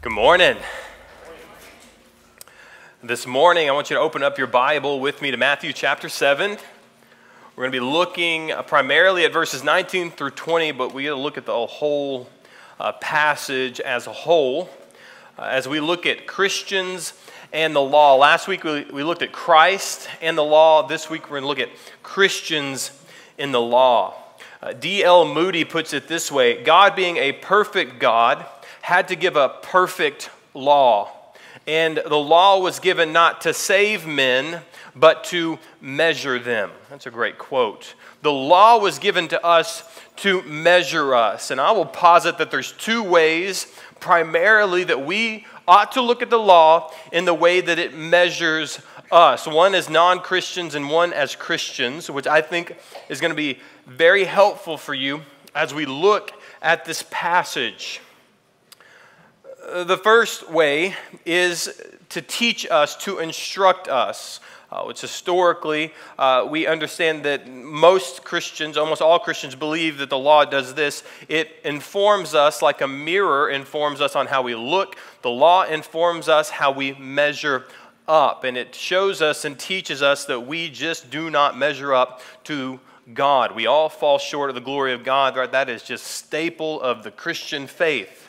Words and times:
Good 0.00 0.12
morning. 0.12 0.56
This 3.02 3.26
morning, 3.26 3.68
I 3.68 3.72
want 3.72 3.90
you 3.90 3.96
to 3.96 4.00
open 4.00 4.22
up 4.22 4.38
your 4.38 4.46
Bible 4.46 5.00
with 5.00 5.20
me 5.20 5.32
to 5.32 5.36
Matthew 5.36 5.72
chapter 5.72 6.08
7. 6.08 6.52
We're 6.52 7.64
going 7.64 7.72
to 7.72 7.80
be 7.80 7.84
looking 7.84 8.52
primarily 8.68 9.24
at 9.24 9.32
verses 9.32 9.64
19 9.64 10.12
through 10.12 10.30
20, 10.30 10.70
but 10.70 10.94
we 10.94 11.02
got 11.02 11.16
to 11.16 11.20
look 11.20 11.36
at 11.36 11.46
the 11.46 11.66
whole 11.66 12.30
uh, 12.78 12.92
passage 12.92 13.80
as 13.80 14.06
a 14.06 14.12
whole. 14.12 14.70
Uh, 15.36 15.48
as 15.50 15.66
we 15.66 15.80
look 15.80 16.06
at 16.06 16.28
Christians 16.28 17.12
and 17.52 17.74
the 17.74 17.80
law. 17.80 18.14
Last 18.14 18.46
week 18.46 18.62
we, 18.62 18.84
we 18.84 19.02
looked 19.02 19.22
at 19.22 19.32
Christ 19.32 20.08
and 20.22 20.38
the 20.38 20.44
law. 20.44 20.86
This 20.86 21.10
week 21.10 21.24
we're 21.24 21.40
going 21.40 21.42
to 21.42 21.48
look 21.48 21.58
at 21.58 21.70
Christians 22.04 22.92
in 23.36 23.50
the 23.50 23.60
law. 23.60 24.14
Uh, 24.62 24.74
D.L. 24.74 25.24
Moody 25.24 25.64
puts 25.64 25.92
it 25.92 26.06
this 26.06 26.30
way 26.30 26.62
God 26.62 26.94
being 26.94 27.16
a 27.16 27.32
perfect 27.32 27.98
God 27.98 28.46
had 28.88 29.08
to 29.08 29.16
give 29.16 29.36
a 29.36 29.50
perfect 29.60 30.30
law. 30.54 31.10
And 31.66 31.98
the 31.98 32.16
law 32.16 32.58
was 32.58 32.80
given 32.80 33.12
not 33.12 33.42
to 33.42 33.52
save 33.52 34.06
men, 34.06 34.62
but 34.96 35.24
to 35.24 35.58
measure 35.78 36.38
them. 36.38 36.70
That's 36.88 37.04
a 37.04 37.10
great 37.10 37.36
quote. 37.36 37.94
The 38.22 38.32
law 38.32 38.78
was 38.78 38.98
given 38.98 39.28
to 39.28 39.44
us 39.44 39.82
to 40.16 40.40
measure 40.44 41.14
us. 41.14 41.50
And 41.50 41.60
I 41.60 41.72
will 41.72 41.84
posit 41.84 42.38
that 42.38 42.50
there's 42.50 42.72
two 42.72 43.02
ways 43.02 43.66
primarily 44.00 44.84
that 44.84 45.04
we 45.04 45.44
ought 45.66 45.92
to 45.92 46.00
look 46.00 46.22
at 46.22 46.30
the 46.30 46.38
law 46.38 46.90
in 47.12 47.26
the 47.26 47.34
way 47.34 47.60
that 47.60 47.78
it 47.78 47.94
measures 47.94 48.80
us. 49.12 49.46
One 49.46 49.74
as 49.74 49.90
non 49.90 50.20
Christians 50.20 50.74
and 50.74 50.88
one 50.88 51.12
as 51.12 51.36
Christians, 51.36 52.10
which 52.10 52.26
I 52.26 52.40
think 52.40 52.74
is 53.10 53.20
going 53.20 53.32
to 53.32 53.36
be 53.36 53.58
very 53.86 54.24
helpful 54.24 54.78
for 54.78 54.94
you 54.94 55.20
as 55.54 55.74
we 55.74 55.84
look 55.84 56.32
at 56.62 56.86
this 56.86 57.04
passage. 57.10 58.00
The 59.58 59.96
first 59.96 60.50
way 60.50 60.94
is 61.26 61.82
to 62.10 62.22
teach 62.22 62.66
us, 62.70 62.96
to 63.04 63.18
instruct 63.18 63.88
us. 63.88 64.40
Uh, 64.70 64.82
which 64.84 65.00
historically 65.00 65.94
uh, 66.18 66.46
we 66.46 66.66
understand 66.66 67.24
that 67.24 67.48
most 67.48 68.22
Christians, 68.22 68.76
almost 68.76 69.00
all 69.00 69.18
Christians, 69.18 69.54
believe 69.54 69.96
that 69.96 70.10
the 70.10 70.18
law 70.18 70.44
does 70.44 70.74
this. 70.74 71.04
It 71.26 71.56
informs 71.64 72.34
us, 72.34 72.60
like 72.60 72.82
a 72.82 72.86
mirror 72.86 73.48
informs 73.48 74.02
us 74.02 74.14
on 74.14 74.26
how 74.26 74.42
we 74.42 74.54
look. 74.54 74.96
The 75.22 75.30
law 75.30 75.62
informs 75.62 76.28
us 76.28 76.50
how 76.50 76.72
we 76.72 76.92
measure 76.92 77.64
up, 78.06 78.44
and 78.44 78.58
it 78.58 78.74
shows 78.74 79.22
us 79.22 79.46
and 79.46 79.58
teaches 79.58 80.02
us 80.02 80.26
that 80.26 80.40
we 80.40 80.68
just 80.68 81.10
do 81.10 81.30
not 81.30 81.56
measure 81.56 81.94
up 81.94 82.20
to 82.44 82.78
God. 83.14 83.54
We 83.54 83.66
all 83.66 83.88
fall 83.88 84.18
short 84.18 84.50
of 84.50 84.54
the 84.54 84.60
glory 84.60 84.92
of 84.92 85.02
God, 85.02 85.34
right? 85.34 85.50
That 85.50 85.70
is 85.70 85.82
just 85.82 86.04
staple 86.04 86.78
of 86.82 87.04
the 87.04 87.10
Christian 87.10 87.66
faith. 87.66 88.27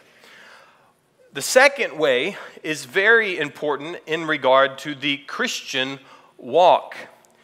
The 1.31 1.41
second 1.43 1.95
way 1.99 2.37
is 2.63 2.85
very 2.85 3.37
important 3.37 3.97
in 4.07 4.25
regard 4.25 4.79
to 4.79 4.95
the 4.95 5.17
Christian 5.17 5.99
walk. 6.39 6.95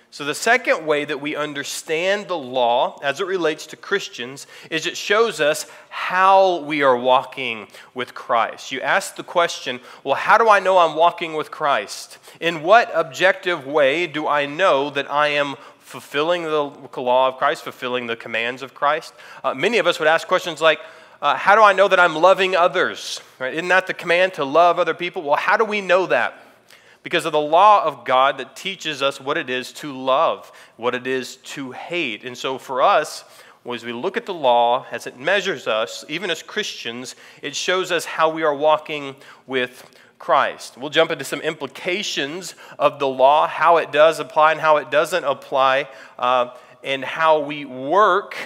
So, 0.10 0.26
the 0.26 0.34
second 0.34 0.88
way 0.88 1.06
that 1.06 1.22
we 1.22 1.36
understand 1.36 2.28
the 2.28 2.38
law 2.38 2.98
as 3.04 3.22
it 3.22 3.28
relates 3.28 3.68
to 3.68 3.76
Christians 3.76 4.48
is 4.72 4.88
it 4.88 4.98
shows 4.98 5.40
us 5.40 5.68
how 5.90 6.62
we 6.62 6.82
are 6.82 6.98
walking 6.98 7.68
with 7.94 8.16
Christ. 8.16 8.72
You 8.72 8.82
ask 8.82 9.18
the 9.18 9.24
question, 9.24 9.80
well, 10.04 10.16
how 10.16 10.40
do 10.40 10.50
I 10.50 10.60
know 10.60 10.80
I'm 10.80 10.96
walking 10.96 11.36
with 11.36 11.52
Christ? 11.52 12.18
In 12.40 12.64
what 12.64 12.90
objective 12.92 13.68
way 13.68 14.08
do 14.08 14.28
I 14.28 14.48
know 14.48 14.90
that 14.90 15.12
I 15.12 15.28
am 15.28 15.58
fulfilling 15.78 16.42
the 16.42 16.64
law 16.98 17.28
of 17.28 17.38
Christ, 17.38 17.64
fulfilling 17.64 18.08
the 18.08 18.16
commands 18.16 18.64
of 18.64 18.74
Christ? 18.74 19.14
Uh, 19.44 19.54
many 19.54 19.78
of 19.78 19.86
us 19.86 20.00
would 20.00 20.08
ask 20.08 20.28
questions 20.28 20.60
like, 20.60 20.80
uh, 21.26 21.36
how 21.36 21.56
do 21.56 21.64
I 21.64 21.74
know 21.74 21.88
that 21.88 22.00
I'm 22.00 22.16
loving 22.16 22.56
others? 22.56 23.20
Right? 23.40 23.56
Isn't 23.56 23.70
that 23.70 23.88
the 23.88 23.96
command 23.96 24.36
to 24.36 24.46
love 24.46 24.78
other 24.78 24.94
people? 24.94 25.24
Well, 25.24 25.38
how 25.38 25.58
do 25.58 25.66
we 25.66 25.82
know 25.82 26.06
that? 26.06 26.40
Because 27.02 27.26
of 27.26 27.32
the 27.32 27.42
law 27.42 27.84
of 27.84 28.06
God 28.06 28.38
that 28.38 28.56
teaches 28.56 29.02
us 29.02 29.20
what 29.20 29.36
it 29.36 29.50
is 29.50 29.74
to 29.74 29.92
love, 29.92 30.52
what 30.78 30.94
it 30.94 31.08
is 31.08 31.38
to 31.38 31.72
hate. 31.72 32.26
And 32.26 32.38
so 32.38 32.60
for 32.60 32.84
us, 32.84 33.24
as 33.68 33.84
we 33.84 33.92
look 33.92 34.18
at 34.18 34.28
the 34.28 34.36
law, 34.36 34.86
as 34.92 35.08
it 35.08 35.18
measures 35.18 35.66
us, 35.66 36.06
even 36.08 36.30
as 36.30 36.44
Christians, 36.44 37.16
it 37.42 37.56
shows 37.56 37.92
us 37.92 38.06
how 38.06 38.30
we 38.30 38.44
are 38.44 38.54
walking 38.54 39.16
with 39.48 39.84
Christ. 40.20 40.78
We'll 40.78 40.92
jump 40.92 41.10
into 41.10 41.26
some 41.26 41.42
implications 41.42 42.54
of 42.78 43.00
the 43.00 43.08
law, 43.08 43.48
how 43.48 43.78
it 43.78 43.92
does 43.92 44.20
apply 44.20 44.52
and 44.52 44.62
how 44.62 44.78
it 44.78 44.92
doesn't 44.92 45.24
apply, 45.24 45.90
uh, 46.20 46.52
and 46.84 47.04
how 47.04 47.40
we 47.40 47.66
work 47.66 48.38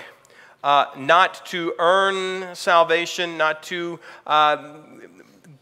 uh, 0.64 0.86
not 0.98 1.46
to 1.48 1.74
earn 1.80 2.54
salvation, 2.56 3.38
not 3.38 3.64
to 3.64 4.00
uh, 4.28 4.74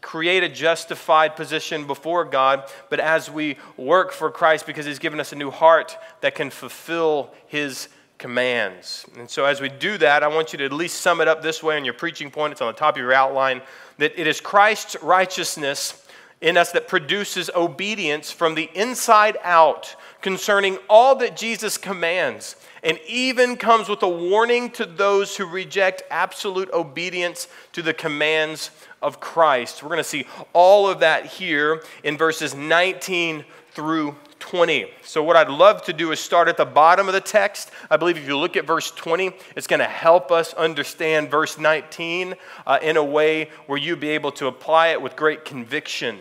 create 0.00 0.42
a 0.42 0.48
justified 0.48 1.36
position 1.36 1.86
before 1.86 2.24
God, 2.24 2.64
but 2.88 3.00
as 3.00 3.30
we 3.30 3.56
work 3.76 4.12
for 4.12 4.30
Christ 4.30 4.66
because 4.66 4.86
He's 4.86 4.98
given 4.98 5.20
us 5.20 5.32
a 5.32 5.36
new 5.36 5.50
heart 5.50 5.96
that 6.20 6.34
can 6.34 6.50
fulfill 6.50 7.32
His 7.46 7.88
commands. 8.18 9.06
And 9.16 9.30
so, 9.30 9.44
as 9.44 9.60
we 9.60 9.68
do 9.68 9.98
that, 9.98 10.22
I 10.22 10.28
want 10.28 10.52
you 10.52 10.58
to 10.58 10.64
at 10.64 10.72
least 10.72 11.00
sum 11.00 11.20
it 11.20 11.28
up 11.28 11.42
this 11.42 11.62
way 11.62 11.76
on 11.76 11.84
your 11.84 11.94
preaching 11.94 12.30
point. 12.30 12.52
It's 12.52 12.60
on 12.60 12.72
the 12.72 12.78
top 12.78 12.94
of 12.94 13.00
your 13.00 13.12
outline 13.12 13.62
that 13.98 14.18
it 14.20 14.26
is 14.26 14.40
Christ's 14.40 14.96
righteousness 15.02 16.04
in 16.40 16.56
us 16.56 16.70
that 16.72 16.86
produces 16.86 17.50
obedience 17.54 18.30
from 18.30 18.54
the 18.54 18.70
inside 18.74 19.36
out 19.42 19.96
concerning 20.20 20.78
all 20.88 21.16
that 21.16 21.36
Jesus 21.36 21.76
commands 21.76 22.54
and 22.82 22.98
even 23.06 23.56
comes 23.56 23.88
with 23.88 24.02
a 24.02 24.08
warning 24.08 24.70
to 24.70 24.86
those 24.86 25.36
who 25.36 25.46
reject 25.46 26.02
absolute 26.10 26.70
obedience 26.72 27.48
to 27.72 27.82
the 27.82 27.94
commands 27.94 28.70
of 29.02 29.20
Christ. 29.20 29.82
We're 29.82 29.88
going 29.88 29.98
to 29.98 30.04
see 30.04 30.26
all 30.52 30.88
of 30.88 31.00
that 31.00 31.26
here 31.26 31.82
in 32.02 32.16
verses 32.16 32.54
19 32.54 33.44
through 33.72 34.16
20. 34.38 34.86
So, 35.02 35.22
what 35.22 35.36
I'd 35.36 35.48
love 35.48 35.84
to 35.84 35.92
do 35.92 36.12
is 36.12 36.20
start 36.20 36.48
at 36.48 36.56
the 36.56 36.64
bottom 36.64 37.08
of 37.08 37.14
the 37.14 37.20
text. 37.20 37.70
I 37.90 37.96
believe 37.96 38.16
if 38.16 38.26
you 38.26 38.36
look 38.36 38.56
at 38.56 38.66
verse 38.66 38.90
20, 38.90 39.32
it's 39.56 39.66
going 39.66 39.80
to 39.80 39.86
help 39.86 40.30
us 40.30 40.54
understand 40.54 41.30
verse 41.30 41.58
19 41.58 42.34
uh, 42.66 42.78
in 42.80 42.96
a 42.96 43.04
way 43.04 43.50
where 43.66 43.78
you'll 43.78 43.98
be 43.98 44.10
able 44.10 44.32
to 44.32 44.46
apply 44.46 44.88
it 44.88 45.02
with 45.02 45.16
great 45.16 45.44
conviction. 45.44 46.18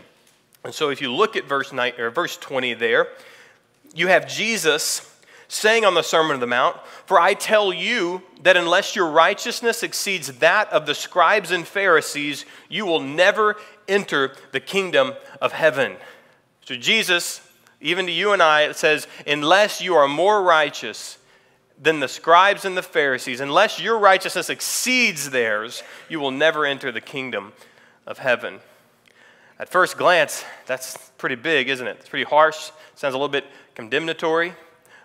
And 0.63 0.73
so, 0.73 0.89
if 0.89 1.01
you 1.01 1.13
look 1.13 1.35
at 1.35 1.45
verse, 1.45 1.71
19, 1.71 1.99
or 1.99 2.09
verse 2.09 2.37
20 2.37 2.73
there, 2.73 3.07
you 3.95 4.07
have 4.07 4.27
Jesus 4.27 5.06
saying 5.47 5.85
on 5.85 5.93
the 5.93 6.01
Sermon 6.01 6.33
of 6.33 6.39
the 6.39 6.47
Mount, 6.47 6.77
For 7.05 7.19
I 7.19 7.33
tell 7.33 7.71
you 7.71 8.21
that 8.41 8.57
unless 8.57 8.95
your 8.95 9.09
righteousness 9.09 9.83
exceeds 9.83 10.27
that 10.39 10.71
of 10.71 10.85
the 10.85 10.95
scribes 10.95 11.51
and 11.51 11.65
Pharisees, 11.65 12.45
you 12.69 12.85
will 12.85 12.99
never 12.99 13.55
enter 13.87 14.35
the 14.51 14.59
kingdom 14.59 15.13
of 15.41 15.53
heaven. 15.53 15.95
So, 16.65 16.75
Jesus, 16.75 17.41
even 17.79 18.05
to 18.07 18.11
you 18.11 18.33
and 18.33 18.41
I, 18.41 18.63
it 18.63 18.75
says, 18.75 19.07
Unless 19.25 19.81
you 19.81 19.95
are 19.95 20.07
more 20.07 20.43
righteous 20.43 21.17
than 21.81 21.99
the 21.99 22.07
scribes 22.07 22.65
and 22.65 22.75
the 22.75 22.81
Pharisees, 22.81 23.39
unless 23.39 23.79
your 23.79 23.99
righteousness 23.99 24.49
exceeds 24.49 25.29
theirs, 25.29 25.83
you 26.09 26.19
will 26.19 26.31
never 26.31 26.65
enter 26.65 26.91
the 26.91 27.01
kingdom 27.01 27.53
of 28.05 28.17
heaven. 28.17 28.59
At 29.59 29.69
first 29.69 29.97
glance, 29.97 30.43
that's 30.65 30.97
pretty 31.17 31.35
big, 31.35 31.69
isn't 31.69 31.87
it? 31.87 31.97
It's 31.99 32.09
pretty 32.09 32.25
harsh. 32.25 32.71
Sounds 32.95 33.13
a 33.13 33.17
little 33.17 33.29
bit 33.29 33.45
condemnatory 33.75 34.53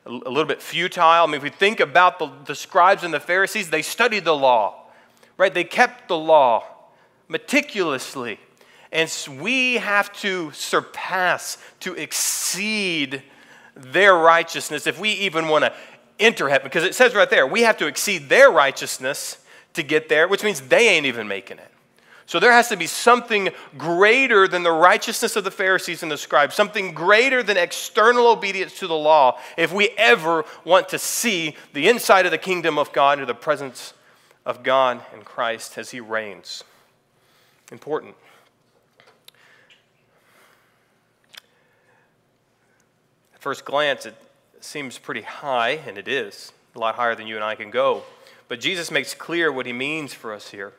a 0.07 0.11
little 0.11 0.45
bit 0.45 0.61
futile. 0.61 1.05
I 1.05 1.27
mean, 1.27 1.37
if 1.37 1.43
we 1.43 1.51
think 1.51 1.81
about 1.81 2.19
the, 2.19 2.31
the 2.47 2.55
scribes 2.55 3.05
and 3.05 3.15
the 3.15 3.21
Pharisees, 3.21 3.71
they 3.71 3.83
studied 3.83 4.25
the 4.25 4.35
law, 4.35 4.87
right? 5.37 5.53
They 5.53 5.65
kept 5.65 6.09
the 6.09 6.19
law 6.19 6.65
meticulously. 7.29 8.39
And 8.91 9.11
we 9.41 9.75
have 9.75 10.13
to 10.21 10.51
surpass, 10.53 11.57
to 11.81 11.95
exceed 11.95 13.23
their 13.75 14.15
righteousness 14.15 14.87
if 14.87 15.01
we 15.01 15.11
even 15.13 15.49
want 15.49 15.65
to 15.65 15.73
enter 16.19 16.49
heaven. 16.49 16.67
Because 16.67 16.85
it 16.85 16.95
says 16.95 17.15
right 17.15 17.31
there, 17.31 17.47
we 17.47 17.63
have 17.63 17.79
to 17.79 17.87
exceed 17.87 18.29
their 18.29 18.51
righteousness 18.51 19.39
to 19.75 19.83
get 19.83 20.09
there, 20.09 20.29
which 20.29 20.45
means 20.45 20.61
they 20.61 20.89
ain't 20.89 21.07
even 21.07 21.27
making 21.27 21.59
it. 21.59 21.71
So 22.27 22.39
there 22.39 22.53
has 22.53 22.69
to 22.69 22.77
be 22.77 22.87
something 22.87 23.51
greater 23.77 24.47
than 24.47 24.63
the 24.63 24.73
righteousness 24.73 25.37
of 25.37 25.45
the 25.45 25.51
Pharisees 25.51 26.03
and 26.03 26.11
the 26.11 26.17
scribes, 26.17 26.55
something 26.55 26.93
greater 26.93 27.43
than 27.43 27.57
external 27.57 28.29
obedience 28.29 28.79
to 28.79 28.87
the 28.87 28.95
law 28.95 29.39
if 29.57 29.73
we 29.73 29.91
ever 29.99 30.45
want 30.65 30.89
to 30.91 30.99
see 30.99 31.57
the 31.73 31.89
inside 31.89 32.25
of 32.25 32.33
the 32.33 32.39
kingdom 32.39 32.79
of 32.79 32.93
God 32.93 33.21
or 33.21 33.27
the 33.27 33.35
presence 33.35 33.95
of 34.47 34.63
God 34.63 35.01
in 35.15 35.23
Christ 35.23 35.77
as 35.79 35.91
he 35.91 36.01
reigns. 36.01 36.65
Important. 37.71 38.15
At 43.35 43.41
first 43.41 43.65
glance, 43.65 44.07
it 44.07 44.15
seems 44.61 44.99
pretty 44.99 45.23
high, 45.23 45.81
and 45.87 45.99
it 45.99 46.07
is 46.07 46.53
a 46.75 46.79
lot 46.79 46.95
higher 46.95 47.15
than 47.15 47.27
you 47.27 47.35
and 47.35 47.45
I 47.45 47.55
can 47.57 47.71
go. 47.71 48.03
But 48.49 48.61
Jesus 48.61 48.91
makes 48.91 49.15
clear 49.15 49.51
what 49.51 49.67
he 49.67 49.73
means 49.73 50.15
for 50.15 50.33
us 50.33 50.51
here 50.51 50.73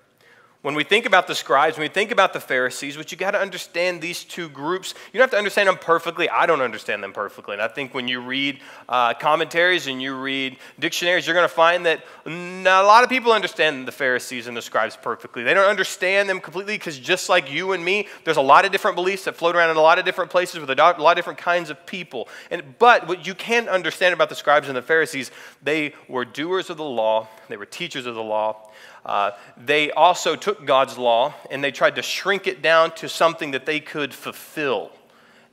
When 0.63 0.75
we 0.75 0.85
think 0.85 1.05
about 1.05 1.27
the 1.27 1.35
scribes, 1.35 1.77
when 1.77 1.83
we 1.83 1.93
think 1.93 2.09
about 2.09 2.31
the 2.31 2.39
Pharisees, 2.39 2.95
what 2.95 3.11
you 3.11 3.17
got 3.17 3.31
to 3.31 3.39
understand 3.39 4.01
these 4.01 4.23
two 4.23 4.47
groups, 4.47 4.93
you 5.11 5.17
don't 5.17 5.25
have 5.25 5.31
to 5.31 5.37
understand 5.37 5.67
them 5.67 5.77
perfectly. 5.77 6.29
I 6.29 6.45
don't 6.45 6.61
understand 6.61 7.03
them 7.03 7.11
perfectly. 7.11 7.51
And 7.55 7.61
I 7.61 7.67
think 7.67 7.93
when 7.93 8.07
you 8.07 8.21
read 8.21 8.61
uh, 8.87 9.13
commentaries 9.13 9.87
and 9.87 10.01
you 10.01 10.15
read 10.15 10.55
dictionaries, 10.79 11.27
you're 11.27 11.35
going 11.35 11.49
to 11.49 11.53
find 11.53 11.85
that 11.85 12.05
not 12.25 12.85
a 12.85 12.87
lot 12.87 13.03
of 13.03 13.09
people 13.09 13.33
understand 13.33 13.85
the 13.85 13.91
Pharisees 13.91 14.47
and 14.47 14.55
the 14.55 14.61
scribes 14.61 14.95
perfectly. 14.95 15.43
They 15.43 15.53
don't 15.53 15.69
understand 15.69 16.29
them 16.29 16.39
completely 16.39 16.75
because 16.75 16.97
just 16.97 17.27
like 17.27 17.51
you 17.51 17.73
and 17.73 17.83
me, 17.83 18.07
there's 18.23 18.37
a 18.37 18.41
lot 18.41 18.63
of 18.63 18.71
different 18.71 18.95
beliefs 18.95 19.25
that 19.25 19.35
float 19.35 19.57
around 19.57 19.69
in 19.69 19.75
a 19.75 19.81
lot 19.81 19.99
of 19.99 20.05
different 20.05 20.31
places 20.31 20.61
with 20.61 20.69
a 20.69 20.75
lot 20.75 20.97
of 20.97 21.15
different 21.17 21.39
kinds 21.39 21.71
of 21.71 21.85
people. 21.85 22.29
And, 22.49 22.79
but 22.79 23.05
what 23.05 23.27
you 23.27 23.35
can 23.35 23.67
understand 23.67 24.13
about 24.13 24.29
the 24.29 24.35
scribes 24.35 24.69
and 24.69 24.77
the 24.77 24.81
Pharisees, 24.81 25.29
they 25.61 25.93
were 26.07 26.23
doers 26.23 26.69
of 26.69 26.77
the 26.77 26.85
law, 26.85 27.27
they 27.49 27.57
were 27.57 27.65
teachers 27.65 28.05
of 28.05 28.15
the 28.15 28.23
law. 28.23 28.69
Uh, 29.05 29.31
they 29.57 29.91
also 29.91 30.35
took 30.35 30.65
God's 30.65 30.97
law 30.97 31.33
and 31.51 31.63
they 31.63 31.71
tried 31.71 31.95
to 31.95 32.01
shrink 32.01 32.47
it 32.47 32.61
down 32.61 32.91
to 32.95 33.09
something 33.09 33.51
that 33.51 33.65
they 33.65 33.79
could 33.79 34.13
fulfill. 34.13 34.91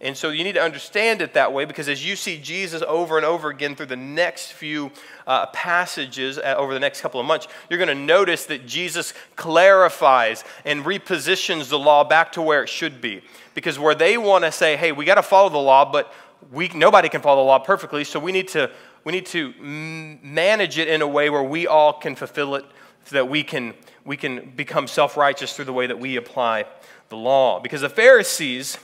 And 0.03 0.17
so 0.17 0.31
you 0.31 0.45
need 0.45 0.55
to 0.55 0.63
understand 0.63 1.21
it 1.21 1.35
that 1.35 1.53
way 1.53 1.67
because 1.67 1.87
as 1.87 2.05
you 2.07 2.17
see 2.17 2.39
Jesus 2.39 2.83
over 2.89 3.19
and 3.19 3.27
over 3.27 3.51
again 3.51 3.77
through 3.77 3.87
the 3.87 3.97
next 3.97 4.53
few 4.53 4.93
uh, 5.27 5.47
passages 5.47 6.39
uh, 6.39 6.55
over 6.57 6.73
the 6.73 6.81
next 6.81 7.03
couple 7.03 7.21
of 7.21 7.27
months, 7.27 7.49
you're 7.69 7.79
going 7.79 7.89
to 7.89 7.95
notice 7.95 8.47
that 8.47 8.67
Jesus 8.67 9.13
clarifies 9.37 10.43
and 10.65 10.85
repositions 10.85 11.69
the 11.69 11.79
law 11.79 12.03
back 12.03 12.33
to 12.33 12.41
where 12.41 12.63
it 12.63 12.69
should 12.71 13.03
be. 13.03 13.21
Because 13.55 13.79
where 13.79 13.95
they 13.95 14.17
want 14.17 14.45
to 14.45 14.53
say, 14.53 14.77
hey, 14.77 14.91
we 14.91 15.05
got 15.05 15.17
to 15.17 15.23
follow 15.23 15.51
the 15.51 15.59
law, 15.59 15.91
but 15.91 16.11
we, 16.51 16.69
nobody 16.69 17.11
can 17.11 17.21
follow 17.21 17.43
the 17.43 17.47
law 17.47 17.59
perfectly, 17.59 18.03
so 18.05 18.19
we 18.19 18.33
need 18.33 18.49
to, 18.49 18.71
we 19.05 19.13
need 19.13 19.27
to 19.27 19.53
manage 19.61 20.79
it 20.79 20.89
in 20.89 21.03
a 21.03 21.07
way 21.07 21.29
where 21.29 21.43
we 21.43 21.67
all 21.67 21.93
can 21.93 22.17
fulfill 22.17 22.55
it 22.55 22.65
so 23.05 23.17
that 23.17 23.29
we 23.29 23.43
can, 23.43 23.75
we 24.05 24.17
can 24.17 24.53
become 24.57 24.87
self 24.87 25.17
righteous 25.17 25.55
through 25.55 25.67
the 25.67 25.73
way 25.73 25.87
that 25.87 25.99
we 25.99 26.17
apply 26.17 26.67
the 27.09 27.17
law. 27.17 27.61
Because 27.61 27.81
the 27.81 27.89
Pharisees, 27.89 28.79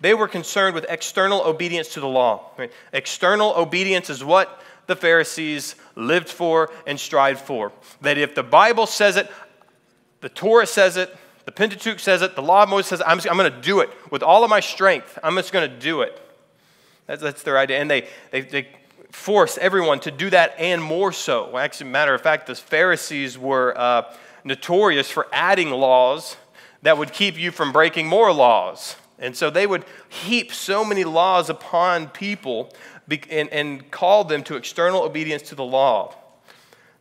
they 0.00 0.14
were 0.14 0.28
concerned 0.28 0.74
with 0.74 0.86
external 0.88 1.42
obedience 1.42 1.88
to 1.94 2.00
the 2.00 2.08
law. 2.08 2.50
Right? 2.58 2.72
External 2.92 3.54
obedience 3.56 4.10
is 4.10 4.22
what 4.22 4.60
the 4.86 4.96
Pharisees 4.96 5.74
lived 5.94 6.28
for 6.28 6.70
and 6.86 6.98
strived 6.98 7.40
for. 7.40 7.72
That 8.02 8.18
if 8.18 8.34
the 8.34 8.42
Bible 8.42 8.86
says 8.86 9.16
it, 9.16 9.30
the 10.20 10.28
Torah 10.28 10.66
says 10.66 10.96
it, 10.96 11.14
the 11.44 11.52
Pentateuch 11.52 12.00
says 12.00 12.22
it, 12.22 12.34
the 12.34 12.42
law 12.42 12.64
of 12.64 12.68
Moses 12.68 12.88
says 12.88 13.00
it, 13.00 13.06
I'm, 13.06 13.20
I'm 13.30 13.36
going 13.36 13.52
to 13.52 13.60
do 13.60 13.80
it 13.80 13.90
with 14.10 14.22
all 14.22 14.42
of 14.44 14.50
my 14.50 14.60
strength. 14.60 15.18
I'm 15.22 15.36
just 15.36 15.52
going 15.52 15.68
to 15.68 15.76
do 15.76 16.02
it. 16.02 16.20
That's, 17.06 17.22
that's 17.22 17.42
their 17.42 17.56
idea. 17.56 17.78
And 17.78 17.90
they, 17.90 18.08
they, 18.32 18.40
they 18.40 18.68
force 19.10 19.58
everyone 19.58 20.00
to 20.00 20.10
do 20.10 20.30
that 20.30 20.54
and 20.58 20.82
more 20.82 21.12
so. 21.12 21.56
Actually, 21.56 21.90
matter 21.90 22.14
of 22.14 22.20
fact, 22.20 22.46
the 22.46 22.54
Pharisees 22.54 23.38
were 23.38 23.76
uh, 23.76 24.14
notorious 24.44 25.10
for 25.10 25.26
adding 25.32 25.70
laws 25.70 26.36
that 26.82 26.98
would 26.98 27.12
keep 27.12 27.38
you 27.38 27.50
from 27.50 27.72
breaking 27.72 28.06
more 28.06 28.32
laws. 28.32 28.96
And 29.18 29.36
so 29.36 29.50
they 29.50 29.66
would 29.66 29.84
heap 30.08 30.52
so 30.52 30.84
many 30.84 31.04
laws 31.04 31.48
upon 31.48 32.08
people 32.08 32.72
and, 33.30 33.48
and 33.48 33.90
call 33.90 34.24
them 34.24 34.42
to 34.44 34.56
external 34.56 35.02
obedience 35.02 35.42
to 35.48 35.54
the 35.54 35.64
law. 35.64 36.14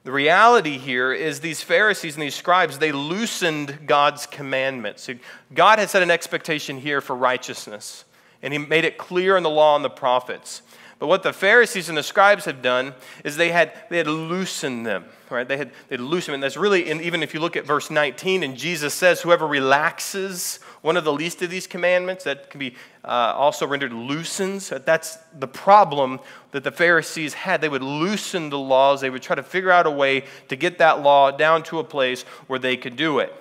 The 0.05 0.11
reality 0.11 0.77
here 0.77 1.11
is 1.11 1.39
these 1.39 1.63
Pharisees 1.63 2.13
and 2.13 2.21
these 2.21 2.35
scribes, 2.35 2.77
they 2.77 2.91
loosened 2.91 3.87
God's 3.87 4.27
commandments. 4.27 5.09
God 5.53 5.79
had 5.79 5.89
set 5.89 6.03
an 6.03 6.11
expectation 6.11 6.77
here 6.77 7.01
for 7.01 7.15
righteousness, 7.15 8.05
and 8.43 8.53
He 8.53 8.59
made 8.59 8.85
it 8.85 8.99
clear 8.99 9.35
in 9.35 9.41
the 9.41 9.49
law 9.49 9.75
and 9.75 9.83
the 9.83 9.89
prophets. 9.89 10.61
But 10.97 11.07
what 11.07 11.23
the 11.23 11.33
Pharisees 11.33 11.89
and 11.89 11.97
the 11.97 12.03
scribes 12.03 12.45
had 12.45 12.61
done 12.61 12.93
is 13.25 13.35
they 13.35 13.51
had, 13.51 13.73
they 13.89 13.97
had 13.97 14.07
loosened 14.07 14.85
them, 14.85 15.05
right? 15.29 15.45
They 15.45 15.57
had, 15.57 15.71
they 15.89 15.97
loosened 15.97 16.33
them. 16.33 16.35
And 16.35 16.43
that's 16.43 16.55
really, 16.55 16.89
even 16.89 17.21
if 17.21 17.33
you 17.33 17.41
look 17.41 17.57
at 17.57 17.65
verse 17.65 17.91
19, 17.91 18.43
and 18.43 18.55
Jesus 18.55 18.93
says, 18.93 19.21
whoever 19.21 19.45
relaxes 19.45 20.59
one 20.81 20.95
of 20.95 21.03
the 21.03 21.11
least 21.11 21.41
of 21.41 21.49
these 21.49 21.67
commandments, 21.67 22.23
that 22.23 22.49
can 22.49 22.59
be 22.59 22.75
uh, 23.03 23.33
also 23.35 23.67
rendered 23.67 23.91
loosens. 23.91 24.69
That's 24.69 25.17
the 25.37 25.47
problem 25.47 26.19
that 26.51 26.63
the 26.63 26.71
Pharisees 26.71 27.33
had. 27.33 27.59
They 27.59 27.69
would 27.69 27.83
loosen 27.83 28.49
the 28.49 28.59
laws, 28.59 29.01
they 29.01 29.09
would 29.09 29.21
try 29.21 29.35
to 29.35 29.43
figure 29.43 29.71
out 29.71 29.87
a 29.87 29.91
way 29.91 30.23
to 30.47 30.55
get 30.55 30.77
that 30.77 31.01
law 31.01 31.31
down 31.31 31.63
to 31.63 31.79
a 31.79 31.83
place 31.83 32.23
where 32.47 32.59
they 32.59 32.77
could 32.77 32.95
do 32.95 33.19
it. 33.19 33.33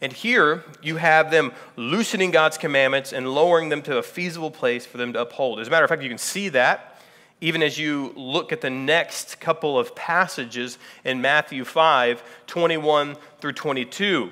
And 0.00 0.12
here 0.12 0.64
you 0.82 0.96
have 0.96 1.30
them 1.30 1.52
loosening 1.76 2.30
God's 2.30 2.58
commandments 2.58 3.12
and 3.12 3.28
lowering 3.28 3.70
them 3.70 3.82
to 3.82 3.98
a 3.98 4.02
feasible 4.02 4.50
place 4.50 4.84
for 4.84 4.98
them 4.98 5.12
to 5.14 5.22
uphold. 5.22 5.60
As 5.60 5.68
a 5.68 5.70
matter 5.70 5.84
of 5.84 5.88
fact, 5.88 6.02
you 6.02 6.08
can 6.08 6.18
see 6.18 6.48
that 6.50 6.96
even 7.40 7.62
as 7.62 7.78
you 7.78 8.12
look 8.16 8.52
at 8.52 8.60
the 8.60 8.70
next 8.70 9.40
couple 9.40 9.78
of 9.78 9.94
passages 9.94 10.78
in 11.04 11.20
Matthew 11.20 11.64
5 11.64 12.22
21 12.46 13.16
through 13.40 13.52
22. 13.52 14.30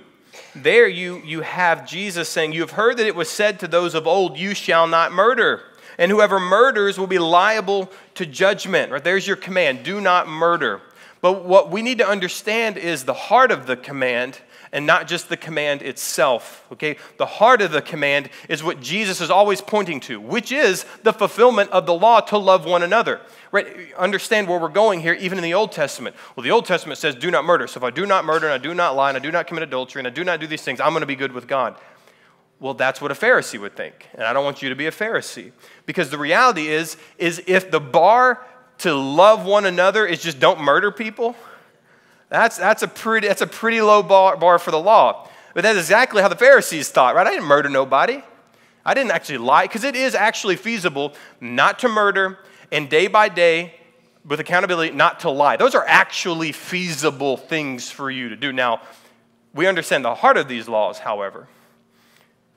There 0.57 0.89
you, 0.89 1.23
you 1.25 1.43
have 1.43 1.87
Jesus 1.87 2.29
saying, 2.29 2.53
You 2.53 2.63
have 2.63 2.73
heard 2.73 2.97
that 2.97 3.07
it 3.07 3.15
was 3.15 3.29
said 3.29 3.61
to 3.61 3.69
those 3.69 3.95
of 3.95 4.07
old, 4.07 4.39
You 4.39 4.55
shall 4.55 4.87
not 4.87 5.13
murder. 5.13 5.63
And 5.97 6.11
whoever 6.11 6.41
murders 6.41 6.99
will 6.99 7.07
be 7.07 7.21
liable 7.21 7.91
to 8.15 8.27
judgment. 8.27 8.91
Right? 8.91 9.05
There's 9.05 9.27
your 9.27 9.37
command 9.37 9.85
do 9.85 10.01
not 10.01 10.27
murder. 10.27 10.81
But 11.21 11.45
what 11.45 11.71
we 11.71 11.83
need 11.83 11.99
to 11.99 12.09
understand 12.09 12.77
is 12.77 13.05
the 13.05 13.15
heart 13.15 13.51
of 13.51 13.67
the 13.67 13.77
command 13.77 14.41
and 14.75 14.87
not 14.87 15.07
just 15.07 15.29
the 15.29 15.37
command 15.37 15.83
itself. 15.83 16.67
Okay? 16.73 16.97
The 17.17 17.25
heart 17.25 17.63
of 17.63 17.71
the 17.71 17.81
command 17.81 18.29
is 18.49 18.63
what 18.63 18.81
Jesus 18.81 19.21
is 19.21 19.31
always 19.31 19.61
pointing 19.61 20.01
to, 20.01 20.21
which 20.21 20.51
is 20.51 20.85
the 21.05 21.13
fulfillment 21.13 21.71
of 21.71 21.87
the 21.87 21.95
law 21.95 22.21
to 22.21 22.37
love 22.37 22.67
one 22.67 22.83
another. 22.83 23.21
Right? 23.53 23.95
Understand 23.95 24.49
where 24.49 24.59
we're 24.59 24.69
going 24.69 25.01
here, 25.01 25.15
even 25.15 25.39
in 25.39 25.45
the 25.45 25.55
Old 25.55 25.71
Testament. 25.71 26.17
Well, 26.35 26.43
the 26.43 26.51
Old 26.51 26.67
Testament 26.67 26.99
says, 26.99 27.15
do 27.15 27.31
not 27.31 27.45
murder. 27.45 27.69
So 27.69 27.79
if 27.79 27.85
I 27.85 27.91
do 27.91 28.05
not 28.05 28.25
murder 28.25 28.47
and 28.47 28.53
I 28.53 28.59
do 28.59 28.75
not 28.75 28.97
lie 28.97 29.11
and 29.11 29.17
I 29.17 29.21
do 29.21 29.31
not 29.31 29.47
commit 29.47 29.63
adultery 29.63 30.01
and 30.01 30.09
I 30.09 30.11
do 30.11 30.25
not 30.25 30.41
do 30.41 30.49
these 30.49 30.63
things, 30.63 30.81
I'm 30.81 30.91
going 30.91 31.03
to 31.03 31.07
be 31.07 31.17
good 31.17 31.33
with 31.33 31.47
God. 31.47 31.77
Well, 32.59 32.75
that's 32.75 33.01
what 33.01 33.13
a 33.13 33.15
Pharisee 33.15 33.61
would 33.61 33.77
think. 33.77 34.09
And 34.15 34.25
I 34.25 34.33
don't 34.33 34.45
want 34.45 34.61
you 34.61 34.71
to 34.71 34.75
be 34.75 34.87
a 34.87 34.91
Pharisee. 34.91 35.53
Because 35.87 36.11
the 36.11 36.19
reality 36.19 36.67
is, 36.67 36.97
is 37.17 37.41
if 37.47 37.71
the 37.71 37.81
bar 37.81 38.45
to 38.79 38.93
love 38.93 39.47
one 39.47 39.67
another 39.67 40.05
is 40.05 40.21
just 40.21 40.41
don't 40.41 40.61
murder 40.61 40.91
people, 40.91 41.37
that's, 42.35 42.57
that's, 42.57 42.83
a, 42.83 42.89
pretty, 42.89 43.29
that's 43.29 43.43
a 43.43 43.47
pretty 43.47 43.81
low 43.81 44.03
bar, 44.03 44.37
bar 44.37 44.59
for 44.59 44.71
the 44.71 44.81
law. 44.81 45.29
But 45.55 45.63
that's 45.63 45.79
exactly 45.79 46.21
how 46.21 46.29
the 46.29 46.37
Pharisees 46.37 46.89
thought, 46.91 47.15
right? 47.15 47.27
I 47.27 47.31
didn't 47.31 47.47
murder 47.47 47.69
nobody. 47.69 48.23
I 48.85 48.95
didn't 48.95 49.13
actually 49.13 49.39
lie, 49.39 49.65
because 49.65 49.85
it 49.85 49.97
is 49.97 50.15
actually 50.15 50.57
feasible 50.57 51.15
not 51.41 51.79
to 51.81 51.89
murder 51.89 52.39
and 52.71 52.91
day 52.91 53.07
by 53.07 53.29
day, 53.29 53.75
with 54.25 54.41
accountability, 54.41 54.95
not 54.95 55.21
to 55.21 55.31
lie. 55.31 55.57
Those 55.57 55.75
are 55.75 55.85
actually 55.87 56.53
feasible 56.53 57.37
things 57.37 57.91
for 57.91 58.11
you 58.11 58.31
to 58.31 58.37
do. 58.37 58.53
Now, 58.53 58.81
we 59.53 59.67
understand 59.67 60.05
the 60.05 60.15
heart 60.15 60.37
of 60.37 60.49
these 60.49 60.69
laws, 60.69 60.99
however, 60.99 61.47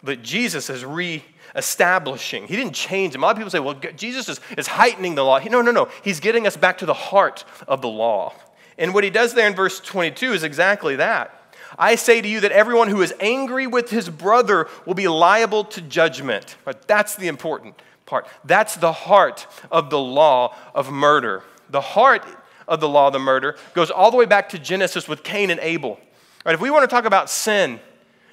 that 0.04 0.24
Jesus 0.24 0.70
is 0.70 0.86
re 0.86 1.24
establishing. 1.56 2.48
He 2.48 2.56
didn't 2.56 2.74
change 2.74 3.14
them. 3.14 3.24
A 3.24 3.26
lot 3.26 3.32
of 3.32 3.38
people 3.38 3.50
say, 3.50 3.60
well, 3.60 3.74
Jesus 3.96 4.30
is, 4.30 4.40
is 4.58 4.68
heightening 4.68 5.16
the 5.16 5.24
law. 5.24 5.40
No, 5.40 5.62
no, 5.62 5.72
no. 5.72 5.90
He's 6.04 6.20
getting 6.20 6.46
us 6.46 6.56
back 6.56 6.78
to 6.80 6.86
the 6.86 6.94
heart 6.94 7.46
of 7.68 7.82
the 7.82 7.88
law. 7.88 8.34
And 8.78 8.94
what 8.94 9.04
he 9.04 9.10
does 9.10 9.34
there 9.34 9.48
in 9.48 9.56
verse 9.56 9.80
22 9.80 10.34
is 10.34 10.44
exactly 10.44 10.98
that. 10.98 11.34
I 11.78 11.96
say 11.96 12.22
to 12.22 12.28
you 12.28 12.40
that 12.42 12.52
everyone 12.52 12.90
who 12.90 13.02
is 13.02 13.14
angry 13.20 13.68
with 13.68 13.90
his 13.90 14.10
brother 14.10 14.68
will 14.86 14.94
be 14.94 15.08
liable 15.08 15.64
to 15.66 15.82
judgment. 15.82 16.56
But 16.64 16.88
that's 16.88 17.16
the 17.16 17.28
important 17.28 17.82
part. 18.06 18.28
That's 18.46 18.76
the 18.76 18.92
heart 18.92 19.48
of 19.72 19.90
the 19.90 20.00
law 20.00 20.56
of 20.74 20.92
murder. 20.92 21.44
The 21.70 21.82
heart 21.82 22.26
of 22.68 22.80
the 22.80 22.90
law 22.90 23.08
of 23.08 23.14
the 23.14 23.20
murder 23.20 23.58
goes 23.74 23.92
all 23.92 24.12
the 24.12 24.18
way 24.18 24.26
back 24.26 24.50
to 24.50 24.60
Genesis 24.60 25.08
with 25.08 25.24
Cain 25.24 25.50
and 25.50 25.60
Abel. 25.60 26.00
Right, 26.46 26.56
if 26.56 26.62
we 26.62 26.70
want 26.70 26.84
to 26.84 26.88
talk 26.88 27.06
about 27.06 27.30
sin 27.30 27.80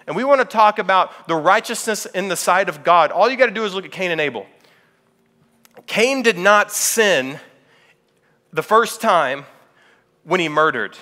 and 0.06 0.14
we 0.14 0.24
want 0.24 0.40
to 0.40 0.44
talk 0.44 0.78
about 0.78 1.26
the 1.26 1.34
righteousness 1.34 2.06
in 2.06 2.28
the 2.28 2.36
sight 2.36 2.68
of 2.68 2.84
God, 2.84 3.10
all 3.10 3.28
you 3.28 3.36
got 3.36 3.46
to 3.46 3.52
do 3.52 3.64
is 3.64 3.74
look 3.74 3.84
at 3.84 3.92
Cain 3.92 4.10
and 4.10 4.20
Abel. 4.20 4.46
Cain 5.86 6.22
did 6.22 6.38
not 6.38 6.70
sin 6.70 7.40
the 8.52 8.62
first 8.62 9.00
time 9.00 9.44
when 10.24 10.40
he 10.40 10.48
murdered. 10.48 10.96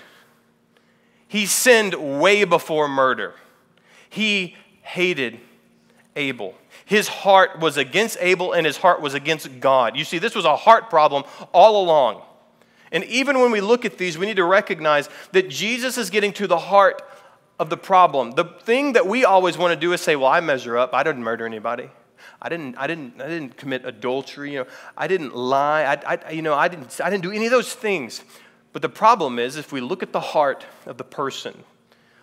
He 1.28 1.46
sinned 1.46 1.94
way 2.20 2.44
before 2.44 2.88
murder. 2.88 3.34
He 4.10 4.56
hated 4.82 5.40
Abel. 6.14 6.54
His 6.84 7.08
heart 7.08 7.58
was 7.58 7.76
against 7.76 8.18
Abel 8.20 8.52
and 8.52 8.66
his 8.66 8.76
heart 8.76 9.00
was 9.00 9.14
against 9.14 9.60
God. 9.60 9.96
You 9.96 10.04
see, 10.04 10.18
this 10.18 10.34
was 10.34 10.44
a 10.44 10.56
heart 10.56 10.90
problem 10.90 11.24
all 11.52 11.82
along. 11.82 12.22
And 12.90 13.04
even 13.04 13.40
when 13.40 13.50
we 13.50 13.62
look 13.62 13.86
at 13.86 13.96
these, 13.96 14.18
we 14.18 14.26
need 14.26 14.36
to 14.36 14.44
recognize 14.44 15.08
that 15.32 15.48
Jesus 15.48 15.96
is 15.96 16.10
getting 16.10 16.32
to 16.34 16.46
the 16.46 16.58
heart 16.58 17.00
of 17.58 17.70
the 17.70 17.76
problem. 17.78 18.32
The 18.32 18.44
thing 18.44 18.92
that 18.92 19.06
we 19.06 19.24
always 19.24 19.56
want 19.56 19.72
to 19.72 19.80
do 19.80 19.94
is 19.94 20.00
say, 20.02 20.16
well, 20.16 20.28
I 20.28 20.40
measure 20.40 20.76
up. 20.76 20.92
I 20.92 21.02
didn't 21.02 21.22
murder 21.22 21.46
anybody. 21.46 21.88
I 22.40 22.48
didn't, 22.48 22.76
I 22.76 22.86
didn't, 22.86 23.20
I 23.20 23.28
didn't 23.28 23.56
commit 23.56 23.86
adultery. 23.86 24.52
You 24.52 24.58
know, 24.60 24.66
I 24.96 25.06
didn't 25.06 25.34
lie. 25.34 25.84
I, 25.84 26.18
I, 26.26 26.30
you 26.32 26.42
know, 26.42 26.54
I 26.54 26.68
didn't, 26.68 27.00
I 27.02 27.08
didn't 27.08 27.22
do 27.22 27.30
any 27.30 27.46
of 27.46 27.52
those 27.52 27.72
things. 27.72 28.22
But 28.72 28.82
the 28.82 28.88
problem 28.88 29.38
is, 29.38 29.56
if 29.56 29.72
we 29.72 29.80
look 29.80 30.02
at 30.02 30.12
the 30.12 30.20
heart 30.20 30.64
of 30.86 30.96
the 30.96 31.04
person, 31.04 31.64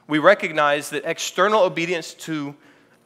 we 0.08 0.18
recognize 0.18 0.89
that 0.89 1.06
external 1.06 1.62
obedience 1.62 2.13
to 2.15 2.56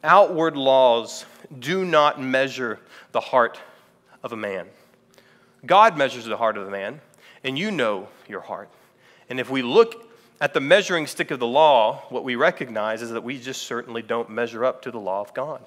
outward 0.02 0.56
laws 0.56 1.26
do 1.58 1.84
not 1.84 2.20
measure 2.20 2.78
the 3.12 3.20
heart 3.20 3.60
of 4.22 4.32
a 4.32 4.36
man. 4.36 4.66
God 5.66 5.96
measures 5.96 6.24
the 6.24 6.36
heart 6.36 6.56
of 6.56 6.66
a 6.66 6.70
man, 6.70 7.00
and 7.42 7.58
you 7.58 7.70
know 7.70 8.08
your 8.28 8.40
heart. 8.40 8.70
And 9.28 9.38
if 9.38 9.50
we 9.50 9.62
look 9.62 10.10
at 10.40 10.54
the 10.54 10.60
measuring 10.60 11.06
stick 11.06 11.30
of 11.30 11.38
the 11.38 11.46
law, 11.46 12.02
what 12.08 12.24
we 12.24 12.34
recognize 12.36 13.02
is 13.02 13.10
that 13.10 13.22
we 13.22 13.38
just 13.38 13.62
certainly 13.62 14.02
don't 14.02 14.30
measure 14.30 14.64
up 14.64 14.82
to 14.82 14.90
the 14.90 14.98
law 14.98 15.20
of 15.20 15.32
God. 15.34 15.62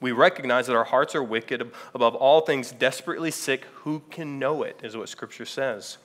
We 0.00 0.12
recognize 0.12 0.66
that 0.66 0.76
our 0.76 0.84
hearts 0.84 1.14
are 1.14 1.22
wicked, 1.22 1.70
above 1.94 2.14
all 2.14 2.40
things, 2.40 2.72
desperately 2.72 3.30
sick. 3.30 3.66
Who 3.82 4.02
can 4.10 4.38
know 4.38 4.62
it, 4.62 4.80
is 4.82 4.96
what 4.96 5.08
Scripture 5.08 5.44
says. 5.44 5.98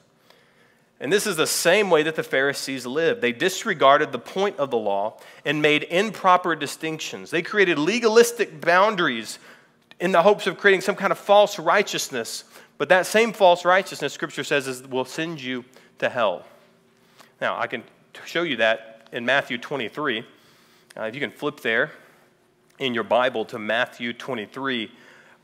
And 1.06 1.14
this 1.14 1.28
is 1.28 1.36
the 1.36 1.46
same 1.46 1.92
way 1.92 2.02
that 2.02 2.16
the 2.16 2.24
Pharisees 2.24 2.84
lived. 2.88 3.22
They 3.22 3.32
disregarded 3.32 4.12
the 4.12 4.18
point 4.18 4.58
of 4.58 4.72
the 4.72 4.78
law 4.78 5.20
and 5.46 5.62
made 5.62 5.84
improper 5.84 6.56
distinctions. 6.56 7.30
They 7.30 7.44
created 7.44 7.78
legalistic 7.78 8.60
boundaries 8.60 9.38
in 10.00 10.12
the 10.12 10.24
hopes 10.24 10.48
of 10.48 10.58
creating 10.58 10.82
some 10.82 10.96
kind 10.96 11.12
of 11.12 11.20
false 11.20 11.60
righteousness. 11.60 12.44
But 12.80 12.90
that 12.90 13.06
same 13.06 13.34
false 13.34 13.66
righteousness, 13.66 14.14
Scripture 14.14 14.44
says, 14.44 14.68
is, 14.68 14.82
will 14.82 15.06
send 15.06 15.40
you 15.40 15.64
to 16.00 16.10
hell. 16.10 16.44
Now, 17.40 17.56
I 17.60 17.68
can 17.68 17.84
show 18.26 18.42
you 18.42 18.56
that 18.56 19.08
in 19.12 19.28
Matthew 19.28 19.60
23. 19.60 20.26
Uh, 20.98 21.02
if 21.04 21.14
you 21.14 21.22
can 21.22 21.30
flip 21.30 21.60
there 21.60 21.92
in 22.80 22.96
your 22.96 23.04
Bible 23.04 23.46
to 23.46 23.60
Matthew 23.60 24.12
23 24.12 24.90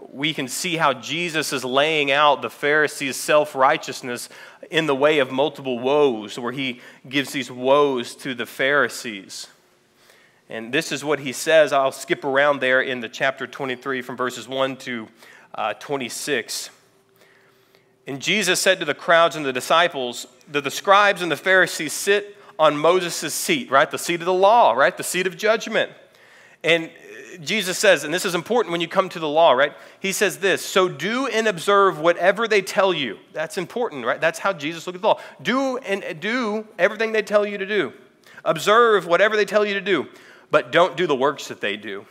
we 0.09 0.33
can 0.33 0.47
see 0.47 0.77
how 0.77 0.93
Jesus 0.93 1.53
is 1.53 1.63
laying 1.63 2.11
out 2.11 2.41
the 2.41 2.49
Pharisees' 2.49 3.15
self 3.15 3.55
righteousness 3.55 4.29
in 4.69 4.87
the 4.87 4.95
way 4.95 5.19
of 5.19 5.31
multiple 5.31 5.79
woes, 5.79 6.39
where 6.39 6.51
he 6.51 6.81
gives 7.07 7.31
these 7.31 7.51
woes 7.51 8.15
to 8.15 8.33
the 8.33 8.45
Pharisees. 8.45 9.47
And 10.49 10.73
this 10.73 10.91
is 10.91 11.05
what 11.05 11.19
he 11.19 11.31
says. 11.31 11.71
I'll 11.71 11.91
skip 11.91 12.25
around 12.25 12.59
there 12.59 12.81
in 12.81 12.99
the 12.99 13.07
chapter 13.07 13.47
23 13.47 14.01
from 14.01 14.17
verses 14.17 14.47
1 14.47 14.77
to 14.77 15.07
uh, 15.55 15.73
26. 15.75 16.69
And 18.07 18.21
Jesus 18.21 18.59
said 18.59 18.79
to 18.79 18.85
the 18.85 18.93
crowds 18.93 19.35
and 19.35 19.45
the 19.45 19.53
disciples 19.53 20.27
that 20.49 20.63
the 20.63 20.71
scribes 20.71 21.21
and 21.21 21.31
the 21.31 21.37
Pharisees 21.37 21.93
sit 21.93 22.35
on 22.59 22.75
Moses' 22.75 23.33
seat, 23.33 23.71
right? 23.71 23.89
The 23.89 23.97
seat 23.97 24.19
of 24.19 24.25
the 24.25 24.33
law, 24.33 24.73
right? 24.73 24.95
The 24.95 25.03
seat 25.03 25.25
of 25.25 25.37
judgment. 25.37 25.91
And 26.63 26.91
Jesus 27.39 27.77
says, 27.77 28.03
and 28.03 28.13
this 28.13 28.25
is 28.25 28.35
important 28.35 28.71
when 28.71 28.81
you 28.81 28.87
come 28.87 29.09
to 29.09 29.19
the 29.19 29.27
law, 29.27 29.51
right? 29.51 29.73
He 29.99 30.11
says 30.11 30.39
this 30.39 30.63
So 30.63 30.89
do 30.89 31.27
and 31.27 31.47
observe 31.47 31.99
whatever 31.99 32.47
they 32.47 32.61
tell 32.61 32.93
you. 32.93 33.17
That's 33.33 33.57
important, 33.57 34.05
right? 34.05 34.19
That's 34.19 34.39
how 34.39 34.53
Jesus 34.53 34.85
looked 34.85 34.97
at 34.97 35.01
the 35.01 35.07
law. 35.07 35.19
Do 35.41 35.77
and 35.77 36.19
do 36.19 36.67
everything 36.77 37.11
they 37.11 37.21
tell 37.21 37.45
you 37.45 37.57
to 37.57 37.65
do. 37.65 37.93
Observe 38.43 39.05
whatever 39.05 39.35
they 39.35 39.45
tell 39.45 39.65
you 39.65 39.75
to 39.75 39.81
do, 39.81 40.07
but 40.49 40.71
don't 40.71 40.97
do 40.97 41.07
the 41.07 41.15
works 41.15 41.47
that 41.47 41.61
they 41.61 41.77
do. 41.77 42.05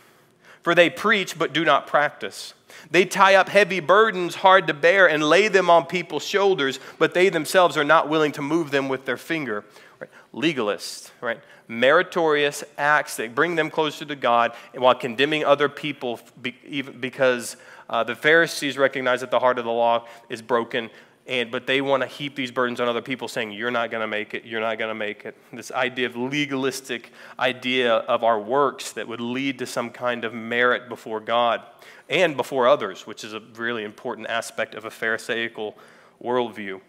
For 0.63 0.75
they 0.75 0.91
preach, 0.91 1.39
but 1.39 1.53
do 1.53 1.65
not 1.65 1.87
practice. 1.87 2.55
They 2.91 3.05
tie 3.05 3.35
up 3.35 3.49
heavy 3.49 3.81
burdens 3.81 4.37
hard 4.37 4.67
to 4.67 4.75
bear 4.75 5.09
and 5.09 5.23
lay 5.23 5.49
them 5.49 5.71
on 5.71 5.87
people's 5.87 6.25
shoulders, 6.25 6.79
but 6.99 7.15
they 7.15 7.29
themselves 7.29 7.77
are 7.77 7.85
not 7.85 8.09
willing 8.09 8.33
to 8.33 8.43
move 8.43 8.71
them 8.71 8.89
with 8.89 9.07
their 9.07 9.17
finger. 9.17 9.65
Right? 9.99 10.11
Legalists, 10.35 11.11
right? 11.21 11.41
Meritorious 11.71 12.65
acts 12.77 13.17
that 13.17 13.33
bring 13.33 13.55
them 13.55 13.71
closer 13.71 14.05
to 14.05 14.17
God 14.17 14.53
while 14.75 14.95
condemning 14.95 15.45
other 15.45 15.69
people 15.69 16.19
because 16.43 17.57
uh, 17.89 18.03
the 18.03 18.17
Pharisees 18.17 18.77
recognize 18.77 19.21
that 19.21 19.31
the 19.31 19.39
heart 19.39 19.59
of 19.59 19.65
the 19.65 19.71
law 19.71 20.07
is 20.29 20.43
broken. 20.43 20.91
And, 21.29 21.53
but 21.53 21.69
they 21.69 21.81
want 21.81 22.03
to 22.03 22.09
heap 22.09 22.35
these 22.35 22.51
burdens 22.51 22.81
on 22.81 22.89
other 22.89 23.03
people 23.03 23.29
saying 23.29 23.53
you're 23.53 23.71
not 23.71 23.93
going 23.93 24.01
to 24.01 24.09
make 24.09 24.35
it 24.35 24.45
you're 24.45 24.61
not 24.61 24.79
going 24.79 24.89
to 24.89 24.97
make 24.97 25.25
it 25.27 25.37
this 25.53 25.71
idea 25.71 26.07
of 26.07 26.17
legalistic 26.17 27.13
idea 27.39 27.95
of 27.95 28.25
our 28.25 28.41
works 28.41 28.93
that 28.93 29.07
would 29.07 29.21
lead 29.21 29.59
to 29.59 29.67
some 29.67 29.91
kind 29.91 30.25
of 30.25 30.33
merit 30.33 30.89
before 30.89 31.21
god 31.21 31.63
and 32.09 32.39
before 32.39 32.67
others 32.67 33.07
which 33.07 33.23
is 33.23 33.35
a 33.35 33.41
really 33.55 33.85
important 33.85 34.27
aspect 34.29 34.75
of 34.75 34.87
a 34.87 34.91
pharisaical 34.91 35.77
worldview 36.25 36.81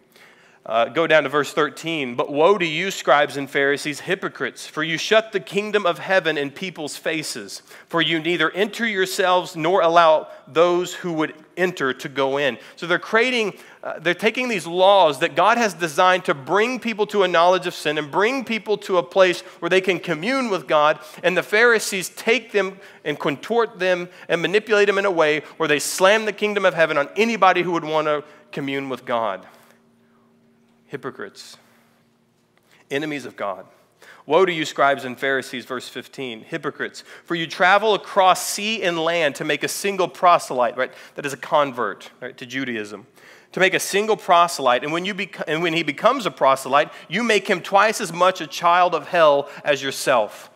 uh, 0.64 0.86
go 0.86 1.08
down 1.08 1.24
to 1.24 1.30
verse 1.30 1.52
13. 1.54 2.16
But 2.16 2.32
woe 2.32 2.58
to 2.58 2.66
you, 2.66 2.92
scribes 2.92 3.36
and 3.36 3.50
Pharisees, 3.50 4.02
hypocrites, 4.02 4.68
for 4.68 4.84
you 4.84 4.98
shut 4.98 5.32
the 5.32 5.40
kingdom 5.40 5.88
of 5.88 5.98
heaven 5.98 6.38
in 6.38 6.52
people's 6.52 6.96
faces. 6.96 7.64
For 7.88 8.02
you 8.02 8.20
neither 8.20 8.52
enter 8.52 8.86
yourselves 8.86 9.56
nor 9.56 9.82
allow 9.82 10.28
those 10.48 10.94
who 10.94 11.14
would 11.14 11.34
enter 11.58 11.94
to 11.94 12.10
go 12.10 12.38
in. 12.38 12.60
So 12.76 12.86
they're 12.86 13.00
creating, 13.00 13.58
uh, 13.84 14.00
they're 14.00 14.14
taking 14.14 14.50
these 14.50 14.68
laws 14.68 15.20
that 15.20 15.36
God 15.36 15.58
has 15.58 15.74
designed 15.74 16.26
to 16.26 16.36
bring 16.36 16.80
people 16.80 17.08
to 17.08 17.24
a 17.24 17.28
knowledge 17.28 17.66
of 17.66 17.74
sin 17.74 17.98
and 17.98 18.12
bring 18.12 18.46
people 18.46 18.78
to 18.80 18.98
a 18.98 19.04
place 19.04 19.42
where 19.60 19.70
they 19.70 19.82
can 19.82 20.00
commune 20.00 20.52
with 20.52 20.68
God. 20.68 21.00
And 21.24 21.36
the 21.36 21.44
Pharisees 21.44 22.10
take 22.10 22.52
them 22.52 22.80
and 23.04 23.18
contort 23.18 23.80
them 23.80 24.10
and 24.30 24.44
manipulate 24.44 24.88
them 24.88 25.00
in 25.00 25.06
a 25.06 25.12
way 25.12 25.40
where 25.58 25.68
they 25.68 25.80
slam 25.80 26.26
the 26.26 26.34
kingdom 26.34 26.66
of 26.66 26.76
heaven 26.76 27.00
on 27.00 27.10
anybody 27.16 27.64
who 27.64 27.72
would 27.72 27.84
want 27.84 28.06
to 28.06 28.24
commune 28.52 28.88
with 28.88 29.06
God 29.06 29.48
hypocrites, 30.92 31.58
enemies 32.92 33.26
of 33.26 33.38
God. 33.38 33.66
Woe 34.26 34.46
to 34.46 34.52
you, 34.52 34.66
scribes 34.66 35.06
and 35.06 35.18
Pharisees, 35.18 35.64
verse 35.64 35.88
15, 35.88 36.42
hypocrites, 36.42 37.06
for 37.24 37.34
you 37.34 37.48
travel 37.48 37.94
across 37.94 38.46
sea 38.46 38.84
and 38.84 39.00
land 39.00 39.36
to 39.36 39.46
make 39.46 39.64
a 39.64 39.70
single 39.70 40.10
proselyte, 40.10 40.76
right? 40.76 40.92
That 41.16 41.26
is 41.26 41.32
a 41.32 41.38
convert, 41.38 42.12
right, 42.20 42.38
to 42.38 42.46
Judaism. 42.46 43.08
To 43.54 43.60
make 43.62 43.74
a 43.74 43.80
single 43.80 44.18
proselyte, 44.18 44.84
and 44.84 44.92
when, 44.92 45.06
you 45.06 45.14
bec- 45.14 45.44
and 45.48 45.64
when 45.64 45.74
he 45.74 45.84
becomes 45.84 46.26
a 46.26 46.32
proselyte, 46.32 46.92
you 47.08 47.24
make 47.24 47.48
him 47.50 47.62
twice 47.62 48.02
as 48.02 48.12
much 48.12 48.42
a 48.42 48.48
child 48.48 48.94
of 48.94 49.08
hell 49.08 49.50
as 49.64 49.82
yourself. 49.82 50.50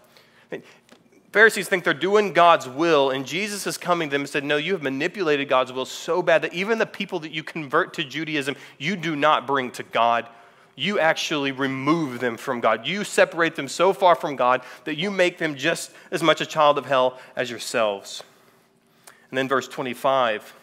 Pharisees 1.35 1.67
think 1.67 1.83
they're 1.83 1.93
doing 1.93 2.31
God's 2.31 2.65
will, 2.65 3.09
and 3.09 3.25
Jesus 3.25 3.67
is 3.67 3.77
coming 3.77 4.07
to 4.07 4.13
them 4.13 4.21
and 4.21 4.29
said, 4.29 4.45
No, 4.45 4.55
you 4.55 4.71
have 4.71 4.81
manipulated 4.81 5.49
God's 5.49 5.73
will 5.73 5.83
so 5.83 6.23
bad 6.23 6.43
that 6.43 6.53
even 6.53 6.77
the 6.77 6.85
people 6.85 7.19
that 7.19 7.33
you 7.33 7.43
convert 7.43 7.93
to 7.95 8.05
Judaism, 8.05 8.55
you 8.77 8.95
do 8.95 9.17
not 9.17 9.45
bring 9.45 9.69
to 9.71 9.83
God. 9.83 10.29
You 10.77 10.97
actually 10.97 11.51
remove 11.51 12.21
them 12.21 12.37
from 12.37 12.61
God. 12.61 12.87
You 12.87 13.03
separate 13.03 13.57
them 13.57 13.67
so 13.67 13.91
far 13.91 14.15
from 14.15 14.37
God 14.37 14.61
that 14.85 14.95
you 14.95 15.11
make 15.11 15.37
them 15.37 15.55
just 15.55 15.91
as 16.09 16.23
much 16.23 16.39
a 16.39 16.45
child 16.45 16.77
of 16.77 16.85
hell 16.85 17.19
as 17.35 17.49
yourselves. 17.49 18.23
And 19.29 19.37
then 19.37 19.49
verse 19.49 19.67
25 19.67 20.53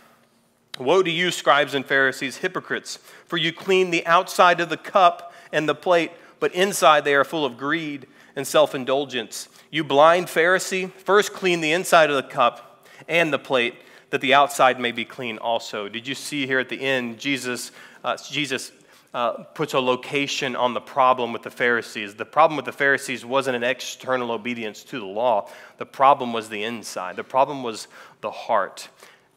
Woe 0.78 1.02
to 1.02 1.10
you, 1.10 1.32
scribes 1.32 1.74
and 1.74 1.84
Pharisees, 1.84 2.38
hypocrites, 2.38 2.98
for 3.26 3.36
you 3.36 3.52
clean 3.52 3.90
the 3.90 4.06
outside 4.06 4.58
of 4.58 4.70
the 4.70 4.78
cup 4.78 5.34
and 5.52 5.68
the 5.68 5.74
plate, 5.74 6.12
but 6.40 6.54
inside 6.54 7.04
they 7.04 7.14
are 7.14 7.24
full 7.24 7.44
of 7.44 7.58
greed 7.58 8.06
and 8.36 8.46
self 8.46 8.74
indulgence. 8.74 9.48
You 9.70 9.84
blind 9.84 10.26
Pharisee, 10.26 10.90
first 10.92 11.32
clean 11.32 11.60
the 11.60 11.72
inside 11.72 12.10
of 12.10 12.16
the 12.16 12.22
cup 12.22 12.86
and 13.08 13.32
the 13.32 13.38
plate, 13.38 13.74
that 14.10 14.20
the 14.20 14.34
outside 14.34 14.78
may 14.78 14.92
be 14.92 15.04
clean 15.04 15.38
also. 15.38 15.88
Did 15.88 16.06
you 16.06 16.14
see 16.14 16.46
here 16.46 16.58
at 16.58 16.68
the 16.68 16.80
end, 16.80 17.18
Jesus, 17.18 17.72
uh, 18.04 18.16
Jesus 18.16 18.72
uh, 19.14 19.44
puts 19.54 19.74
a 19.74 19.80
location 19.80 20.56
on 20.56 20.74
the 20.74 20.80
problem 20.80 21.32
with 21.32 21.42
the 21.42 21.50
Pharisees. 21.50 22.14
The 22.14 22.24
problem 22.24 22.56
with 22.56 22.64
the 22.64 22.72
Pharisees 22.72 23.24
wasn't 23.24 23.56
an 23.56 23.64
external 23.64 24.30
obedience 24.30 24.84
to 24.84 24.98
the 24.98 25.06
law, 25.06 25.50
the 25.78 25.86
problem 25.86 26.32
was 26.32 26.48
the 26.48 26.64
inside, 26.64 27.16
the 27.16 27.24
problem 27.24 27.62
was 27.62 27.88
the 28.20 28.30
heart. 28.30 28.88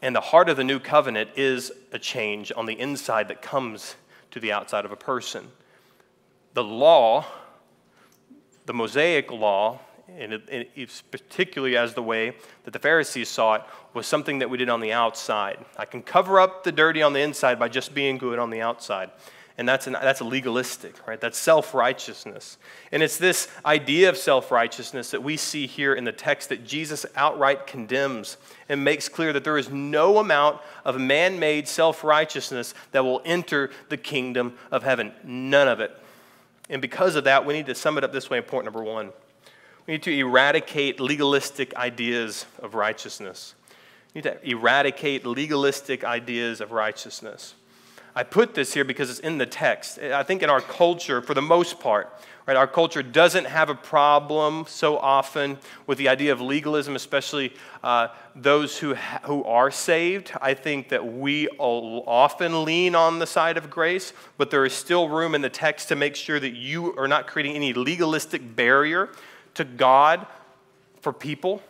And 0.02 0.16
the 0.16 0.22
heart 0.22 0.50
of 0.50 0.58
the 0.58 0.64
new 0.64 0.80
covenant 0.80 1.32
is 1.36 1.72
a 1.92 2.00
change 2.00 2.52
on 2.56 2.66
the 2.66 2.80
inside 2.80 3.28
that 3.30 3.42
comes 3.42 3.96
to 4.32 4.40
the 4.40 4.52
outside 4.52 4.86
of 4.86 4.92
a 4.92 4.98
person. 4.98 5.48
The 6.54 6.64
law, 6.64 7.26
the 8.66 8.74
Mosaic 8.74 9.32
law, 9.32 9.80
and, 10.18 10.34
it, 10.34 10.72
it's 10.76 11.02
particularly 11.02 11.78
as 11.78 11.94
the 11.94 12.04
way 12.04 12.36
that 12.64 12.72
the 12.72 12.80
Pharisees 12.80 13.30
saw 13.30 13.56
it, 13.56 13.62
was 13.94 14.08
something 14.08 14.40
that 14.40 14.50
we 14.50 14.58
did 14.58 14.70
on 14.70 14.80
the 14.80 14.92
outside. 14.92 15.64
I 15.78 15.86
can 15.86 16.02
cover 16.02 16.40
up 16.40 16.64
the 16.64 16.72
dirty 16.72 17.02
on 17.02 17.14
the 17.14 17.22
inside 17.22 17.60
by 17.60 17.70
just 17.70 17.94
being 17.94 18.18
good 18.18 18.40
on 18.40 18.50
the 18.50 18.62
outside. 18.62 19.12
And 19.58 19.70
that's, 19.70 19.88
an, 19.88 19.94
that's 19.94 20.20
legalistic, 20.20 21.08
right? 21.08 21.20
That's 21.20 21.38
self 21.38 21.74
righteousness. 21.74 22.58
And 22.92 23.02
it's 23.02 23.18
this 23.18 23.48
idea 23.66 24.10
of 24.10 24.18
self 24.18 24.52
righteousness 24.52 25.12
that 25.12 25.24
we 25.24 25.38
see 25.38 25.66
here 25.66 25.94
in 25.94 26.04
the 26.04 26.12
text 26.12 26.50
that 26.50 26.66
Jesus 26.66 27.06
outright 27.16 27.66
condemns 27.66 28.36
and 28.68 28.84
makes 28.84 29.08
clear 29.08 29.32
that 29.32 29.46
there 29.46 29.58
is 29.58 29.70
no 29.70 30.18
amount 30.18 30.60
of 30.84 31.00
man 31.00 31.40
made 31.40 31.70
self 31.70 32.04
righteousness 32.04 32.74
that 32.92 33.06
will 33.06 33.22
enter 33.24 33.70
the 33.88 33.96
kingdom 33.96 34.58
of 34.72 34.84
heaven. 34.84 35.14
None 35.24 35.70
of 35.70 35.80
it. 35.80 35.98
And 36.70 36.82
because 36.82 37.16
of 37.16 37.26
that, 37.26 37.46
we 37.46 37.54
need 37.54 37.68
to 37.68 37.76
sum 37.76 37.98
it 37.98 38.04
up 38.04 38.12
this 38.12 38.30
way 38.30 38.38
in 38.38 38.44
point 38.44 38.66
number 38.66 38.84
one. 38.84 39.12
We 39.88 39.94
need 39.94 40.04
to 40.04 40.18
eradicate 40.18 41.00
legalistic 41.00 41.76
ideas 41.76 42.46
of 42.60 42.74
righteousness. 42.74 43.54
We 44.14 44.22
need 44.22 44.24
to 44.24 44.50
eradicate 44.50 45.26
legalistic 45.26 46.04
ideas 46.04 46.62
of 46.62 46.72
righteousness. 46.72 47.56
I 48.18 48.24
put 48.24 48.54
this 48.54 48.74
here 48.74 48.86
because 48.86 49.10
it's 49.10 49.20
in 49.20 49.38
the 49.38 49.46
text. 49.46 50.00
I 50.00 50.24
think 50.24 50.42
in 50.42 50.50
our 50.50 50.62
culture, 50.62 51.22
for 51.22 51.34
the 51.34 51.42
most 51.42 51.82
part, 51.82 52.18
right, 52.48 52.56
our 52.56 52.68
culture 52.68 53.04
doesn't 53.04 53.44
have 53.44 53.70
a 53.70 53.76
problem 53.76 54.64
so 54.70 54.98
often 54.98 55.58
with 55.86 55.98
the 55.98 56.08
idea 56.08 56.32
of 56.32 56.40
legalism, 56.40 56.96
especially 56.96 57.52
uh, 57.84 58.08
those 58.34 58.78
who, 58.78 58.96
ha- 58.96 59.20
who 59.24 59.44
are 59.44 59.70
saved. 59.70 60.32
I 60.42 60.54
think 60.54 60.88
that 60.90 61.06
we 61.06 61.50
often 61.50 62.64
lean 62.64 62.96
on 62.96 63.20
the 63.20 63.28
side 63.28 63.58
of 63.58 63.70
grace, 63.70 64.14
but 64.38 64.50
there 64.50 64.66
is 64.66 64.72
still 64.72 65.10
room 65.10 65.36
in 65.36 65.42
the 65.42 65.50
text 65.50 65.90
to 65.90 65.98
make 65.98 66.16
sure 66.16 66.40
that 66.40 66.56
you 66.56 66.98
are 66.98 67.10
not 67.10 67.28
creating 67.28 67.56
any 67.56 67.74
legalistic 67.74 68.56
barrier 68.56 69.10
to 69.56 69.66
God 69.66 70.26
for 71.02 71.12
people, 71.12 71.62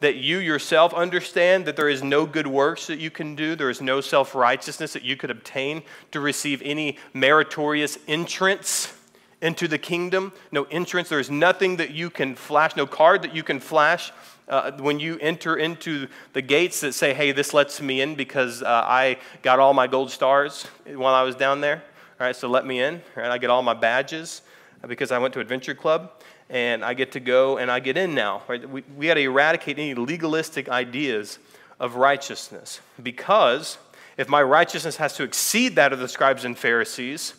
that 0.00 0.16
you 0.16 0.38
yourself 0.38 0.94
understand 0.94 1.64
that 1.66 1.76
there 1.76 1.88
is 1.88 2.02
no 2.02 2.24
good 2.24 2.46
works 2.46 2.86
that 2.86 2.98
you 2.98 3.10
can 3.10 3.34
do, 3.34 3.56
there 3.56 3.70
is 3.70 3.80
no 3.80 4.00
self 4.00 4.34
righteousness 4.34 4.92
that 4.92 5.02
you 5.02 5.16
could 5.16 5.30
obtain 5.30 5.82
to 6.12 6.20
receive 6.20 6.62
any 6.64 6.96
meritorious 7.12 7.98
entrance 8.06 8.94
into 9.40 9.68
the 9.68 9.78
kingdom, 9.78 10.32
no 10.50 10.64
entrance. 10.64 11.08
There's 11.08 11.30
nothing 11.30 11.76
that 11.76 11.90
you 11.90 12.10
can 12.10 12.34
flash, 12.34 12.76
no 12.76 12.86
card 12.86 13.22
that 13.22 13.34
you 13.34 13.42
can 13.42 13.60
flash 13.60 14.12
uh, 14.48 14.72
when 14.78 14.98
you 14.98 15.18
enter 15.18 15.56
into 15.56 16.08
the 16.32 16.42
gates 16.42 16.80
that 16.80 16.92
say, 16.92 17.12
hey, 17.14 17.32
this 17.32 17.52
lets 17.52 17.80
me 17.80 18.00
in 18.00 18.14
because 18.14 18.62
uh, 18.62 18.66
I 18.68 19.18
got 19.42 19.58
all 19.58 19.74
my 19.74 19.86
gold 19.86 20.10
stars 20.10 20.66
while 20.86 21.14
I 21.14 21.22
was 21.22 21.34
down 21.34 21.60
there. 21.60 21.82
All 22.20 22.26
right, 22.26 22.34
so 22.34 22.48
let 22.48 22.66
me 22.66 22.80
in. 22.80 22.94
All 23.16 23.22
right, 23.22 23.30
I 23.30 23.38
get 23.38 23.50
all 23.50 23.62
my 23.62 23.74
badges 23.74 24.42
because 24.86 25.12
I 25.12 25.18
went 25.18 25.34
to 25.34 25.40
Adventure 25.40 25.74
Club 25.74 26.12
and 26.50 26.84
I 26.84 26.94
get 26.94 27.12
to 27.12 27.20
go 27.20 27.58
and 27.58 27.70
I 27.70 27.80
get 27.80 27.96
in 27.96 28.14
now. 28.14 28.42
Right? 28.48 28.68
We, 28.68 28.82
we 28.96 29.06
got 29.06 29.14
to 29.14 29.20
eradicate 29.20 29.78
any 29.78 29.94
legalistic 29.94 30.68
ideas 30.68 31.38
of 31.80 31.96
righteousness 31.96 32.80
because 33.02 33.78
if 34.16 34.28
my 34.28 34.42
righteousness 34.42 34.96
has 34.96 35.14
to 35.14 35.22
exceed 35.22 35.76
that 35.76 35.92
of 35.92 36.00
the 36.00 36.08
scribes 36.08 36.44
and 36.44 36.58
Pharisees, 36.58 37.34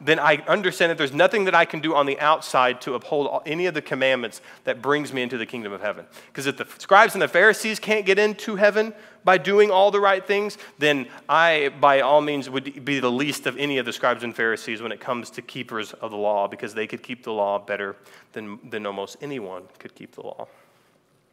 then 0.00 0.18
I 0.18 0.36
understand 0.46 0.90
that 0.90 0.98
there's 0.98 1.14
nothing 1.14 1.44
that 1.44 1.54
I 1.54 1.64
can 1.64 1.80
do 1.80 1.94
on 1.94 2.04
the 2.04 2.20
outside 2.20 2.82
to 2.82 2.94
uphold 2.94 3.42
any 3.46 3.64
of 3.64 3.72
the 3.72 3.80
commandments 3.80 4.42
that 4.64 4.82
brings 4.82 5.10
me 5.10 5.22
into 5.22 5.38
the 5.38 5.46
kingdom 5.46 5.72
of 5.72 5.80
heaven. 5.80 6.04
Because 6.26 6.46
if 6.46 6.58
the 6.58 6.66
scribes 6.78 7.14
and 7.14 7.22
the 7.22 7.28
Pharisees 7.28 7.78
can't 7.78 8.04
get 8.04 8.18
into 8.18 8.56
heaven 8.56 8.92
by 9.24 9.38
doing 9.38 9.70
all 9.70 9.90
the 9.90 10.00
right 10.00 10.24
things, 10.24 10.58
then 10.78 11.08
I, 11.30 11.70
by 11.80 12.02
all 12.02 12.20
means, 12.20 12.50
would 12.50 12.84
be 12.84 13.00
the 13.00 13.10
least 13.10 13.46
of 13.46 13.56
any 13.56 13.78
of 13.78 13.86
the 13.86 13.92
scribes 13.92 14.22
and 14.22 14.36
Pharisees 14.36 14.82
when 14.82 14.92
it 14.92 15.00
comes 15.00 15.30
to 15.30 15.42
keepers 15.42 15.94
of 15.94 16.10
the 16.10 16.16
law, 16.18 16.46
because 16.46 16.74
they 16.74 16.86
could 16.86 17.02
keep 17.02 17.24
the 17.24 17.32
law 17.32 17.58
better 17.58 17.96
than, 18.34 18.58
than 18.68 18.84
almost 18.84 19.16
anyone 19.22 19.62
could 19.78 19.94
keep 19.94 20.14
the 20.14 20.22
law. 20.22 20.46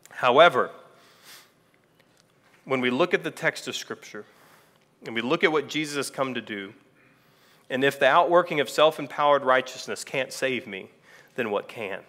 However, 0.10 0.70
when 2.64 2.80
we 2.80 2.90
look 2.90 3.14
at 3.14 3.26
the 3.26 3.32
text 3.32 3.68
of 3.68 3.76
Scripture 3.76 4.24
and 5.06 5.14
we 5.14 5.20
look 5.20 5.44
at 5.44 5.52
what 5.52 5.68
Jesus 5.68 5.98
has 5.98 6.10
come 6.10 6.34
to 6.34 6.42
do, 6.42 6.74
and 7.70 7.84
if 7.84 8.00
the 8.00 8.08
outworking 8.08 8.60
of 8.60 8.70
self 8.70 9.00
empowered 9.00 9.44
righteousness 9.44 10.04
can't 10.04 10.32
save 10.32 10.68
me, 10.68 10.90
then 11.36 11.50
what 11.50 11.68
can? 11.68 12.02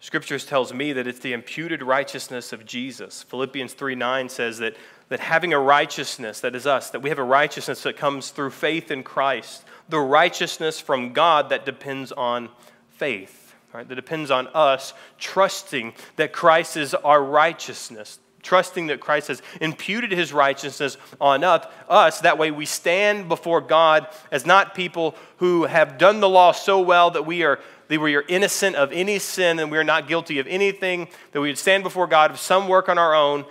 Scriptures 0.00 0.46
tells 0.46 0.72
me 0.72 0.94
that 0.94 1.06
it's 1.06 1.18
the 1.18 1.34
imputed 1.34 1.82
righteousness 1.82 2.54
of 2.54 2.64
Jesus. 2.64 3.22
Philippians 3.22 3.74
3 3.74 3.94
9 3.94 4.28
says 4.30 4.58
that, 4.58 4.74
that 5.10 5.20
having 5.20 5.52
a 5.52 5.58
righteousness 5.58 6.40
that 6.40 6.56
is 6.56 6.66
us, 6.66 6.90
that 6.90 7.00
we 7.00 7.10
have 7.10 7.18
a 7.18 7.24
righteousness 7.24 7.82
that 7.82 7.98
comes 7.98 8.30
through 8.30 8.50
faith 8.50 8.90
in 8.90 9.02
Christ, 9.02 9.64
the 9.90 10.00
righteousness 10.00 10.80
from 10.80 11.12
God 11.12 11.50
that 11.50 11.66
depends 11.66 12.12
on 12.12 12.48
faith, 12.88 13.54
right? 13.74 13.86
That 13.86 13.94
depends 13.94 14.30
on 14.30 14.48
us 14.48 14.94
trusting 15.18 15.92
that 16.16 16.32
Christ 16.32 16.78
is 16.78 16.94
our 16.94 17.22
righteousness, 17.22 18.18
trusting 18.42 18.88
that 18.88 19.00
Christ 19.00 19.28
has 19.28 19.42
imputed 19.60 20.12
his 20.12 20.32
righteousness 20.32 20.96
on 21.20 21.44
us. 21.44 22.20
That 22.20 22.38
way 22.38 22.50
we 22.50 22.66
stand 22.66 23.28
before 23.28 23.60
God 23.60 24.08
as 24.30 24.46
not 24.46 24.74
people 24.74 25.14
who 25.38 25.64
have 25.64 25.98
done 25.98 26.20
the 26.20 26.28
law 26.28 26.52
so 26.52 26.80
well 26.80 27.10
that 27.12 27.26
we 27.26 27.42
are, 27.42 27.60
that 27.88 28.00
we 28.00 28.14
are 28.16 28.24
innocent 28.28 28.76
of 28.76 28.92
any 28.92 29.18
sin 29.18 29.58
and 29.58 29.70
we 29.70 29.78
are 29.78 29.84
not 29.84 30.08
guilty 30.08 30.38
of 30.38 30.46
anything, 30.46 31.08
that 31.32 31.40
we 31.40 31.48
would 31.48 31.58
stand 31.58 31.82
before 31.82 32.06
God 32.06 32.30
of 32.30 32.38
some 32.38 32.68
work 32.68 32.88
on 32.88 32.98
our 32.98 33.14
own, 33.14 33.44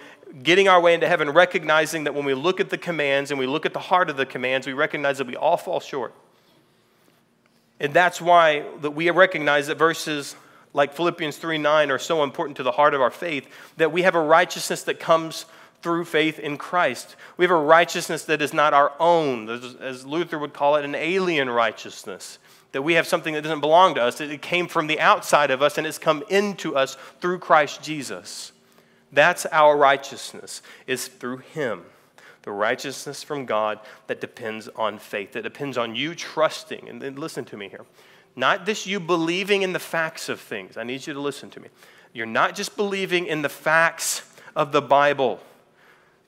getting 0.44 0.68
our 0.68 0.80
way 0.80 0.94
into 0.94 1.08
heaven, 1.08 1.30
recognizing 1.32 2.04
that 2.04 2.14
when 2.14 2.26
we 2.26 2.34
look 2.34 2.60
at 2.60 2.70
the 2.70 2.78
commands 2.78 3.32
and 3.32 3.40
we 3.40 3.48
look 3.48 3.66
at 3.66 3.74
the 3.74 3.80
heart 3.80 4.10
of 4.10 4.18
the 4.18 4.26
commands, 4.26 4.68
we 4.68 4.74
recognize 4.74 5.18
that 5.18 5.28
we 5.28 5.36
all 5.36 5.58
fall 5.58 5.80
short. 5.80 6.14
And 7.80 7.94
that's 7.94 8.20
why 8.20 8.66
that 8.82 8.92
we 8.92 9.10
recognize 9.10 9.68
that 9.68 9.78
verses 9.78 10.36
like 10.80 10.94
Philippians 10.94 11.36
3 11.36 11.58
9 11.58 11.92
are 11.92 12.00
so 12.00 12.24
important 12.24 12.56
to 12.56 12.64
the 12.64 12.72
heart 12.72 12.94
of 12.94 13.02
our 13.02 13.12
faith, 13.12 13.46
that 13.76 13.92
we 13.92 14.04
have 14.04 14.16
a 14.16 14.22
righteousness 14.22 14.82
that 14.84 14.98
comes 14.98 15.46
through 15.82 16.06
faith 16.06 16.40
in 16.40 16.58
Christ. 16.58 17.18
We 17.36 17.44
have 17.44 17.52
a 17.52 17.56
righteousness 17.56 18.24
that 18.24 18.42
is 18.42 18.54
not 18.54 18.74
our 18.74 18.94
own, 18.98 19.50
as 19.50 20.06
Luther 20.06 20.40
would 20.40 20.54
call 20.54 20.78
it, 20.78 20.86
an 20.86 20.96
alien 20.96 21.50
righteousness. 21.50 22.40
That 22.72 22.84
we 22.84 22.94
have 22.94 23.06
something 23.06 23.34
that 23.34 23.42
doesn't 23.42 23.60
belong 23.60 23.96
to 23.96 24.04
us, 24.04 24.22
it 24.22 24.42
came 24.42 24.70
from 24.70 24.88
the 24.88 25.02
outside 25.02 25.52
of 25.52 25.62
us 25.62 25.78
and 25.78 25.86
it's 25.86 25.98
come 25.98 26.24
into 26.30 26.78
us 26.78 26.96
through 27.20 27.40
Christ 27.40 27.84
Jesus. 27.84 28.54
That's 29.12 29.46
our 29.48 29.76
righteousness, 29.76 30.62
is 30.88 31.10
through 31.10 31.40
Him. 31.40 31.84
The 32.44 32.52
righteousness 32.52 33.22
from 33.22 33.46
God 33.46 33.82
that 34.08 34.22
depends 34.22 34.70
on 34.78 34.98
faith, 34.98 35.34
that 35.34 35.44
depends 35.44 35.78
on 35.78 35.94
you 35.94 36.16
trusting. 36.16 36.88
And 36.88 37.20
listen 37.20 37.44
to 37.44 37.58
me 37.58 37.68
here. 37.68 37.84
Not 38.36 38.66
this 38.66 38.86
you 38.88 39.00
believing 39.00 39.62
in 39.64 39.74
the 39.74 39.80
facts 39.80 40.30
of 40.30 40.40
things. 40.40 40.78
I 40.78 40.84
need 40.84 41.06
you 41.06 41.14
to 41.14 41.20
listen 41.20 41.50
to 41.52 41.60
me. 41.60 41.70
You're 42.14 42.26
not 42.26 42.56
just 42.56 42.76
believing 42.76 43.28
in 43.28 43.42
the 43.42 43.50
facts 43.50 44.24
of 44.56 44.72
the 44.72 44.82
Bible. 44.82 45.40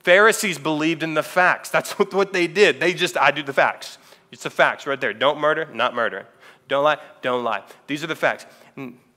Pharisees 0.00 0.58
believed 0.58 1.02
in 1.02 1.14
the 1.14 1.22
facts. 1.22 1.70
That's 1.70 1.98
what, 1.98 2.12
what 2.14 2.32
they 2.32 2.46
did. 2.46 2.80
They 2.80 2.94
just, 2.94 3.16
I 3.16 3.30
do 3.30 3.42
the 3.42 3.52
facts. 3.52 3.98
It's 4.30 4.42
the 4.42 4.50
facts 4.50 4.86
right 4.86 5.00
there. 5.00 5.12
Don't 5.12 5.38
murder, 5.38 5.68
not 5.72 5.94
murder. 5.94 6.26
Don't 6.68 6.84
lie, 6.84 6.98
don't 7.20 7.44
lie. 7.44 7.62
These 7.86 8.02
are 8.02 8.06
the 8.06 8.16
facts. 8.16 8.46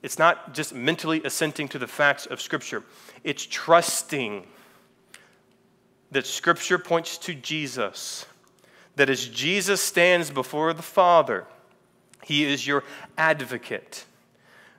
It's 0.02 0.20
not 0.20 0.54
just 0.54 0.74
mentally 0.74 1.24
assenting 1.24 1.68
to 1.70 1.80
the 1.80 1.88
facts 1.88 2.26
of 2.26 2.42
Scripture, 2.42 2.84
it's 3.24 3.46
trusting 3.46 4.46
that 6.12 6.26
Scripture 6.26 6.78
points 6.78 7.18
to 7.20 7.34
Jesus. 7.34 8.26
That 8.98 9.10
as 9.10 9.28
Jesus 9.28 9.82
stands 9.82 10.32
before 10.32 10.74
the 10.74 10.82
Father, 10.82 11.46
he 12.26 12.44
is 12.44 12.66
your 12.66 12.84
advocate. 13.20 14.06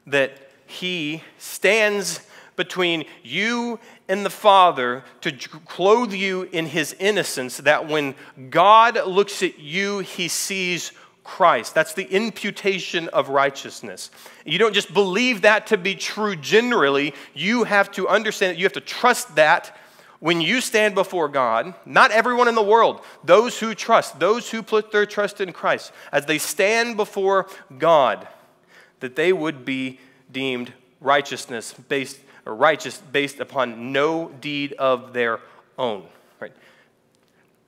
That 0.05 0.37
He 0.67 1.23
stands 1.39 2.19
between 2.57 3.05
you 3.23 3.79
and 4.09 4.27
the 4.27 4.31
Father 4.31 5.05
to 5.21 5.31
clothe 5.31 6.13
you 6.13 6.49
in 6.51 6.67
His 6.67 6.97
innocence, 6.99 7.59
that 7.59 7.87
when 7.87 8.17
God 8.51 9.07
looks 9.07 9.45
at 9.45 9.61
you, 9.61 10.01
He 10.01 10.27
sees 10.27 10.91
Christ. 11.23 11.73
That's 11.73 11.95
the 11.95 12.11
imputation 12.11 13.09
of 13.11 13.29
righteousness. 13.29 14.11
You 14.45 14.59
don't 14.59 14.75
just 14.75 14.93
believe 14.93 15.43
that 15.43 15.69
to 15.69 15.79
be 15.79 15.95
true 15.95 16.35
generally, 16.35 17.15
you 17.33 17.63
have 17.63 17.93
to 17.93 18.09
understand 18.09 18.51
that 18.51 18.59
you 18.59 18.65
have 18.65 18.73
to 18.73 18.81
trust 18.81 19.37
that 19.37 19.77
when 20.21 20.41
you 20.41 20.61
stand 20.61 20.95
before 20.95 21.29
God, 21.29 21.75
not 21.85 22.11
everyone 22.11 22.49
in 22.49 22.55
the 22.55 22.63
world, 22.63 23.03
those 23.25 23.59
who 23.59 23.75
trust, 23.75 24.19
those 24.19 24.51
who 24.51 24.63
put 24.63 24.91
their 24.91 25.07
trust 25.07 25.41
in 25.41 25.53
Christ, 25.53 25.93
as 26.13 26.27
they 26.27 26.39
stand 26.39 26.97
before 26.97 27.47
God, 27.79 28.27
that 29.01 29.17
they 29.17 29.33
would 29.33 29.65
be 29.65 30.01
deemed 30.33 30.73
righteousness 31.01 31.75
based 31.89 32.19
righteous 32.45 32.99
based 32.99 33.41
upon 33.41 33.93
no 33.93 34.29
deed 34.41 34.73
of 34.75 35.13
their 35.13 35.41
own. 35.79 36.05
Right? 36.41 36.53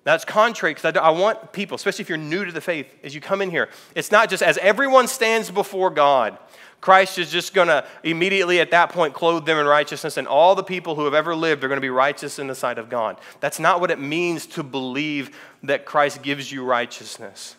That's 0.04 0.24
contrary 0.24 0.74
because 0.74 0.96
I, 0.96 1.00
I 1.00 1.10
want 1.10 1.52
people, 1.52 1.74
especially 1.74 2.02
if 2.04 2.08
you're 2.08 2.16
new 2.16 2.44
to 2.44 2.52
the 2.52 2.60
faith, 2.60 2.86
as 3.02 3.14
you 3.14 3.20
come 3.20 3.42
in 3.42 3.50
here, 3.50 3.68
it's 3.94 4.12
not 4.12 4.30
just 4.30 4.42
as 4.42 4.56
everyone 4.58 5.08
stands 5.08 5.50
before 5.50 5.90
God 5.90 6.38
Christ 6.80 7.18
is 7.18 7.30
just 7.30 7.54
going 7.54 7.68
to 7.68 7.84
immediately 8.04 8.60
at 8.60 8.70
that 8.70 8.90
point 8.90 9.12
clothe 9.12 9.44
them 9.44 9.58
in 9.58 9.66
righteousness, 9.66 10.16
and 10.16 10.28
all 10.28 10.54
the 10.54 10.62
people 10.62 10.94
who 10.94 11.04
have 11.04 11.14
ever 11.14 11.34
lived 11.34 11.64
are 11.64 11.68
going 11.68 11.76
to 11.76 11.82
be 11.82 11.90
righteous 11.90 12.38
in 12.38 12.46
the 12.46 12.54
sight 12.54 12.78
of 12.78 12.88
God. 12.88 13.18
That's 13.40 13.58
not 13.58 13.80
what 13.80 13.90
it 13.90 13.98
means 13.98 14.46
to 14.46 14.62
believe 14.62 15.36
that 15.64 15.84
Christ 15.84 16.22
gives 16.22 16.52
you 16.52 16.64
righteousness. 16.64 17.56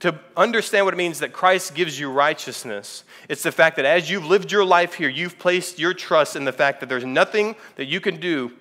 To 0.00 0.16
understand 0.36 0.84
what 0.84 0.94
it 0.94 0.98
means 0.98 1.18
that 1.18 1.32
Christ 1.32 1.74
gives 1.74 1.98
you 1.98 2.12
righteousness, 2.12 3.02
it's 3.28 3.42
the 3.42 3.50
fact 3.50 3.74
that 3.76 3.84
as 3.84 4.08
you've 4.08 4.26
lived 4.26 4.52
your 4.52 4.64
life 4.64 4.94
here, 4.94 5.08
you've 5.08 5.40
placed 5.40 5.80
your 5.80 5.92
trust 5.92 6.36
in 6.36 6.44
the 6.44 6.52
fact 6.52 6.78
that 6.78 6.88
there's 6.88 7.04
nothing 7.04 7.56
that 7.74 7.86
you 7.86 8.00
can 8.00 8.20
do 8.20 8.52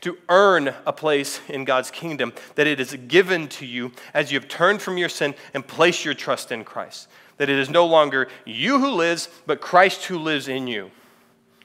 to 0.00 0.16
earn 0.30 0.74
a 0.86 0.92
place 0.92 1.40
in 1.48 1.66
God's 1.66 1.90
kingdom, 1.90 2.32
that 2.54 2.66
it 2.66 2.80
is 2.80 2.96
given 3.08 3.48
to 3.48 3.66
you 3.66 3.92
as 4.14 4.32
you 4.32 4.40
have 4.40 4.48
turned 4.48 4.80
from 4.80 4.96
your 4.96 5.08
sin 5.10 5.34
and 5.52 5.66
placed 5.66 6.06
your 6.06 6.14
trust 6.14 6.50
in 6.50 6.64
Christ 6.64 7.08
that 7.38 7.48
it 7.48 7.58
is 7.58 7.70
no 7.70 7.86
longer 7.86 8.28
you 8.44 8.78
who 8.78 8.90
lives, 8.90 9.28
but 9.46 9.60
Christ 9.60 10.04
who 10.04 10.18
lives 10.18 10.48
in 10.48 10.66
you. 10.66 10.90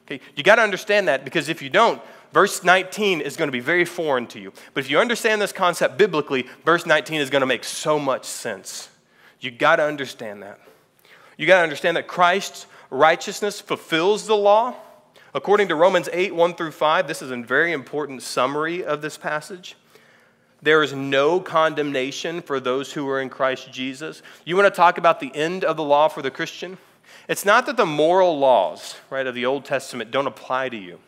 Okay, 0.06 0.20
you 0.36 0.44
got 0.44 0.56
to 0.56 0.62
understand 0.62 1.08
that 1.08 1.24
because 1.24 1.50
if 1.50 1.62
you 1.62 1.70
don't, 1.70 2.02
verse 2.32 2.64
19 2.64 3.22
is 3.22 3.38
going 3.38 3.48
to 3.48 3.52
be 3.52 3.60
very 3.60 3.86
foreign 3.86 4.28
to 4.28 4.40
you. 4.40 4.52
But 4.74 4.84
if 4.84 4.90
you 4.90 5.00
understand 5.00 5.42
this 5.42 5.52
concept 5.52 5.98
biblically, 5.98 6.48
verse 6.66 6.86
19 6.86 7.22
is 7.22 7.30
going 7.30 7.42
to 7.42 7.48
make 7.48 7.64
so 7.64 8.00
much 8.00 8.26
sense. 8.26 8.90
You 9.40 9.52
got 9.52 9.78
to 9.78 9.84
understand 9.84 10.44
that. 10.44 10.60
You 11.38 11.48
got 11.48 11.58
to 11.58 11.64
understand 11.64 11.98
that 11.98 12.08
Christ's 12.08 12.68
righteousness 12.90 13.60
fulfills 13.60 14.28
the 14.28 14.36
law. 14.36 14.76
According 15.34 15.68
to 15.70 15.76
Romans 15.76 16.10
8, 16.14 16.36
1 16.36 16.56
through 16.56 16.72
5, 16.72 17.08
this 17.08 17.22
is 17.22 17.32
a 17.32 17.38
very 17.38 17.72
important 17.72 18.22
summary 18.22 18.84
of 18.84 19.02
this 19.02 19.18
passage. 19.18 19.76
There 20.64 20.82
is 20.82 20.94
no 20.94 21.42
condemnation 21.42 22.42
for 22.42 22.58
those 22.58 22.94
who 22.94 23.08
are 23.10 23.20
in 23.20 23.30
Christ 23.30 23.70
Jesus. 23.74 24.22
You 24.46 24.56
want 24.56 24.74
to 24.74 24.76
talk 24.76 24.98
about 24.98 25.20
the 25.20 25.36
end 25.36 25.66
of 25.66 25.76
the 25.76 25.84
law 25.84 26.08
for 26.08 26.22
the 26.22 26.32
Christian? 26.32 26.78
It's 27.28 27.44
not 27.44 27.66
that 27.66 27.76
the 27.76 27.86
moral 27.86 28.40
laws, 28.40 28.96
right, 29.10 29.28
of 29.28 29.36
the 29.36 29.46
Old 29.46 29.66
Testament 29.66 30.10
don't 30.10 30.26
apply 30.26 30.70
to 30.70 30.78
you. 30.78 31.00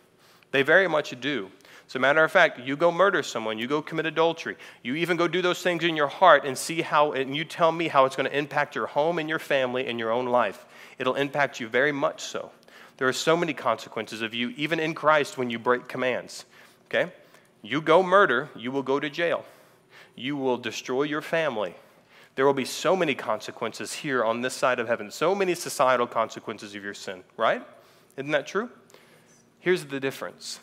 They 0.51 0.61
very 0.61 0.89
much 0.89 1.17
do. 1.21 1.51
As 1.87 1.95
a 1.95 1.99
matter 1.99 2.21
of 2.21 2.33
fact, 2.33 2.59
you 2.59 2.75
go 2.75 2.91
murder 2.91 3.23
someone, 3.23 3.57
you 3.57 3.65
go 3.65 3.81
commit 3.81 4.05
adultery, 4.05 4.57
you 4.83 4.95
even 4.95 5.15
go 5.15 5.27
do 5.27 5.41
those 5.41 5.61
things 5.61 5.85
in 5.85 5.95
your 5.95 6.07
heart 6.07 6.43
and 6.43 6.57
see 6.57 6.81
how, 6.81 7.13
and 7.13 7.33
you 7.33 7.45
tell 7.45 7.71
me 7.71 7.87
how 7.87 8.03
it's 8.03 8.17
going 8.17 8.29
to 8.29 8.37
impact 8.37 8.75
your 8.75 8.87
home 8.87 9.19
and 9.19 9.29
your 9.29 9.39
family 9.39 9.87
and 9.87 9.99
your 9.99 10.11
own 10.11 10.25
life. 10.25 10.65
It'll 10.99 11.15
impact 11.15 11.61
you 11.61 11.69
very 11.69 11.93
much 11.93 12.23
so. 12.23 12.51
There 12.97 13.07
are 13.07 13.13
so 13.13 13.37
many 13.37 13.53
consequences 13.53 14.21
of 14.21 14.33
you, 14.33 14.49
even 14.57 14.81
in 14.81 14.93
Christ, 14.93 15.37
when 15.37 15.49
you 15.49 15.59
break 15.59 15.87
commands. 15.87 16.43
Okay? 16.87 17.09
You 17.65 17.81
go 17.81 18.03
murder, 18.03 18.49
you 18.55 18.71
will 18.71 18.83
go 18.83 18.99
to 18.99 19.09
jail. 19.09 19.43
You 20.15 20.37
will 20.37 20.57
destroy 20.57 21.03
your 21.03 21.21
family. 21.21 21.73
there 22.35 22.45
will 22.45 22.53
be 22.53 22.65
so 22.65 22.95
many 22.95 23.15
consequences 23.15 23.93
here 23.93 24.23
on 24.23 24.41
this 24.41 24.53
side 24.53 24.77
of 24.79 24.87
heaven, 24.87 25.09
so 25.09 25.33
many 25.33 25.55
societal 25.55 26.05
consequences 26.05 26.75
of 26.75 26.83
your 26.83 26.93
sin, 26.93 27.23
right? 27.37 27.63
Isn't 28.17 28.31
that 28.31 28.45
true? 28.45 28.69
Here's 29.59 29.85
the 29.85 29.99
difference. 29.99 30.59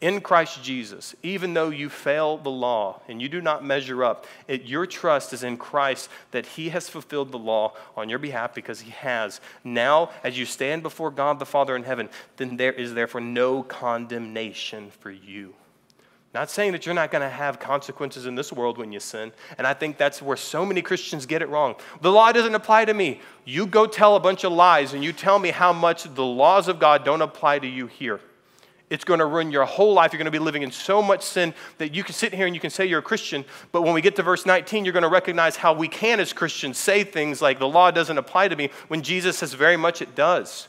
In 0.00 0.20
Christ 0.20 0.62
Jesus, 0.62 1.16
even 1.24 1.52
though 1.54 1.70
you 1.70 1.88
fail 1.88 2.38
the 2.38 2.48
law 2.48 3.02
and 3.08 3.20
you 3.20 3.28
do 3.28 3.40
not 3.40 3.64
measure 3.64 4.04
up, 4.04 4.26
it, 4.46 4.62
your 4.62 4.86
trust 4.86 5.32
is 5.32 5.42
in 5.42 5.56
Christ 5.56 6.08
that 6.30 6.46
He 6.46 6.68
has 6.68 6.88
fulfilled 6.88 7.32
the 7.32 7.38
law 7.38 7.74
on 7.96 8.08
your 8.08 8.20
behalf 8.20 8.54
because 8.54 8.80
He 8.80 8.92
has. 8.92 9.40
Now, 9.64 10.10
as 10.22 10.38
you 10.38 10.46
stand 10.46 10.84
before 10.84 11.10
God 11.10 11.40
the 11.40 11.44
Father 11.44 11.74
in 11.74 11.82
heaven, 11.82 12.08
then 12.36 12.56
there 12.56 12.72
is 12.72 12.94
therefore 12.94 13.20
no 13.20 13.64
condemnation 13.64 14.90
for 14.90 15.10
you. 15.10 15.54
Not 16.34 16.50
saying 16.50 16.72
that 16.72 16.84
you're 16.84 16.94
not 16.94 17.10
going 17.10 17.22
to 17.22 17.28
have 17.28 17.58
consequences 17.58 18.26
in 18.26 18.34
this 18.34 18.52
world 18.52 18.76
when 18.76 18.92
you 18.92 19.00
sin. 19.00 19.32
And 19.56 19.66
I 19.66 19.72
think 19.72 19.96
that's 19.96 20.20
where 20.20 20.36
so 20.36 20.66
many 20.66 20.82
Christians 20.82 21.24
get 21.24 21.40
it 21.40 21.48
wrong. 21.48 21.74
The 22.02 22.12
law 22.12 22.30
doesn't 22.32 22.54
apply 22.54 22.84
to 22.84 22.94
me. 22.94 23.20
You 23.46 23.66
go 23.66 23.86
tell 23.86 24.14
a 24.14 24.20
bunch 24.20 24.44
of 24.44 24.52
lies 24.52 24.92
and 24.92 25.02
you 25.02 25.12
tell 25.12 25.38
me 25.38 25.50
how 25.50 25.72
much 25.72 26.04
the 26.04 26.24
laws 26.24 26.68
of 26.68 26.78
God 26.78 27.02
don't 27.04 27.22
apply 27.22 27.60
to 27.60 27.66
you 27.66 27.86
here. 27.86 28.20
It's 28.90 29.04
going 29.04 29.20
to 29.20 29.26
ruin 29.26 29.50
your 29.50 29.64
whole 29.64 29.92
life. 29.92 30.12
You're 30.12 30.18
going 30.18 30.26
to 30.26 30.30
be 30.30 30.38
living 30.38 30.62
in 30.62 30.70
so 30.70 31.02
much 31.02 31.22
sin 31.22 31.54
that 31.78 31.94
you 31.94 32.02
can 32.02 32.14
sit 32.14 32.32
here 32.32 32.46
and 32.46 32.54
you 32.54 32.60
can 32.60 32.70
say 32.70 32.86
you're 32.86 33.00
a 33.00 33.02
Christian, 33.02 33.44
but 33.70 33.82
when 33.82 33.92
we 33.92 34.00
get 34.00 34.16
to 34.16 34.22
verse 34.22 34.46
19, 34.46 34.84
you're 34.84 34.92
going 34.92 35.02
to 35.02 35.08
recognize 35.08 35.56
how 35.56 35.74
we 35.74 35.88
can, 35.88 36.20
as 36.20 36.32
Christians, 36.32 36.78
say 36.78 37.04
things 37.04 37.42
like 37.42 37.58
the 37.58 37.68
law 37.68 37.90
doesn't 37.90 38.16
apply 38.16 38.48
to 38.48 38.56
me 38.56 38.70
when 38.88 39.02
Jesus 39.02 39.38
says 39.38 39.52
very 39.52 39.76
much 39.76 40.00
it 40.00 40.14
does. 40.14 40.68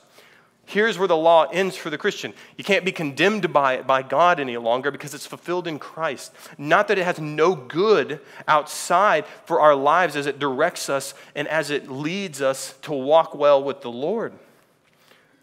Here's 0.69 0.99
where 0.99 1.07
the 1.07 1.17
law 1.17 1.45
ends 1.45 1.75
for 1.75 1.89
the 1.89 1.97
Christian. 1.97 2.31
You 2.55 2.63
can't 2.63 2.85
be 2.85 2.91
condemned 2.91 3.51
by 3.51 3.73
it 3.73 3.87
by 3.87 4.03
God 4.03 4.39
any 4.39 4.55
longer 4.55 4.91
because 4.91 5.15
it's 5.15 5.25
fulfilled 5.25 5.65
in 5.65 5.79
Christ. 5.79 6.31
Not 6.59 6.89
that 6.89 6.99
it 6.99 7.05
has 7.05 7.19
no 7.19 7.55
good 7.55 8.19
outside 8.47 9.25
for 9.45 9.61
our 9.61 9.73
lives 9.73 10.15
as 10.15 10.27
it 10.27 10.37
directs 10.37 10.87
us 10.87 11.15
and 11.33 11.47
as 11.47 11.71
it 11.71 11.89
leads 11.89 12.39
us 12.39 12.75
to 12.83 12.93
walk 12.93 13.33
well 13.33 13.63
with 13.63 13.81
the 13.81 13.89
Lord, 13.89 14.31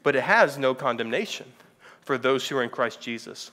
but 0.05 0.15
it 0.15 0.23
has 0.23 0.59
no 0.59 0.77
condemnation 0.77 1.51
for 2.03 2.17
those 2.17 2.49
who 2.49 2.57
are 2.59 2.63
in 2.63 2.71
Christ 2.71 3.01
Jesus. 3.01 3.51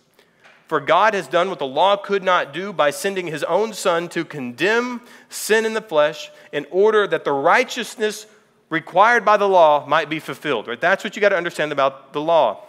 For 0.68 0.80
God 0.80 1.16
has 1.16 1.28
done 1.28 1.50
what 1.50 1.58
the 1.58 1.66
law 1.66 1.98
could 1.98 2.22
not 2.22 2.54
do 2.54 2.72
by 2.72 2.92
sending 2.92 3.26
his 3.26 3.44
own 3.44 3.74
Son 3.74 4.10
to 4.10 4.24
condemn 4.24 5.02
sin 5.28 5.66
in 5.66 5.74
the 5.74 5.82
flesh 5.82 6.30
in 6.52 6.68
order 6.70 7.08
that 7.08 7.24
the 7.24 7.32
righteousness 7.32 8.28
required 8.74 9.24
by 9.24 9.38
the 9.38 9.48
law 9.48 9.86
might 9.86 10.10
be 10.10 10.20
fulfilled. 10.20 10.68
Right? 10.68 10.82
That's 10.82 11.04
what 11.04 11.16
you 11.16 11.22
got 11.22 11.30
to 11.30 11.38
understand 11.38 11.72
about 11.72 12.12
the 12.12 12.20
law. 12.20 12.66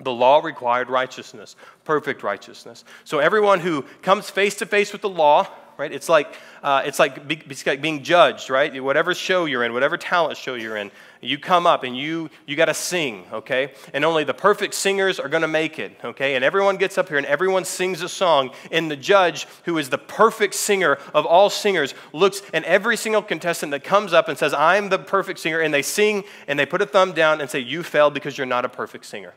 The 0.00 0.12
law 0.12 0.38
required 0.38 0.88
righteousness, 0.88 1.56
perfect 1.84 2.22
righteousness. 2.22 2.84
So 3.02 3.18
everyone 3.18 3.58
who 3.60 3.84
comes 4.00 4.30
face 4.30 4.54
to 4.56 4.66
face 4.66 4.92
with 4.92 5.02
the 5.02 5.08
law 5.08 5.48
right? 5.76 5.92
It's 5.92 6.08
like, 6.08 6.34
uh, 6.62 6.82
it's 6.84 6.98
like, 6.98 7.26
be, 7.26 7.40
it's 7.48 7.66
like 7.66 7.82
being 7.82 8.02
judged, 8.02 8.50
right? 8.50 8.82
Whatever 8.82 9.14
show 9.14 9.44
you're 9.44 9.64
in, 9.64 9.72
whatever 9.72 9.96
talent 9.96 10.36
show 10.36 10.54
you're 10.54 10.76
in, 10.76 10.90
you 11.20 11.38
come 11.38 11.66
up 11.66 11.84
and 11.84 11.96
you, 11.96 12.30
you 12.46 12.54
got 12.54 12.66
to 12.66 12.74
sing, 12.74 13.24
okay? 13.32 13.72
And 13.92 14.04
only 14.04 14.24
the 14.24 14.34
perfect 14.34 14.74
singers 14.74 15.18
are 15.18 15.28
going 15.28 15.42
to 15.42 15.48
make 15.48 15.78
it, 15.78 15.96
okay? 16.04 16.34
And 16.34 16.44
everyone 16.44 16.76
gets 16.76 16.98
up 16.98 17.08
here 17.08 17.18
and 17.18 17.26
everyone 17.26 17.64
sings 17.64 18.02
a 18.02 18.08
song. 18.08 18.50
And 18.70 18.90
the 18.90 18.96
judge, 18.96 19.46
who 19.64 19.78
is 19.78 19.90
the 19.90 19.98
perfect 19.98 20.54
singer 20.54 20.98
of 21.14 21.26
all 21.26 21.50
singers, 21.50 21.94
looks 22.12 22.42
and 22.52 22.64
every 22.64 22.96
single 22.96 23.22
contestant 23.22 23.70
that 23.72 23.84
comes 23.84 24.12
up 24.12 24.28
and 24.28 24.38
says, 24.38 24.54
I'm 24.54 24.90
the 24.90 24.98
perfect 24.98 25.38
singer, 25.40 25.60
and 25.60 25.72
they 25.72 25.82
sing 25.82 26.24
and 26.46 26.58
they 26.58 26.66
put 26.66 26.82
a 26.82 26.86
thumb 26.86 27.12
down 27.12 27.40
and 27.40 27.48
say, 27.48 27.60
You 27.60 27.82
failed 27.82 28.14
because 28.14 28.36
you're 28.36 28.46
not 28.46 28.64
a 28.64 28.68
perfect 28.68 29.06
singer. 29.06 29.34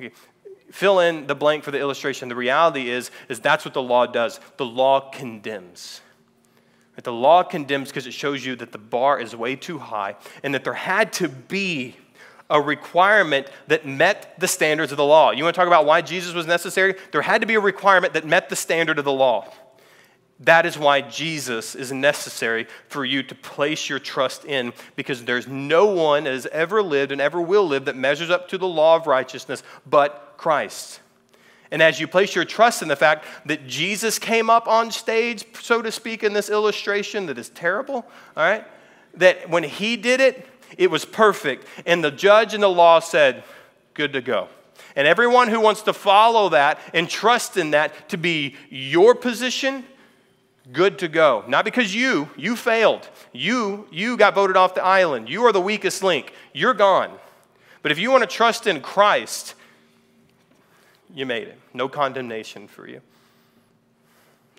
Okay 0.00 0.12
fill 0.70 1.00
in 1.00 1.26
the 1.26 1.34
blank 1.34 1.64
for 1.64 1.70
the 1.70 1.80
illustration. 1.80 2.28
The 2.28 2.36
reality 2.36 2.90
is, 2.90 3.10
is 3.28 3.40
that's 3.40 3.64
what 3.64 3.74
the 3.74 3.82
law 3.82 4.06
does. 4.06 4.40
The 4.56 4.66
law 4.66 5.10
condemns. 5.10 6.00
The 7.02 7.12
law 7.12 7.42
condemns 7.44 7.88
because 7.88 8.06
it 8.06 8.12
shows 8.12 8.44
you 8.44 8.56
that 8.56 8.72
the 8.72 8.78
bar 8.78 9.20
is 9.20 9.34
way 9.34 9.54
too 9.56 9.78
high 9.78 10.16
and 10.42 10.52
that 10.54 10.64
there 10.64 10.74
had 10.74 11.12
to 11.14 11.28
be 11.28 11.96
a 12.50 12.60
requirement 12.60 13.46
that 13.68 13.86
met 13.86 14.34
the 14.38 14.48
standards 14.48 14.90
of 14.90 14.98
the 14.98 15.04
law. 15.04 15.30
You 15.30 15.44
want 15.44 15.54
to 15.54 15.58
talk 15.58 15.68
about 15.68 15.86
why 15.86 16.00
Jesus 16.00 16.34
was 16.34 16.46
necessary? 16.46 16.96
There 17.12 17.22
had 17.22 17.40
to 17.42 17.46
be 17.46 17.54
a 17.54 17.60
requirement 17.60 18.14
that 18.14 18.26
met 18.26 18.48
the 18.48 18.56
standard 18.56 18.98
of 18.98 19.04
the 19.04 19.12
law. 19.12 19.52
That 20.40 20.66
is 20.66 20.78
why 20.78 21.00
Jesus 21.00 21.74
is 21.74 21.92
necessary 21.92 22.66
for 22.88 23.04
you 23.04 23.22
to 23.24 23.34
place 23.34 23.88
your 23.88 23.98
trust 23.98 24.44
in, 24.44 24.72
because 24.94 25.24
there's 25.24 25.48
no 25.48 25.86
one 25.86 26.24
that 26.24 26.32
has 26.32 26.46
ever 26.46 26.82
lived 26.82 27.12
and 27.12 27.20
ever 27.20 27.40
will 27.40 27.66
live 27.66 27.84
that 27.86 27.96
measures 27.96 28.30
up 28.30 28.48
to 28.48 28.58
the 28.58 28.68
law 28.68 28.96
of 28.96 29.06
righteousness 29.06 29.62
but 29.84 30.27
Christ. 30.38 31.00
And 31.70 31.82
as 31.82 32.00
you 32.00 32.08
place 32.08 32.34
your 32.34 32.46
trust 32.46 32.80
in 32.80 32.88
the 32.88 32.96
fact 32.96 33.26
that 33.44 33.66
Jesus 33.66 34.18
came 34.18 34.48
up 34.48 34.66
on 34.66 34.90
stage, 34.90 35.44
so 35.60 35.82
to 35.82 35.92
speak, 35.92 36.22
in 36.22 36.32
this 36.32 36.48
illustration 36.48 37.26
that 37.26 37.36
is 37.36 37.50
terrible, 37.50 38.06
all 38.36 38.42
right, 38.42 38.64
that 39.14 39.50
when 39.50 39.64
he 39.64 39.98
did 39.98 40.20
it, 40.20 40.46
it 40.78 40.90
was 40.90 41.04
perfect. 41.04 41.66
And 41.84 42.02
the 42.02 42.10
judge 42.10 42.54
and 42.54 42.62
the 42.62 42.68
law 42.68 43.00
said, 43.00 43.44
good 43.92 44.14
to 44.14 44.22
go. 44.22 44.48
And 44.96 45.06
everyone 45.06 45.48
who 45.48 45.60
wants 45.60 45.82
to 45.82 45.92
follow 45.92 46.48
that 46.50 46.80
and 46.94 47.08
trust 47.08 47.56
in 47.56 47.72
that 47.72 48.08
to 48.08 48.16
be 48.16 48.56
your 48.70 49.14
position, 49.14 49.84
good 50.72 50.98
to 51.00 51.08
go. 51.08 51.44
Not 51.48 51.64
because 51.64 51.94
you, 51.94 52.30
you 52.36 52.56
failed. 52.56 53.08
You, 53.32 53.86
you 53.90 54.16
got 54.16 54.34
voted 54.34 54.56
off 54.56 54.74
the 54.74 54.84
island. 54.84 55.28
You 55.28 55.44
are 55.44 55.52
the 55.52 55.60
weakest 55.60 56.02
link. 56.02 56.32
You're 56.54 56.74
gone. 56.74 57.10
But 57.82 57.92
if 57.92 57.98
you 57.98 58.10
want 58.10 58.22
to 58.22 58.26
trust 58.26 58.66
in 58.66 58.80
Christ, 58.80 59.54
you 61.14 61.26
made 61.26 61.48
it. 61.48 61.58
No 61.74 61.88
condemnation 61.88 62.68
for 62.68 62.88
you. 62.88 63.00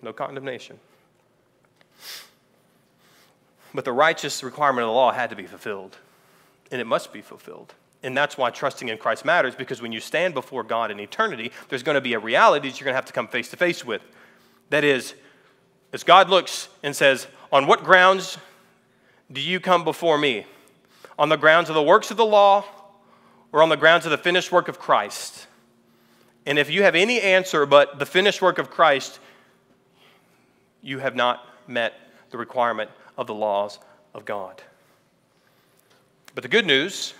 No 0.02 0.12
condemnation. 0.12 0.78
But 3.72 3.84
the 3.84 3.92
righteous 3.92 4.42
requirement 4.42 4.84
of 4.84 4.88
the 4.88 4.94
law 4.94 5.12
had 5.12 5.30
to 5.30 5.36
be 5.36 5.46
fulfilled, 5.46 5.98
and 6.70 6.80
it 6.80 6.86
must 6.86 7.12
be 7.12 7.20
fulfilled. 7.20 7.74
And 8.02 8.16
that's 8.16 8.38
why 8.38 8.50
trusting 8.50 8.88
in 8.88 8.98
Christ 8.98 9.24
matters, 9.24 9.54
because 9.54 9.82
when 9.82 9.92
you 9.92 10.00
stand 10.00 10.34
before 10.34 10.64
God 10.64 10.90
in 10.90 10.98
eternity, 10.98 11.52
there's 11.68 11.82
going 11.82 11.96
to 11.96 12.00
be 12.00 12.14
a 12.14 12.18
reality 12.18 12.68
that 12.68 12.80
you're 12.80 12.86
going 12.86 12.94
to 12.94 12.96
have 12.96 13.04
to 13.06 13.12
come 13.12 13.28
face 13.28 13.48
to 13.50 13.56
face 13.56 13.84
with. 13.84 14.02
That 14.70 14.84
is, 14.84 15.14
as 15.92 16.02
God 16.02 16.30
looks 16.30 16.68
and 16.82 16.96
says, 16.96 17.26
On 17.52 17.66
what 17.66 17.84
grounds 17.84 18.38
do 19.30 19.40
you 19.40 19.60
come 19.60 19.84
before 19.84 20.16
me? 20.16 20.46
On 21.18 21.28
the 21.28 21.36
grounds 21.36 21.68
of 21.68 21.74
the 21.74 21.82
works 21.82 22.10
of 22.10 22.16
the 22.16 22.24
law 22.24 22.64
or 23.52 23.62
on 23.62 23.68
the 23.68 23.76
grounds 23.76 24.06
of 24.06 24.10
the 24.10 24.18
finished 24.18 24.50
work 24.50 24.68
of 24.68 24.78
Christ? 24.78 25.46
And 26.46 26.58
if 26.58 26.70
you 26.70 26.82
have 26.82 26.94
any 26.94 27.20
answer 27.20 27.66
but 27.66 27.98
the 27.98 28.06
finished 28.06 28.40
work 28.40 28.58
of 28.58 28.70
Christ, 28.70 29.18
you 30.82 30.98
have 30.98 31.14
not 31.14 31.44
met 31.66 31.94
the 32.30 32.38
requirement 32.38 32.90
of 33.16 33.26
the 33.26 33.34
laws 33.34 33.78
of 34.14 34.24
God. 34.24 34.62
But 36.34 36.42
the 36.42 36.48
good 36.48 36.66
news 36.66 37.14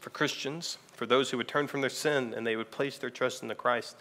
for 0.00 0.10
Christians, 0.10 0.78
for 0.94 1.06
those 1.06 1.30
who 1.30 1.36
would 1.36 1.48
turn 1.48 1.66
from 1.66 1.80
their 1.80 1.90
sin 1.90 2.34
and 2.34 2.46
they 2.46 2.56
would 2.56 2.70
place 2.70 2.98
their 2.98 3.10
trust 3.10 3.42
in 3.42 3.48
the 3.48 3.54
Christ, 3.54 3.96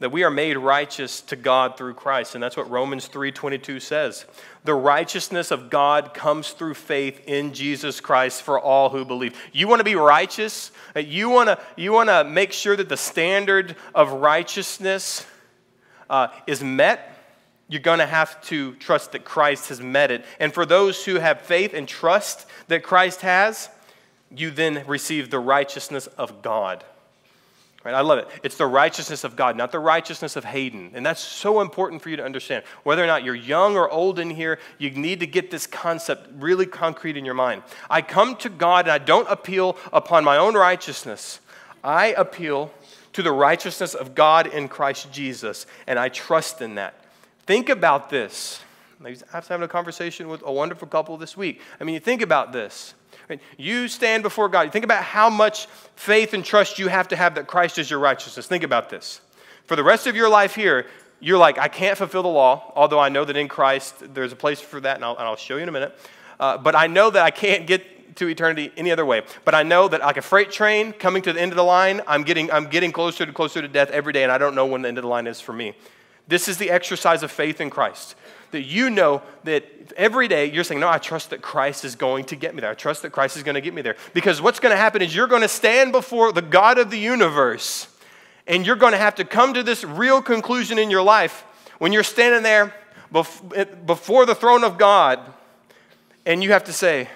that 0.00 0.12
we 0.12 0.22
are 0.22 0.30
made 0.30 0.56
righteous 0.56 1.20
to 1.22 1.36
God 1.36 1.76
through 1.76 1.94
Christ. 1.94 2.34
And 2.34 2.42
that's 2.42 2.56
what 2.56 2.70
Romans 2.70 3.08
3:22 3.08 3.80
says. 3.80 4.26
The 4.64 4.74
righteousness 4.74 5.50
of 5.50 5.70
God 5.70 6.14
comes 6.14 6.50
through 6.50 6.74
faith 6.74 7.20
in 7.26 7.52
Jesus 7.52 8.00
Christ 8.00 8.42
for 8.42 8.60
all 8.60 8.90
who 8.90 9.04
believe. 9.04 9.36
You 9.52 9.66
want 9.66 9.80
to 9.80 9.84
be 9.84 9.96
righteous? 9.96 10.70
You 10.94 11.30
want 11.30 11.48
to, 11.48 11.58
you 11.76 11.92
want 11.92 12.10
to 12.10 12.24
make 12.24 12.52
sure 12.52 12.76
that 12.76 12.88
the 12.88 12.96
standard 12.96 13.76
of 13.94 14.12
righteousness 14.12 15.26
uh, 16.08 16.28
is 16.46 16.62
met? 16.62 17.14
You're 17.68 17.82
going 17.82 17.98
to 17.98 18.06
have 18.06 18.40
to 18.44 18.74
trust 18.76 19.12
that 19.12 19.24
Christ 19.24 19.68
has 19.68 19.80
met 19.80 20.10
it. 20.10 20.24
And 20.40 20.54
for 20.54 20.64
those 20.64 21.04
who 21.04 21.16
have 21.16 21.42
faith 21.42 21.74
and 21.74 21.86
trust 21.86 22.46
that 22.68 22.82
Christ 22.82 23.20
has, 23.20 23.68
you 24.34 24.50
then 24.50 24.84
receive 24.86 25.30
the 25.30 25.38
righteousness 25.38 26.06
of 26.06 26.40
God. 26.40 26.84
Right? 27.88 27.96
I 27.96 28.02
love 28.02 28.18
it. 28.18 28.28
It's 28.42 28.58
the 28.58 28.66
righteousness 28.66 29.24
of 29.24 29.34
God, 29.34 29.56
not 29.56 29.72
the 29.72 29.78
righteousness 29.78 30.36
of 30.36 30.44
Hayden. 30.44 30.90
And 30.92 31.06
that's 31.06 31.22
so 31.22 31.62
important 31.62 32.02
for 32.02 32.10
you 32.10 32.16
to 32.16 32.22
understand. 32.22 32.64
Whether 32.82 33.02
or 33.02 33.06
not 33.06 33.24
you're 33.24 33.34
young 33.34 33.78
or 33.78 33.90
old 33.90 34.18
in 34.18 34.28
here, 34.28 34.58
you 34.76 34.90
need 34.90 35.20
to 35.20 35.26
get 35.26 35.50
this 35.50 35.66
concept 35.66 36.28
really 36.36 36.66
concrete 36.66 37.16
in 37.16 37.24
your 37.24 37.32
mind. 37.32 37.62
I 37.88 38.02
come 38.02 38.36
to 38.36 38.50
God 38.50 38.84
and 38.84 38.92
I 38.92 38.98
don't 38.98 39.26
appeal 39.30 39.78
upon 39.90 40.22
my 40.22 40.36
own 40.36 40.52
righteousness. 40.52 41.40
I 41.82 42.08
appeal 42.08 42.70
to 43.14 43.22
the 43.22 43.32
righteousness 43.32 43.94
of 43.94 44.14
God 44.14 44.46
in 44.48 44.68
Christ 44.68 45.10
Jesus, 45.10 45.64
and 45.86 45.98
I 45.98 46.10
trust 46.10 46.60
in 46.60 46.74
that. 46.74 46.92
Think 47.46 47.70
about 47.70 48.10
this. 48.10 48.60
I 49.02 49.08
was 49.08 49.48
having 49.48 49.64
a 49.64 49.68
conversation 49.68 50.28
with 50.28 50.42
a 50.44 50.52
wonderful 50.52 50.88
couple 50.88 51.16
this 51.16 51.38
week. 51.38 51.62
I 51.80 51.84
mean, 51.84 51.94
you 51.94 52.00
think 52.00 52.20
about 52.20 52.52
this. 52.52 52.92
You 53.56 53.88
stand 53.88 54.22
before 54.22 54.48
God. 54.48 54.62
You 54.62 54.70
think 54.70 54.84
about 54.84 55.02
how 55.02 55.28
much 55.28 55.66
faith 55.96 56.34
and 56.34 56.44
trust 56.44 56.78
you 56.78 56.88
have 56.88 57.08
to 57.08 57.16
have 57.16 57.34
that 57.34 57.46
Christ 57.46 57.78
is 57.78 57.90
your 57.90 57.98
righteousness. 57.98 58.46
Think 58.46 58.64
about 58.64 58.90
this. 58.90 59.20
For 59.66 59.76
the 59.76 59.84
rest 59.84 60.06
of 60.06 60.16
your 60.16 60.28
life 60.28 60.54
here, 60.54 60.86
you're 61.20 61.38
like, 61.38 61.58
I 61.58 61.68
can't 61.68 61.98
fulfill 61.98 62.22
the 62.22 62.28
law, 62.28 62.72
although 62.76 63.00
I 63.00 63.08
know 63.08 63.24
that 63.24 63.36
in 63.36 63.48
Christ 63.48 64.14
there's 64.14 64.32
a 64.32 64.36
place 64.36 64.60
for 64.60 64.80
that, 64.80 64.96
and 64.96 65.04
I'll, 65.04 65.16
and 65.16 65.24
I'll 65.24 65.36
show 65.36 65.56
you 65.56 65.62
in 65.62 65.68
a 65.68 65.72
minute. 65.72 65.98
Uh, 66.38 66.56
but 66.56 66.74
I 66.76 66.86
know 66.86 67.10
that 67.10 67.22
I 67.22 67.30
can't 67.30 67.66
get 67.66 68.16
to 68.16 68.28
eternity 68.28 68.72
any 68.76 68.90
other 68.90 69.04
way. 69.04 69.22
But 69.44 69.54
I 69.54 69.62
know 69.62 69.88
that 69.88 70.00
like 70.00 70.16
a 70.16 70.22
freight 70.22 70.50
train 70.50 70.92
coming 70.92 71.22
to 71.22 71.32
the 71.32 71.40
end 71.40 71.52
of 71.52 71.56
the 71.56 71.64
line, 71.64 72.00
I'm 72.06 72.22
getting, 72.22 72.50
I'm 72.50 72.66
getting 72.66 72.92
closer 72.92 73.26
to 73.26 73.32
closer 73.32 73.60
to 73.60 73.68
death 73.68 73.90
every 73.90 74.12
day, 74.12 74.22
and 74.22 74.32
I 74.32 74.38
don't 74.38 74.54
know 74.54 74.66
when 74.66 74.82
the 74.82 74.88
end 74.88 74.98
of 74.98 75.02
the 75.02 75.08
line 75.08 75.26
is 75.26 75.40
for 75.40 75.52
me. 75.52 75.74
This 76.28 76.46
is 76.46 76.58
the 76.58 76.70
exercise 76.70 77.22
of 77.22 77.30
faith 77.30 77.60
in 77.60 77.70
Christ. 77.70 78.14
That 78.50 78.62
you 78.62 78.90
know 78.90 79.22
that 79.44 79.64
every 79.96 80.28
day 80.28 80.50
you're 80.50 80.64
saying, 80.64 80.80
No, 80.80 80.88
I 80.88 80.98
trust 80.98 81.30
that 81.30 81.42
Christ 81.42 81.84
is 81.84 81.96
going 81.96 82.26
to 82.26 82.36
get 82.36 82.54
me 82.54 82.60
there. 82.60 82.70
I 82.70 82.74
trust 82.74 83.02
that 83.02 83.10
Christ 83.10 83.36
is 83.36 83.42
going 83.42 83.56
to 83.56 83.60
get 83.60 83.74
me 83.74 83.82
there. 83.82 83.96
Because 84.14 84.40
what's 84.40 84.60
going 84.60 84.72
to 84.72 84.76
happen 84.76 85.02
is 85.02 85.14
you're 85.14 85.26
going 85.26 85.42
to 85.42 85.48
stand 85.48 85.92
before 85.92 86.32
the 86.32 86.42
God 86.42 86.78
of 86.78 86.90
the 86.90 86.98
universe 86.98 87.88
and 88.46 88.66
you're 88.66 88.76
going 88.76 88.92
to 88.92 88.98
have 88.98 89.16
to 89.16 89.24
come 89.24 89.54
to 89.54 89.62
this 89.62 89.84
real 89.84 90.22
conclusion 90.22 90.78
in 90.78 90.90
your 90.90 91.02
life 91.02 91.44
when 91.78 91.92
you're 91.92 92.02
standing 92.02 92.42
there 92.42 92.74
before 93.10 94.26
the 94.26 94.34
throne 94.34 94.64
of 94.64 94.78
God 94.78 95.20
and 96.26 96.42
you 96.42 96.52
have 96.52 96.64
to 96.64 96.72
say, 96.72 97.08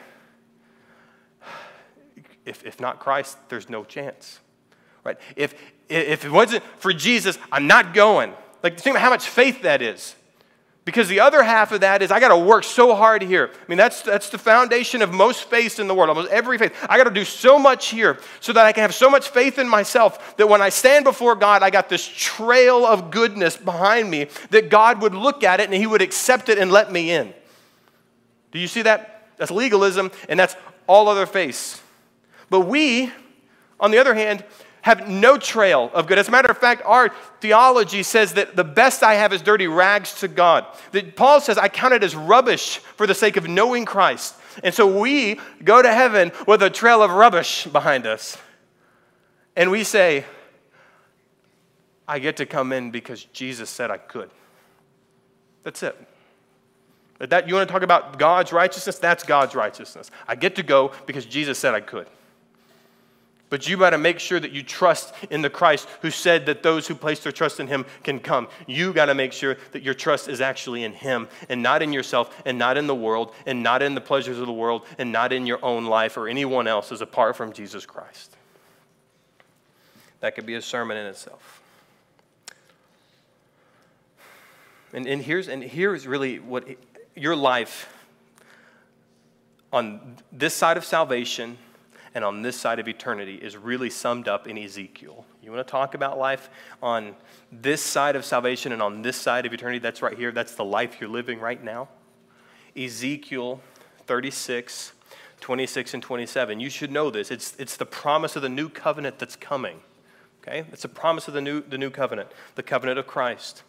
if, 2.44 2.64
if 2.64 2.81
not 2.81 2.98
Christ, 2.98 3.37
there's 3.48 3.68
no 3.68 3.85
chance. 3.85 4.40
Right? 5.05 5.18
If, 5.37 5.55
if 5.88 6.25
it 6.25 6.31
wasn't 6.31 6.64
for 6.79 6.92
Jesus, 6.92 7.38
I'm 7.51 7.66
not 7.66 7.94
going. 7.94 8.33
Like, 8.62 8.79
think 8.79 8.94
about 8.94 9.03
how 9.03 9.11
much 9.11 9.29
faith 9.29 9.62
that 9.62 9.83
is. 9.83 10.14
Because 10.85 11.09
the 11.09 11.20
other 11.20 11.44
half 11.44 11.70
of 11.70 11.83
that 11.83 12.03
is 12.03 12.11
I 12.11 12.18
got 12.18 12.29
to 12.29 12.37
work 12.37 12.64
so 12.64 12.94
hard 12.94 13.22
here. 13.22 13.51
I 13.53 13.64
mean, 13.68 13.79
that's, 13.79 14.03
that's 14.03 14.31
the 14.31 14.38
foundation 14.38 15.01
of 15.01 15.12
most 15.12 15.44
faith 15.44 15.79
in 15.79 15.87
the 15.87 15.94
world, 15.94 16.09
almost 16.09 16.33
every 16.33 16.59
faith. 16.59 16.75
I 16.88 16.96
got 16.96 17.05
to 17.05 17.11
do 17.11 17.25
so 17.25 17.57
much 17.57 17.88
here 17.88 18.18
so 18.40 18.53
that 18.53 18.66
I 18.66 18.72
can 18.72 18.83
have 18.83 18.94
so 18.94 19.09
much 19.09 19.29
faith 19.29 19.61
in 19.61 19.68
myself 19.68 20.37
that 20.38 20.48
when 20.48 20.61
I 20.61 20.70
stand 20.70 21.05
before 21.05 21.37
God, 21.37 21.62
I 21.62 21.70
got 21.70 21.88
this 21.88 22.05
trail 22.05 22.85
of 22.85 23.12
goodness 23.12 23.57
behind 23.57 24.11
me 24.11 24.27
that 24.51 24.70
God 24.70 25.03
would 25.03 25.14
look 25.14 25.44
at 25.44 25.61
it 25.61 25.66
and 25.66 25.75
He 25.75 25.87
would 25.87 26.03
accept 26.03 26.48
it 26.48 26.59
and 26.59 26.72
let 26.72 26.90
me 26.90 27.12
in. 27.12 27.33
Do 28.51 28.59
you 28.59 28.66
see 28.66 28.83
that? 28.83 29.29
That's 29.37 29.53
legalism, 29.53 30.11
and 30.29 30.38
that's 30.38 30.57
all 30.87 31.09
other 31.09 31.27
faiths. 31.27 31.81
But 32.51 32.61
we, 32.62 33.11
on 33.79 33.92
the 33.92 33.98
other 33.98 34.14
hand, 34.14 34.44
have 34.83 35.09
no 35.09 35.38
trail 35.38 35.90
of 35.95 36.07
good. 36.07 36.18
As 36.18 36.29
a 36.29 36.31
matter 36.31 36.51
of 36.51 36.59
fact, 36.59 36.83
our 36.85 37.09
theology 37.40 38.03
says 38.03 38.35
that 38.35 38.57
the 38.57 38.64
best 38.64 39.03
I 39.03 39.14
have 39.14 39.33
is 39.33 39.40
dirty 39.40 39.68
rags 39.68 40.14
to 40.21 40.29
God. 40.29 40.66
That 40.90 41.16
Paul 41.16 41.40
says, 41.40 41.57
I 41.57 41.68
count 41.68 41.95
it 41.95 42.03
as 42.03 42.14
rubbish 42.14 42.79
for 42.79 43.07
the 43.07 43.14
sake 43.14 43.37
of 43.37 43.49
knowing 43.49 43.85
Christ. 43.85 44.35
And 44.62 44.75
so 44.75 45.01
we 45.01 45.40
go 45.64 45.81
to 45.81 45.92
heaven 45.92 46.33
with 46.47 46.62
a 46.62 46.71
trail 46.71 47.03
of 47.03 47.12
rubbish 47.12 47.66
behind 47.66 48.07
us. 48.07 48.37
And 49.57 49.71
we 49.71 49.85
say, 49.85 50.25
I 52.07 52.18
get 52.18 52.37
to 52.38 52.47
come 52.47 52.73
in 52.73 52.90
because 52.90 53.25
Jesus 53.25 53.71
said 53.71 53.90
I 53.90 53.99
could. 53.99 54.31
That's 55.62 55.83
it. 55.83 55.97
That 57.18 57.47
you 57.47 57.55
want 57.55 57.68
to 57.68 57.73
talk 57.73 57.83
about 57.83 58.18
God's 58.18 58.53
righteousness? 58.53 58.99
That's 58.99 59.23
God's 59.23 59.55
righteousness. 59.55 60.11
I 60.27 60.35
get 60.35 60.57
to 60.57 60.64
go 60.64 60.90
because 61.07 61.25
Jesus 61.25 61.57
said 61.57 61.73
I 61.73 61.81
could. 61.81 62.09
But 63.53 63.69
you 63.69 63.77
got 63.77 63.91
to 63.91 63.99
make 63.99 64.19
sure 64.19 64.41
that 64.41 64.53
you 64.53 64.62
trust 64.62 65.12
in 65.29 65.43
the 65.43 65.51
Christ 65.51 65.87
who 66.01 66.11
said 66.11 66.47
that 66.47 66.62
those 66.62 66.87
who 66.87 66.95
place 66.95 67.21
their 67.21 67.33
trust 67.33 67.61
in 67.61 67.67
him 67.67 67.85
can 68.03 68.19
come. 68.19 68.49
You 68.67 68.95
got 68.95 69.07
to 69.07 69.15
make 69.15 69.35
sure 69.35 69.59
that 69.73 69.83
your 69.83 69.93
trust 69.93 70.27
is 70.27 70.41
actually 70.41 70.85
in 70.85 70.95
him 70.95 71.29
and 71.51 71.62
not 71.62 71.83
in 71.83 71.93
yourself 71.93 72.35
and 72.47 72.57
not 72.57 72.79
in 72.79 72.87
the 72.87 72.95
world 72.95 73.35
and 73.45 73.62
not 73.62 73.83
in 73.83 73.95
the 73.95 74.01
pleasures 74.01 74.38
of 74.38 74.47
the 74.47 74.55
world 74.55 74.87
and 74.97 75.12
not 75.12 75.35
in 75.35 75.45
your 75.45 75.62
own 75.62 75.85
life 75.85 76.17
or 76.17 76.29
anyone 76.29 76.67
else's 76.67 77.03
apart 77.03 77.37
from 77.37 77.53
Jesus 77.53 77.85
Christ. 77.85 78.35
That 80.21 80.35
could 80.35 80.47
be 80.47 80.55
a 80.55 80.62
sermon 80.62 80.97
in 80.97 81.05
itself. 81.05 81.61
And, 84.95 85.07
and, 85.07 85.21
here's, 85.21 85.49
and 85.49 85.62
here's 85.62 86.07
really 86.07 86.38
what 86.38 86.67
your 87.15 87.37
life 87.37 87.95
on 89.75 90.17
this 90.33 90.55
side 90.55 90.79
of 90.79 90.87
salvation 90.87 91.59
and 92.14 92.25
on 92.25 92.42
this 92.42 92.57
side 92.57 92.79
of 92.79 92.88
eternity 92.88 93.37
is 93.37 93.57
really 93.57 93.90
summed 93.90 94.29
up 94.29 94.46
in 94.46 94.59
Ezekiel. 94.59 95.25
You 95.42 95.51
want 95.51 95.66
to 95.66 95.70
talk 95.70 95.94
about 95.94 96.18
life 96.18 96.51
on 96.83 97.14
this 97.51 97.83
side 97.83 98.16
of 98.16 98.25
salvation 98.25 98.72
and 98.72 98.83
on 98.83 99.03
this 99.03 99.16
side 99.16 99.46
of 99.46 99.53
eternity? 99.53 99.79
That's 99.79 100.03
right 100.03 100.16
here. 100.16 100.31
That's 100.31 100.55
the 100.55 100.64
life 100.64 101.01
you're 101.01 101.11
living 101.11 101.40
right 101.40 101.62
now. 101.62 101.88
Ezekiel 102.77 103.61
36, 104.07 104.92
26, 105.40 105.94
and 105.94 106.03
27. 106.03 106.61
You 106.61 106.70
should 106.70 106.90
know 106.90 107.11
this. 107.11 107.31
It's, 107.31 107.57
it's 107.59 107.77
the 107.77 107.87
promise 107.87 108.37
of 108.37 108.42
the 108.42 108.48
new 108.48 108.68
covenant 108.68 109.18
that's 109.18 109.37
coming. 109.37 109.81
Okay? 110.42 110.64
It's 110.72 110.85
a 110.85 110.88
promise 110.88 111.29
of 111.29 111.35
the 111.35 111.40
new, 111.40 111.62
the 111.62 111.79
new 111.79 111.90
covenant, 111.90 112.29
the 112.57 112.62
covenant 112.62 112.98
of 112.98 113.07
Christ. 113.07 113.62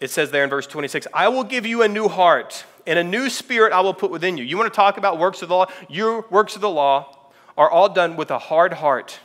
It 0.00 0.10
says 0.10 0.30
there 0.30 0.44
in 0.44 0.50
verse 0.50 0.66
26, 0.66 1.06
I 1.14 1.28
will 1.28 1.44
give 1.44 1.64
you 1.64 1.82
a 1.82 1.88
new 1.88 2.08
heart, 2.08 2.64
and 2.86 2.98
a 2.98 3.04
new 3.04 3.30
spirit 3.30 3.72
I 3.72 3.80
will 3.80 3.94
put 3.94 4.10
within 4.10 4.36
you. 4.36 4.44
You 4.44 4.58
want 4.58 4.72
to 4.72 4.76
talk 4.76 4.98
about 4.98 5.18
works 5.18 5.40
of 5.42 5.48
the 5.48 5.54
law? 5.54 5.66
Your 5.88 6.26
works 6.30 6.56
of 6.56 6.60
the 6.60 6.70
law 6.70 7.23
are 7.56 7.70
all 7.70 7.88
done 7.88 8.16
with 8.16 8.30
a 8.30 8.38
hard 8.38 8.74
heart. 8.74 9.20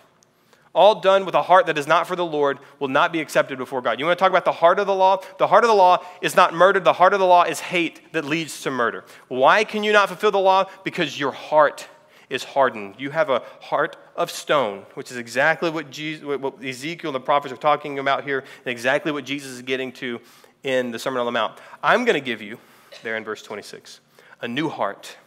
All 0.74 1.02
done 1.02 1.26
with 1.26 1.34
a 1.34 1.42
heart 1.42 1.66
that 1.66 1.78
is 1.78 1.88
not 1.88 2.08
for 2.08 2.16
the 2.16 2.26
Lord 2.26 2.60
will 2.80 2.88
not 2.88 3.12
be 3.12 3.22
accepted 3.22 3.58
before 3.58 3.82
God. 3.82 4.00
You 4.00 4.06
want 4.06 4.20
to 4.20 4.24
talk 4.24 4.30
about 4.30 4.46
the 4.46 4.52
heart 4.52 4.80
of 4.80 4.86
the 4.86 4.94
law? 4.94 5.22
The 5.40 5.48
heart 5.48 5.64
of 5.64 5.68
the 5.68 5.76
law 5.76 6.06
is 6.22 6.36
not 6.36 6.54
murder. 6.54 6.80
The 6.80 6.94
heart 6.94 7.14
of 7.14 7.20
the 7.20 7.26
law 7.26 7.44
is 7.44 7.60
hate 7.60 8.14
that 8.14 8.24
leads 8.24 8.62
to 8.62 8.72
murder. 8.72 9.04
Why 9.30 9.64
can 9.64 9.84
you 9.84 9.92
not 9.92 10.10
fulfill 10.10 10.32
the 10.32 10.40
law? 10.40 10.66
Because 10.84 11.20
your 11.20 11.32
heart 11.32 11.88
is 12.30 12.44
hardened. 12.44 12.96
You 13.00 13.10
have 13.10 13.32
a 13.32 13.42
heart 13.62 13.98
of 14.16 14.30
stone, 14.30 14.86
which 14.94 15.10
is 15.10 15.18
exactly 15.18 15.72
what, 15.72 15.90
Jesus, 15.90 16.24
what 16.24 16.64
Ezekiel 16.64 17.10
and 17.10 17.16
the 17.16 17.20
prophets 17.26 17.52
are 17.52 17.58
talking 17.58 17.98
about 17.98 18.24
here, 18.24 18.40
and 18.40 18.68
exactly 18.68 19.12
what 19.12 19.26
Jesus 19.26 19.52
is 19.52 19.64
getting 19.64 19.92
to 19.94 20.22
in 20.64 20.92
the 20.92 21.00
Sermon 21.00 21.20
on 21.20 21.26
the 21.26 21.32
Mount. 21.32 21.60
I'm 21.82 22.06
going 22.06 22.14
to 22.14 22.26
give 22.26 22.42
you, 22.42 22.60
there 23.02 23.18
in 23.18 23.24
verse 23.24 23.42
26, 23.42 24.00
a 24.42 24.48
new 24.48 24.70
heart, 24.70 25.18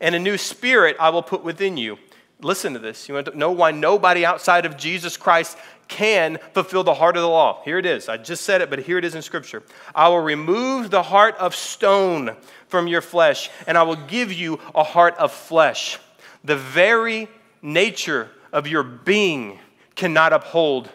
and 0.00 0.14
a 0.14 0.18
new 0.18 0.38
spirit 0.38 0.96
I 1.00 1.10
will 1.10 1.22
put 1.22 1.42
within 1.42 1.76
you 1.76 1.98
Listen 2.40 2.72
to 2.74 2.78
this. 2.78 3.08
You 3.08 3.14
want 3.14 3.26
to 3.26 3.38
know 3.38 3.52
why 3.52 3.70
nobody 3.70 4.24
outside 4.24 4.66
of 4.66 4.76
Jesus 4.76 5.16
Christ 5.16 5.56
can 5.88 6.38
fulfill 6.52 6.84
the 6.84 6.94
heart 6.94 7.16
of 7.16 7.22
the 7.22 7.28
law. 7.28 7.62
Here 7.64 7.78
it 7.78 7.86
is. 7.86 8.08
I 8.08 8.16
just 8.16 8.44
said 8.44 8.60
it, 8.60 8.70
but 8.70 8.80
here 8.80 8.98
it 8.98 9.04
is 9.04 9.14
in 9.14 9.22
Scripture. 9.22 9.62
I 9.94 10.08
will 10.08 10.20
remove 10.20 10.90
the 10.90 11.02
heart 11.02 11.36
of 11.36 11.54
stone 11.54 12.36
from 12.68 12.86
your 12.86 13.00
flesh, 13.00 13.50
and 13.66 13.78
I 13.78 13.82
will 13.82 13.96
give 13.96 14.32
you 14.32 14.58
a 14.74 14.82
heart 14.82 15.14
of 15.16 15.32
flesh. 15.32 15.98
The 16.42 16.56
very 16.56 17.28
nature 17.62 18.30
of 18.52 18.66
your 18.66 18.82
being 18.82 19.58
cannot 19.94 20.32
uphold 20.32 20.90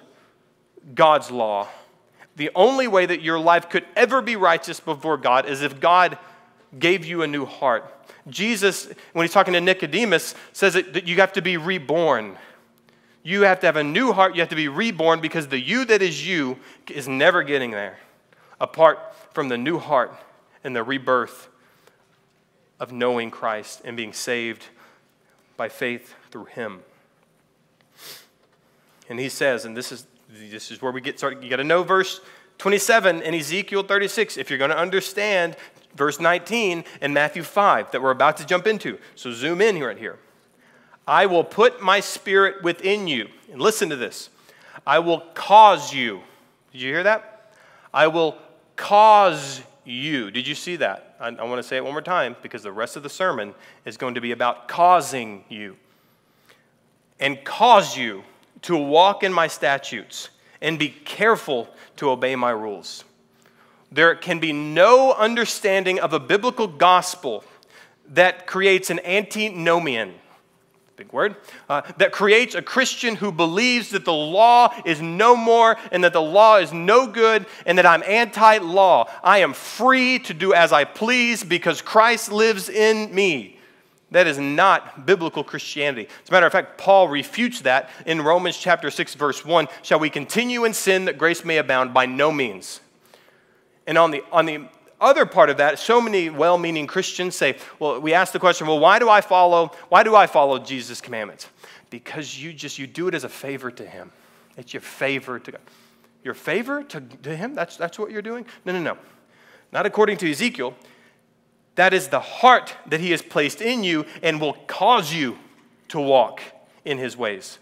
God's 0.93 1.31
law. 1.31 1.67
The 2.35 2.51
only 2.55 2.87
way 2.87 3.05
that 3.05 3.21
your 3.21 3.39
life 3.39 3.69
could 3.69 3.85
ever 3.95 4.21
be 4.21 4.35
righteous 4.35 4.79
before 4.79 5.17
God 5.17 5.45
is 5.45 5.61
if 5.61 5.79
God 5.79 6.17
gave 6.77 7.05
you 7.05 7.21
a 7.21 7.27
new 7.27 7.45
heart. 7.45 7.93
Jesus, 8.29 8.89
when 9.13 9.25
he's 9.25 9.33
talking 9.33 9.53
to 9.53 9.61
Nicodemus, 9.61 10.35
says 10.53 10.73
that 10.73 11.07
you 11.07 11.15
have 11.17 11.33
to 11.33 11.41
be 11.41 11.57
reborn. 11.57 12.37
You 13.23 13.41
have 13.41 13.59
to 13.61 13.67
have 13.67 13.75
a 13.75 13.83
new 13.83 14.13
heart. 14.13 14.35
You 14.35 14.41
have 14.41 14.49
to 14.49 14.55
be 14.55 14.67
reborn 14.67 15.19
because 15.19 15.47
the 15.47 15.59
you 15.59 15.85
that 15.85 16.01
is 16.01 16.25
you 16.25 16.57
is 16.89 17.07
never 17.07 17.43
getting 17.43 17.71
there 17.71 17.99
apart 18.59 18.99
from 19.33 19.49
the 19.49 19.57
new 19.57 19.77
heart 19.77 20.13
and 20.63 20.75
the 20.75 20.83
rebirth 20.83 21.49
of 22.79 22.91
knowing 22.91 23.31
Christ 23.31 23.81
and 23.83 23.97
being 23.97 24.13
saved 24.13 24.65
by 25.57 25.69
faith 25.69 26.15
through 26.31 26.45
him. 26.45 26.81
And 29.09 29.19
he 29.19 29.29
says, 29.29 29.65
and 29.65 29.75
this 29.75 29.91
is, 29.91 30.05
this 30.29 30.71
is 30.71 30.81
where 30.81 30.91
we 30.91 31.01
get 31.01 31.17
started. 31.17 31.43
You 31.43 31.49
got 31.49 31.57
to 31.57 31.63
know 31.63 31.83
verse 31.83 32.21
27 32.59 33.21
in 33.21 33.33
Ezekiel 33.33 33.83
36 33.83 34.37
if 34.37 34.49
you're 34.49 34.59
going 34.59 34.71
to 34.71 34.77
understand 34.77 35.55
verse 35.99 36.19
19 36.19 36.85
in 37.01 37.13
Matthew 37.13 37.43
5 37.43 37.91
that 37.91 38.01
we're 38.01 38.09
about 38.09 38.37
to 38.37 38.45
jump 38.45 38.65
into. 38.65 38.97
So 39.15 39.31
zoom 39.31 39.61
in 39.61 39.79
right 39.83 39.97
here. 39.97 40.17
I 41.05 41.27
will 41.27 41.43
put 41.43 41.81
my 41.81 41.99
spirit 41.99 42.63
within 42.63 43.07
you. 43.07 43.27
And 43.51 43.61
listen 43.61 43.89
to 43.89 43.95
this. 43.95 44.29
I 44.87 44.99
will 44.99 45.19
cause 45.33 45.93
you. 45.93 46.21
Did 46.71 46.81
you 46.81 46.93
hear 46.93 47.03
that? 47.03 47.53
I 47.93 48.07
will 48.07 48.37
cause 48.75 49.61
you. 49.83 50.31
Did 50.31 50.47
you 50.47 50.55
see 50.55 50.77
that? 50.77 51.15
I, 51.19 51.27
I 51.27 51.43
want 51.43 51.61
to 51.61 51.67
say 51.67 51.77
it 51.77 51.83
one 51.83 51.93
more 51.93 52.01
time 52.01 52.35
because 52.41 52.63
the 52.63 52.71
rest 52.71 52.95
of 52.95 53.03
the 53.03 53.09
sermon 53.09 53.53
is 53.85 53.97
going 53.97 54.15
to 54.15 54.21
be 54.21 54.31
about 54.31 54.67
causing 54.67 55.43
you. 55.49 55.75
And 57.19 57.43
cause 57.43 57.97
you 57.97 58.23
to 58.63 58.77
walk 58.77 59.23
in 59.23 59.33
my 59.33 59.47
statutes 59.47 60.29
and 60.61 60.79
be 60.79 60.89
careful 60.89 61.67
to 61.97 62.09
obey 62.09 62.35
my 62.35 62.51
rules 62.51 63.03
there 63.91 64.15
can 64.15 64.39
be 64.39 64.53
no 64.53 65.13
understanding 65.13 65.99
of 65.99 66.13
a 66.13 66.19
biblical 66.19 66.67
gospel 66.67 67.43
that 68.09 68.47
creates 68.47 68.89
an 68.89 68.99
antinomian, 69.05 70.13
big 70.95 71.11
word, 71.11 71.35
uh, 71.69 71.81
that 71.97 72.11
creates 72.11 72.55
a 72.55 72.61
Christian 72.61 73.15
who 73.15 73.31
believes 73.31 73.89
that 73.89 74.05
the 74.05 74.13
law 74.13 74.73
is 74.85 75.01
no 75.01 75.35
more 75.35 75.77
and 75.91 76.03
that 76.03 76.13
the 76.13 76.21
law 76.21 76.57
is 76.57 76.73
no 76.73 77.07
good 77.07 77.45
and 77.65 77.77
that 77.77 77.85
I'm 77.85 78.03
anti 78.03 78.57
law. 78.57 79.09
I 79.23 79.39
am 79.39 79.53
free 79.53 80.19
to 80.19 80.33
do 80.33 80.53
as 80.53 80.71
I 80.71 80.83
please 80.83 81.43
because 81.43 81.81
Christ 81.81 82.31
lives 82.31 82.69
in 82.69 83.13
me. 83.13 83.55
That 84.11 84.25
is 84.25 84.39
not 84.39 85.05
biblical 85.05 85.43
Christianity. 85.43 86.07
As 86.23 86.29
a 86.29 86.31
matter 86.31 86.47
of 86.47 86.51
fact, 86.51 86.79
Paul 86.79 87.07
refutes 87.07 87.61
that 87.61 87.91
in 88.07 88.21
Romans 88.21 88.57
chapter 88.57 88.89
6, 88.89 89.13
verse 89.13 89.45
1. 89.45 89.67
Shall 89.83 89.99
we 89.99 90.09
continue 90.09 90.65
in 90.65 90.73
sin 90.73 91.05
that 91.05 91.19
grace 91.19 91.45
may 91.45 91.57
abound? 91.57 91.93
By 91.93 92.07
no 92.07 92.31
means. 92.31 92.81
And 93.89 93.97
on 93.97 94.11
the, 94.11 94.23
on 94.31 94.45
the 94.45 94.61
other 95.01 95.25
part 95.25 95.49
of 95.49 95.57
that, 95.57 95.79
so 95.79 95.99
many 95.99 96.29
well-meaning 96.29 96.85
Christians 96.85 97.35
say, 97.35 97.57
well, 97.79 97.99
we 97.99 98.13
ask 98.13 98.31
the 98.31 98.39
question, 98.39 98.67
well, 98.67 98.77
why 98.77 98.99
do 98.99 99.09
I 99.09 99.19
follow, 99.19 99.71
why 99.89 100.03
do 100.03 100.15
I 100.15 100.27
follow 100.27 100.59
Jesus' 100.59 101.01
commandments? 101.01 101.49
Because 101.89 102.39
you 102.39 102.53
just, 102.53 102.77
you 102.77 102.85
do 102.85 103.07
it 103.07 103.15
as 103.15 103.23
a 103.23 103.29
favor 103.29 103.71
to 103.71 103.83
him. 103.83 104.11
It's 104.57 104.75
your 104.75 104.81
favor 104.81 105.39
to 105.39 105.51
God. 105.53 105.61
your 106.23 106.35
favor 106.35 106.83
to, 106.83 107.01
to 107.01 107.35
him? 107.35 107.55
That's, 107.55 107.77
that's 107.77 107.97
what 107.97 108.11
you're 108.11 108.21
doing? 108.21 108.45
No, 108.63 108.73
no, 108.73 108.79
no. 108.79 108.97
Not 109.71 109.87
according 109.87 110.17
to 110.17 110.29
Ezekiel. 110.29 110.75
That 111.73 111.91
is 111.91 112.09
the 112.09 112.19
heart 112.19 112.75
that 112.85 112.99
he 112.99 113.09
has 113.09 113.23
placed 113.23 113.59
in 113.59 113.83
you 113.83 114.05
and 114.21 114.39
will 114.39 114.53
cause 114.67 115.11
you 115.11 115.39
to 115.87 115.99
walk 115.99 116.43
in 116.85 116.99
his 116.99 117.17
ways. 117.17 117.57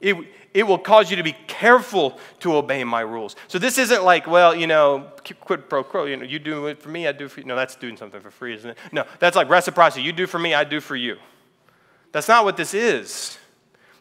It, 0.00 0.16
it 0.54 0.62
will 0.64 0.78
cause 0.78 1.10
you 1.10 1.16
to 1.16 1.22
be 1.22 1.36
careful 1.46 2.18
to 2.40 2.56
obey 2.56 2.82
my 2.84 3.02
rules. 3.02 3.36
So 3.48 3.58
this 3.58 3.78
isn't 3.78 4.02
like, 4.02 4.26
well, 4.26 4.54
you 4.54 4.66
know, 4.66 5.12
quid 5.40 5.68
pro 5.68 5.84
quo. 5.84 6.06
You 6.06 6.16
know, 6.16 6.24
you 6.24 6.38
do 6.38 6.66
it 6.66 6.80
for 6.80 6.88
me, 6.88 7.06
I 7.06 7.12
do 7.12 7.28
for 7.28 7.40
you. 7.40 7.46
No, 7.46 7.54
that's 7.54 7.76
doing 7.76 7.96
something 7.96 8.20
for 8.20 8.30
free, 8.30 8.54
isn't 8.54 8.70
it? 8.70 8.78
No, 8.92 9.04
that's 9.18 9.36
like 9.36 9.48
reciprocity. 9.48 10.02
You 10.02 10.12
do 10.12 10.26
for 10.26 10.38
me, 10.38 10.54
I 10.54 10.64
do 10.64 10.80
for 10.80 10.96
you. 10.96 11.16
That's 12.12 12.28
not 12.28 12.44
what 12.44 12.56
this 12.56 12.74
is. 12.74 13.38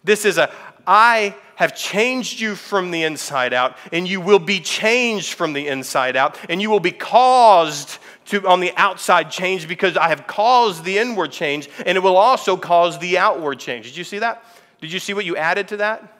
This 0.04 0.26
is 0.26 0.38
a, 0.38 0.52
I 0.88 1.36
have 1.56 1.76
changed 1.76 2.40
you 2.40 2.56
from 2.56 2.90
the 2.90 3.04
inside 3.04 3.54
out, 3.54 3.78
and 3.92 4.08
you 4.08 4.22
will 4.22 4.40
be 4.40 4.62
changed 4.62 5.34
from 5.34 5.52
the 5.54 5.68
inside 5.68 6.16
out, 6.16 6.38
and 6.50 6.62
you 6.62 6.70
will 6.70 6.80
be 6.80 6.94
caused 6.94 8.00
to, 8.28 8.48
on 8.48 8.62
the 8.62 8.72
outside 8.78 9.30
change 9.30 9.68
because 9.68 9.98
I 9.98 10.08
have 10.08 10.26
caused 10.26 10.86
the 10.86 10.98
inward 10.98 11.32
change, 11.32 11.70
and 11.86 11.98
it 11.98 12.02
will 12.02 12.18
also 12.18 12.56
cause 12.56 12.98
the 13.00 13.18
outward 13.18 13.60
change. 13.60 13.88
Did 13.88 13.98
you 13.98 14.06
see 14.06 14.20
that? 14.20 14.44
Did 14.82 14.92
you 14.92 15.00
see 15.00 15.13
what 15.13 15.26
you 15.26 15.36
added 15.36 15.68
to 15.70 15.78
that? 15.78 16.18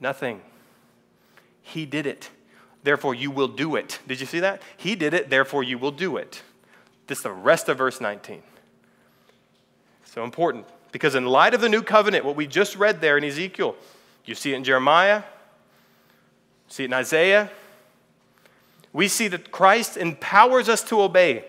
Nothing. 0.00 0.40
He 1.62 1.86
did 1.86 2.06
it. 2.06 2.30
Therefore, 2.82 3.14
you 3.14 3.30
will 3.30 3.48
do 3.48 3.76
it. 3.76 3.98
Did 4.06 4.20
you 4.20 4.26
see 4.26 4.40
that? 4.40 4.62
He 4.76 4.94
did 4.94 5.12
it. 5.12 5.28
Therefore, 5.28 5.62
you 5.62 5.78
will 5.78 5.90
do 5.90 6.16
it. 6.16 6.42
This 7.06 7.18
is 7.18 7.24
the 7.24 7.32
rest 7.32 7.68
of 7.68 7.78
verse 7.78 8.00
19. 8.00 8.42
So 10.04 10.24
important. 10.24 10.66
Because, 10.92 11.14
in 11.14 11.26
light 11.26 11.54
of 11.54 11.60
the 11.60 11.68
new 11.68 11.82
covenant, 11.82 12.24
what 12.24 12.36
we 12.36 12.46
just 12.46 12.76
read 12.76 13.00
there 13.00 13.18
in 13.18 13.24
Ezekiel, 13.24 13.76
you 14.24 14.34
see 14.34 14.52
it 14.52 14.56
in 14.56 14.64
Jeremiah, 14.64 15.22
see 16.68 16.84
it 16.84 16.86
in 16.86 16.94
Isaiah. 16.94 17.50
We 18.92 19.06
see 19.06 19.28
that 19.28 19.52
Christ 19.52 19.96
empowers 19.96 20.68
us 20.68 20.82
to 20.84 21.00
obey. 21.00 21.44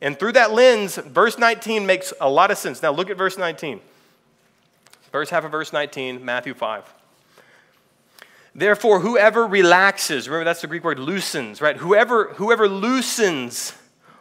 And 0.00 0.18
through 0.18 0.32
that 0.32 0.52
lens, 0.52 0.96
verse 0.96 1.38
19 1.38 1.86
makes 1.86 2.12
a 2.20 2.28
lot 2.28 2.50
of 2.50 2.58
sense. 2.58 2.82
Now, 2.82 2.90
look 2.90 3.08
at 3.08 3.16
verse 3.16 3.38
19. 3.38 3.80
First 5.16 5.30
half 5.30 5.46
of 5.46 5.50
verse 5.50 5.72
19, 5.72 6.22
Matthew 6.22 6.52
5. 6.52 6.92
Therefore, 8.54 9.00
whoever 9.00 9.46
relaxes, 9.46 10.28
remember 10.28 10.44
that's 10.44 10.60
the 10.60 10.66
Greek 10.66 10.84
word 10.84 10.98
loosens, 10.98 11.62
right? 11.62 11.78
Whoever, 11.78 12.34
whoever 12.34 12.68
loosens 12.68 13.72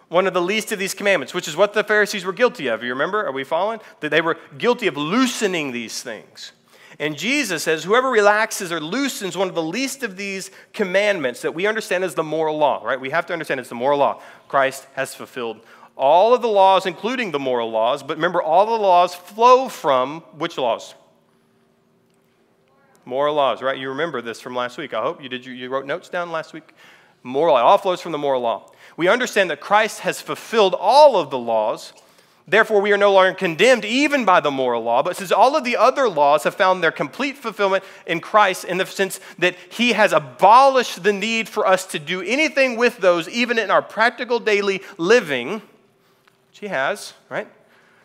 one 0.07 0.25
of 0.25 0.33
the 0.33 0.41
least 0.41 0.71
of 0.71 0.79
these 0.79 0.93
commandments, 0.93 1.33
which 1.33 1.49
is 1.49 1.57
what 1.57 1.73
the 1.73 1.83
Pharisees 1.83 2.23
were 2.23 2.31
guilty 2.31 2.67
of. 2.67 2.81
You 2.81 2.91
remember? 2.91 3.25
Are 3.25 3.33
we 3.33 3.43
following? 3.43 3.81
That 3.99 4.07
they 4.07 4.21
were 4.21 4.37
guilty 4.57 4.87
of 4.87 4.95
loosening 4.95 5.73
these 5.73 6.01
things. 6.01 6.53
And 6.97 7.17
Jesus 7.17 7.63
says, 7.63 7.83
whoever 7.83 8.09
relaxes 8.09 8.71
or 8.71 8.79
loosens 8.79 9.35
one 9.35 9.49
of 9.49 9.55
the 9.55 9.61
least 9.61 10.01
of 10.01 10.15
these 10.15 10.49
commandments 10.71 11.41
that 11.41 11.53
we 11.53 11.67
understand 11.67 12.05
as 12.05 12.15
the 12.15 12.23
moral 12.23 12.57
law, 12.57 12.81
right? 12.85 13.01
We 13.01 13.09
have 13.09 13.25
to 13.25 13.33
understand 13.33 13.59
it's 13.59 13.67
the 13.67 13.75
moral 13.75 13.99
law. 13.99 14.21
Christ 14.47 14.87
has 14.93 15.13
fulfilled 15.13 15.59
all 15.97 16.33
of 16.33 16.41
the 16.41 16.47
laws, 16.47 16.85
including 16.85 17.31
the 17.31 17.39
moral 17.39 17.71
laws, 17.71 18.03
but 18.03 18.17
remember, 18.17 18.41
all 18.41 18.65
the 18.65 18.83
laws 18.83 19.15
flow 19.15 19.69
from 19.69 20.21
which 20.37 20.57
laws? 20.57 20.93
Moral 23.05 23.35
laws, 23.35 23.61
right? 23.61 23.77
You 23.77 23.89
remember 23.89 24.21
this 24.21 24.41
from 24.41 24.55
last 24.55 24.77
week. 24.77 24.93
I 24.93 25.01
hope 25.01 25.21
you 25.21 25.29
did. 25.29 25.45
You, 25.45 25.53
you 25.53 25.69
wrote 25.69 25.85
notes 25.85 26.09
down 26.09 26.31
last 26.31 26.53
week. 26.53 26.73
Moral 27.23 27.55
law, 27.55 27.61
all 27.61 27.77
flows 27.77 28.01
from 28.01 28.11
the 28.11 28.17
moral 28.17 28.41
law. 28.41 28.71
We 28.97 29.07
understand 29.07 29.49
that 29.51 29.59
Christ 29.59 30.01
has 30.01 30.21
fulfilled 30.21 30.75
all 30.77 31.17
of 31.17 31.29
the 31.29 31.37
laws. 31.37 31.93
Therefore, 32.47 32.81
we 32.81 32.91
are 32.91 32.97
no 32.97 33.11
longer 33.11 33.33
condemned 33.33 33.85
even 33.85 34.25
by 34.25 34.39
the 34.39 34.51
moral 34.51 34.83
law. 34.83 35.01
But 35.01 35.17
since 35.17 35.31
all 35.31 35.55
of 35.55 35.63
the 35.63 35.77
other 35.77 36.07
laws 36.07 36.43
have 36.43 36.55
found 36.55 36.83
their 36.83 36.91
complete 36.91 37.37
fulfillment 37.37 37.83
in 38.05 38.19
Christ, 38.19 38.65
in 38.65 38.77
the 38.77 38.85
sense 38.85 39.19
that 39.39 39.55
He 39.69 39.93
has 39.93 40.11
abolished 40.11 41.03
the 41.03 41.13
need 41.13 41.49
for 41.49 41.65
us 41.65 41.85
to 41.87 41.99
do 41.99 42.21
anything 42.21 42.75
with 42.75 42.97
those, 42.97 43.27
even 43.29 43.57
in 43.57 43.71
our 43.71 43.81
practical 43.81 44.39
daily 44.39 44.81
living, 44.97 45.63
she 46.55 46.69
has, 46.69 47.13
right? 47.29 47.49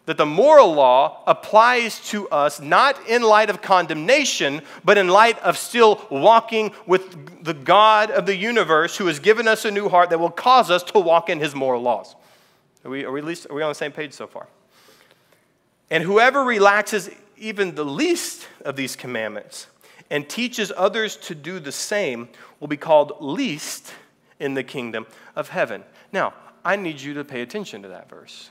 That 0.07 0.17
the 0.17 0.27
moral 0.27 0.75
law 0.75 1.23
applies 1.29 2.01
to 2.09 2.29
us 2.31 2.61
not 2.61 3.09
in 3.09 3.23
light 3.23 3.49
of 3.49 3.63
condemnation, 3.63 4.63
but 4.85 4.99
in 4.99 5.07
light 5.07 5.39
of 5.39 5.57
still 5.57 6.05
walking 6.11 6.73
with 6.85 7.45
the 7.45 7.55
God 7.55 8.11
of 8.11 8.27
the 8.27 8.35
universe 8.35 8.97
who 8.97 9.07
has 9.07 9.21
given 9.21 9.47
us 9.47 9.65
a 9.65 9.71
new 9.71 9.89
heart 9.89 10.11
that 10.11 10.19
will 10.19 10.31
cause 10.31 10.69
us 10.69 10.83
to 10.83 10.99
walk 10.99 11.31
in 11.31 11.39
his 11.39 11.55
moral 11.55 11.81
laws. 11.81 12.17
Are 12.85 12.91
we, 12.91 13.05
are 13.05 13.13
we, 13.13 13.21
least, 13.21 13.47
are 13.49 13.55
we 13.55 13.63
on 13.63 13.71
the 13.71 13.75
same 13.75 13.93
page 13.93 14.13
so 14.15 14.27
far? 14.27 14.49
And 15.89 16.03
whoever 16.03 16.43
relaxes 16.43 17.09
even 17.39 17.77
the 17.77 17.85
least 17.85 18.49
of 18.65 18.75
these 18.75 18.97
commandments 18.97 19.69
and 20.11 20.29
teaches 20.29 20.73
others 20.77 21.17
to 21.19 21.37
do 21.37 21.61
the 21.61 21.73
same 21.73 22.29
will 22.59 22.69
be 22.69 22.77
called 22.77 23.13
least 23.21 23.95
in 24.41 24.55
the 24.55 24.65
kingdom 24.65 25.07
of 25.37 25.51
heaven. 25.51 25.85
Now, 26.13 26.35
I 26.64 26.77
need 26.77 27.01
you 27.01 27.14
to 27.14 27.25
pay 27.25 27.42
attention 27.42 27.83
to 27.83 27.88
that 27.88 28.09
verse 28.09 28.51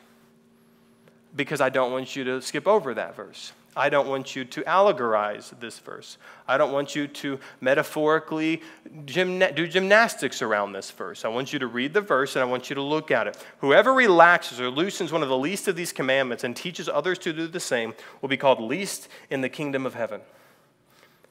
because 1.35 1.61
I 1.61 1.69
don't 1.69 1.91
want 1.91 2.15
you 2.15 2.23
to 2.23 2.41
skip 2.41 2.67
over 2.67 2.93
that 2.95 3.15
verse. 3.15 3.53
I 3.75 3.89
don't 3.89 4.07
want 4.07 4.35
you 4.35 4.45
to 4.45 4.61
allegorize 4.63 5.57
this 5.59 5.77
verse. 5.79 6.17
I 6.47 6.57
don't 6.57 6.71
want 6.71 6.95
you 6.95 7.07
to 7.07 7.39
metaphorically 7.61 8.61
gymna- 9.05 9.55
do 9.55 9.67
gymnastics 9.67 10.41
around 10.41 10.73
this 10.73 10.89
verse. 10.89 11.23
I 11.23 11.27
want 11.27 11.53
you 11.53 11.59
to 11.59 11.67
read 11.67 11.93
the 11.93 12.01
verse 12.01 12.35
and 12.35 12.41
I 12.41 12.45
want 12.45 12.69
you 12.69 12.73
to 12.75 12.81
look 12.81 13.11
at 13.11 13.27
it. 13.27 13.37
Whoever 13.59 13.93
relaxes 13.93 14.59
or 14.59 14.69
loosens 14.69 15.11
one 15.11 15.21
of 15.21 15.29
the 15.29 15.37
least 15.37 15.67
of 15.67 15.75
these 15.75 15.93
commandments 15.93 16.43
and 16.43 16.55
teaches 16.55 16.89
others 16.89 17.19
to 17.19 17.31
do 17.31 17.47
the 17.47 17.59
same 17.59 17.93
will 18.21 18.29
be 18.29 18.37
called 18.37 18.59
least 18.59 19.07
in 19.29 19.41
the 19.41 19.49
kingdom 19.49 19.85
of 19.85 19.93
heaven. 19.93 20.21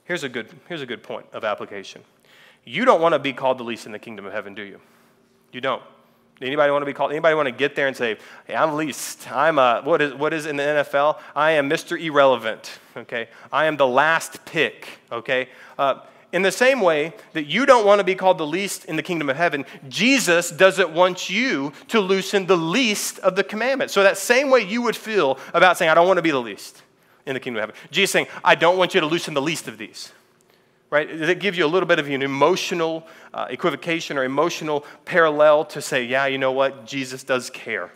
Here's 0.05 0.23
a 0.23 0.29
good, 0.29 0.49
here's 0.69 0.81
a 0.81 0.87
good 0.87 1.03
point 1.03 1.27
of 1.33 1.45
application. 1.45 2.03
You 2.65 2.85
don't 2.85 3.01
want 3.01 3.15
to 3.15 3.19
be 3.19 3.33
called 3.33 3.59
the 3.59 3.65
least 3.65 3.85
in 3.85 3.93
the 3.93 3.99
kingdom 3.99 4.25
of 4.25 4.33
heaven, 4.33 4.55
do 4.55 4.63
you? 4.63 4.81
You 5.53 5.61
don't. 5.61 5.83
Anybody 6.41 6.71
want 6.71 6.83
to 6.83 6.87
be 6.87 6.93
called? 6.93 7.11
Anybody 7.11 7.35
want 7.35 7.47
to 7.47 7.53
get 7.53 7.75
there 7.75 7.89
and 7.89 7.97
say, 7.97 8.17
"Hey, 8.47 8.55
I'm 8.55 8.77
least. 8.77 9.31
I'm 9.31 9.59
a 9.59 9.83
what 9.83 10.01
is 10.01 10.15
what 10.15 10.33
is 10.33 10.47
in 10.47 10.57
the 10.57 10.63
NFL? 10.63 11.19
I 11.35 11.53
am 11.53 11.69
Mr. 11.69 12.01
Irrelevant. 12.01 12.79
Okay, 12.97 13.29
I 13.53 13.67
am 13.67 13.77
the 13.77 13.87
last 13.87 14.45
pick. 14.45 15.01
Okay." 15.11 15.49
Uh, 15.79 16.01
in 16.31 16.43
the 16.43 16.53
same 16.53 16.83
way 16.83 17.15
that 17.33 17.47
you 17.47 17.65
don't 17.65 17.87
want 17.87 18.01
to 18.01 18.05
be 18.05 18.15
called 18.15 18.37
the 18.37 18.47
least 18.47 18.85
in 18.85 18.97
the 18.97 19.03
kingdom 19.03 19.31
of 19.31 19.37
heaven, 19.37 19.65
Jesus 19.89 20.51
doesn't 20.51 20.91
want 20.91 21.31
you 21.31 21.73
to 21.89 22.01
loosen 22.01 22.47
the 22.47 22.57
least 22.57 23.19
of 23.21 23.35
the 23.35 23.43
commandments. 23.43 23.95
So 23.95 24.03
that 24.03 24.19
same 24.19 24.51
way 24.51 24.61
you 24.61 24.83
would 24.83 24.97
feel 24.97 25.39
about 25.55 25.79
saying, 25.79 25.91
"I 25.91 25.95
don't 25.95 26.07
want 26.07 26.19
to 26.19 26.23
be 26.23 26.31
the 26.31 26.41
least 26.41 26.83
in 27.27 27.35
the 27.35 27.41
kingdom 27.41 27.63
of 27.63 27.71
heaven," 27.71 27.91
Jesus 27.91 28.13
saying, 28.13 28.29
"I 28.45 28.55
don't 28.55 28.77
want 28.77 28.95
you 28.95 29.01
to 29.01 29.07
loosen 29.07 29.35
the 29.35 29.43
least 29.43 29.67
of 29.67 29.79
these." 29.79 30.13
Right? 30.91 31.19
That 31.19 31.41
gives 31.41 31.59
you 31.59 31.67
a 31.67 31.69
little 31.69 31.87
bit 31.87 31.99
of 31.99 32.09
an 32.09 32.23
emotional 32.23 33.07
uh, 33.35 33.47
equivocation 33.51 34.17
or 34.17 34.25
emotional 34.25 34.85
parallel 35.05 35.65
to 35.67 35.83
say, 35.83 36.05
yeah, 36.05 36.27
you 36.27 36.39
know 36.39 36.53
what? 36.53 36.87
Jesus 36.87 37.25
does 37.25 37.51
care. 37.51 37.91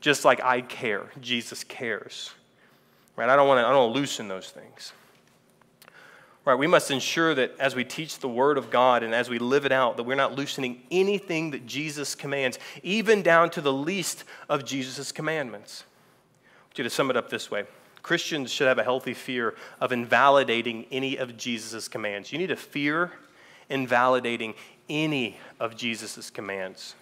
Just 0.00 0.24
like 0.24 0.42
I 0.42 0.60
care, 0.60 1.10
Jesus 1.20 1.64
cares. 1.64 2.30
Right? 3.16 3.28
I 3.28 3.34
don't 3.34 3.48
want 3.48 3.58
to 3.58 3.66
I 3.66 3.70
don't 3.70 3.86
want 3.86 3.94
to 3.94 4.00
loosen 4.00 4.28
those 4.28 4.50
things. 4.50 4.92
Right? 6.44 6.54
We 6.54 6.66
must 6.66 6.90
ensure 6.90 7.34
that 7.34 7.54
as 7.58 7.74
we 7.74 7.84
teach 7.84 8.20
the 8.20 8.28
word 8.28 8.56
of 8.56 8.70
God 8.70 9.02
and 9.02 9.12
as 9.12 9.28
we 9.28 9.38
live 9.38 9.66
it 9.66 9.72
out 9.72 9.96
that 9.96 10.04
we're 10.04 10.14
not 10.14 10.34
loosening 10.34 10.82
anything 10.90 11.50
that 11.50 11.66
Jesus 11.66 12.14
commands, 12.14 12.58
even 12.82 13.22
down 13.22 13.50
to 13.50 13.60
the 13.60 13.72
least 13.72 14.24
of 14.48 14.64
Jesus' 14.64 15.12
commandments. 15.12 15.84
I 16.44 16.64
want 16.68 16.78
you 16.78 16.84
to 16.84 16.90
sum 16.90 17.10
it 17.10 17.16
up 17.16 17.28
this 17.28 17.50
way. 17.50 17.64
Christians 18.02 18.50
should 18.50 18.68
have 18.68 18.78
a 18.78 18.84
healthy 18.84 19.14
fear 19.14 19.54
of 19.80 19.92
invalidating 19.92 20.86
any 20.90 21.18
of 21.18 21.36
Jesus' 21.36 21.88
commands. 21.88 22.32
You 22.32 22.38
need 22.38 22.48
to 22.48 22.56
fear 22.56 23.12
invalidating 23.68 24.54
any 24.88 25.36
of 25.60 25.76
Jesus' 25.76 26.30
commands. 26.30 26.94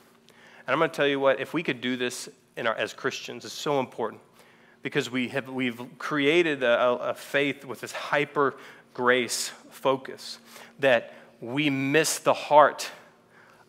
And 0.67 0.73
I'm 0.73 0.79
going 0.79 0.91
to 0.91 0.97
tell 0.97 1.07
you 1.07 1.21
what, 1.21 1.41
if 1.41 1.55
we 1.55 1.63
could 1.63 1.81
do 1.81 1.97
this 1.97 2.29
our, 2.59 2.75
as 2.75 2.93
Christians, 2.93 3.45
it's 3.45 3.55
so 3.55 3.81
important 3.81 4.23
because 4.83 5.11
we 5.11 5.29
have, 5.29 5.49
we've 5.49 5.81
created 5.99 6.63
a, 6.63 7.11
a 7.11 7.15
faith 7.15 7.65
with 7.65 7.81
this 7.81 7.93
hyper 7.93 8.55
grace 8.95 9.51
focus 9.71 10.39
that 10.79 11.13
we 11.41 11.69
miss 11.69 12.19
the 12.19 12.33
heart 12.33 12.91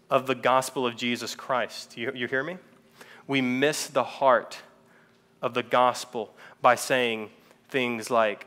of 0.09 0.25
the 0.25 0.35
gospel 0.35 0.87
of 0.87 0.95
Jesus 0.95 1.35
Christ. 1.35 1.97
You, 1.97 2.11
you 2.15 2.27
hear 2.27 2.43
me? 2.43 2.57
We 3.27 3.41
miss 3.41 3.87
the 3.87 4.05
heart 4.05 4.59
of 5.41 5.53
the 5.53 5.63
gospel 5.63 6.33
by 6.67 6.75
saying 6.75 7.29
things 7.69 8.11
like, 8.11 8.45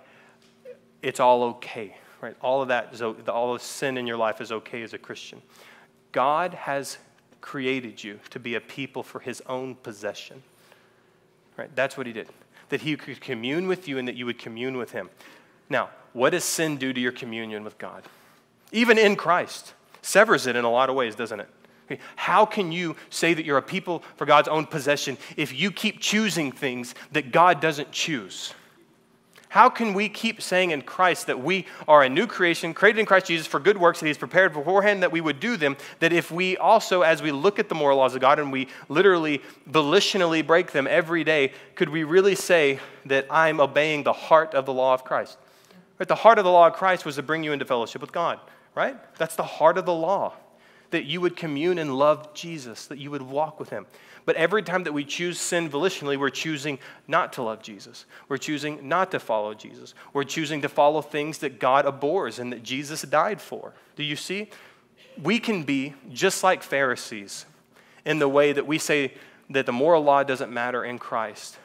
it's 1.00 1.20
all 1.20 1.42
okay, 1.42 1.96
right? 2.20 2.36
All 2.42 2.60
of 2.60 2.68
that, 2.68 3.00
all 3.30 3.54
of 3.54 3.62
sin 3.62 3.96
in 3.96 4.06
your 4.06 4.18
life 4.18 4.42
is 4.42 4.52
okay 4.52 4.82
as 4.82 4.92
a 4.92 4.98
Christian. 4.98 5.40
God 6.12 6.52
has 6.52 6.98
created 7.40 8.04
you 8.04 8.20
to 8.28 8.38
be 8.38 8.56
a 8.56 8.60
people 8.60 9.02
for 9.02 9.20
his 9.20 9.42
own 9.46 9.74
possession, 9.74 10.42
right? 11.56 11.74
That's 11.74 11.96
what 11.96 12.06
he 12.06 12.12
did. 12.12 12.28
That 12.68 12.82
he 12.82 12.94
could 12.94 13.22
commune 13.22 13.66
with 13.66 13.88
you 13.88 13.96
and 13.96 14.06
that 14.06 14.16
you 14.16 14.26
would 14.26 14.38
commune 14.38 14.76
with 14.76 14.90
him. 14.90 15.08
Now, 15.70 15.88
what 16.12 16.32
does 16.32 16.44
sin 16.44 16.76
do 16.76 16.92
to 16.92 17.00
your 17.00 17.12
communion 17.12 17.64
with 17.64 17.78
God? 17.78 18.02
Even 18.70 18.98
in 18.98 19.16
Christ, 19.16 19.72
severs 20.02 20.46
it 20.46 20.56
in 20.56 20.66
a 20.66 20.70
lot 20.70 20.90
of 20.90 20.94
ways, 20.94 21.14
doesn't 21.14 21.40
it? 21.40 21.48
How 22.16 22.46
can 22.46 22.72
you 22.72 22.96
say 23.08 23.34
that 23.34 23.44
you're 23.44 23.58
a 23.58 23.62
people 23.62 24.02
for 24.16 24.26
God's 24.26 24.48
own 24.48 24.66
possession 24.66 25.18
if 25.36 25.52
you 25.58 25.70
keep 25.70 26.00
choosing 26.00 26.52
things 26.52 26.94
that 27.12 27.32
God 27.32 27.60
doesn't 27.60 27.92
choose? 27.92 28.54
How 29.50 29.68
can 29.68 29.94
we 29.94 30.08
keep 30.08 30.40
saying 30.40 30.70
in 30.70 30.80
Christ 30.82 31.26
that 31.26 31.42
we 31.42 31.66
are 31.88 32.04
a 32.04 32.08
new 32.08 32.28
creation, 32.28 32.72
created 32.72 33.00
in 33.00 33.06
Christ 33.06 33.26
Jesus 33.26 33.48
for 33.48 33.58
good 33.58 33.76
works 33.76 33.98
that 33.98 34.06
He's 34.06 34.16
prepared 34.16 34.52
beforehand 34.52 35.02
that 35.02 35.10
we 35.10 35.20
would 35.20 35.40
do 35.40 35.56
them? 35.56 35.76
That 35.98 36.12
if 36.12 36.30
we 36.30 36.56
also, 36.56 37.02
as 37.02 37.20
we 37.20 37.32
look 37.32 37.58
at 37.58 37.68
the 37.68 37.74
moral 37.74 37.98
laws 37.98 38.14
of 38.14 38.20
God 38.20 38.38
and 38.38 38.52
we 38.52 38.68
literally 38.88 39.42
volitionally 39.68 40.46
break 40.46 40.70
them 40.70 40.86
every 40.86 41.24
day, 41.24 41.52
could 41.74 41.88
we 41.88 42.04
really 42.04 42.36
say 42.36 42.78
that 43.06 43.26
I'm 43.28 43.58
obeying 43.58 44.04
the 44.04 44.12
heart 44.12 44.54
of 44.54 44.66
the 44.66 44.72
law 44.72 44.94
of 44.94 45.02
Christ? 45.02 45.36
Right? 45.98 46.06
The 46.06 46.14
heart 46.14 46.38
of 46.38 46.44
the 46.44 46.52
law 46.52 46.68
of 46.68 46.74
Christ 46.74 47.04
was 47.04 47.16
to 47.16 47.22
bring 47.24 47.42
you 47.42 47.52
into 47.52 47.64
fellowship 47.64 48.00
with 48.00 48.12
God, 48.12 48.38
right? 48.76 48.96
That's 49.18 49.34
the 49.34 49.42
heart 49.42 49.78
of 49.78 49.84
the 49.84 49.92
law. 49.92 50.34
That 50.90 51.04
you 51.04 51.20
would 51.20 51.36
commune 51.36 51.78
and 51.78 51.96
love 51.96 52.34
Jesus, 52.34 52.86
that 52.86 52.98
you 52.98 53.10
would 53.10 53.22
walk 53.22 53.60
with 53.60 53.70
Him. 53.70 53.86
But 54.24 54.36
every 54.36 54.62
time 54.62 54.84
that 54.84 54.92
we 54.92 55.04
choose 55.04 55.38
sin 55.38 55.70
volitionally, 55.70 56.18
we're 56.18 56.30
choosing 56.30 56.78
not 57.08 57.32
to 57.34 57.42
love 57.42 57.62
Jesus. 57.62 58.06
We're 58.28 58.38
choosing 58.38 58.88
not 58.88 59.10
to 59.12 59.20
follow 59.20 59.54
Jesus. 59.54 59.94
We're 60.12 60.24
choosing 60.24 60.62
to 60.62 60.68
follow 60.68 61.00
things 61.02 61.38
that 61.38 61.58
God 61.58 61.86
abhors 61.86 62.38
and 62.38 62.52
that 62.52 62.62
Jesus 62.62 63.02
died 63.02 63.40
for. 63.40 63.72
Do 63.96 64.02
you 64.02 64.16
see? 64.16 64.50
We 65.22 65.38
can 65.38 65.62
be 65.62 65.94
just 66.12 66.42
like 66.42 66.62
Pharisees 66.62 67.46
in 68.04 68.18
the 68.18 68.28
way 68.28 68.52
that 68.52 68.66
we 68.66 68.78
say 68.78 69.14
that 69.48 69.66
the 69.66 69.72
moral 69.72 70.02
law 70.02 70.22
doesn't 70.22 70.52
matter 70.52 70.84
in 70.84 70.98
Christ 70.98 71.58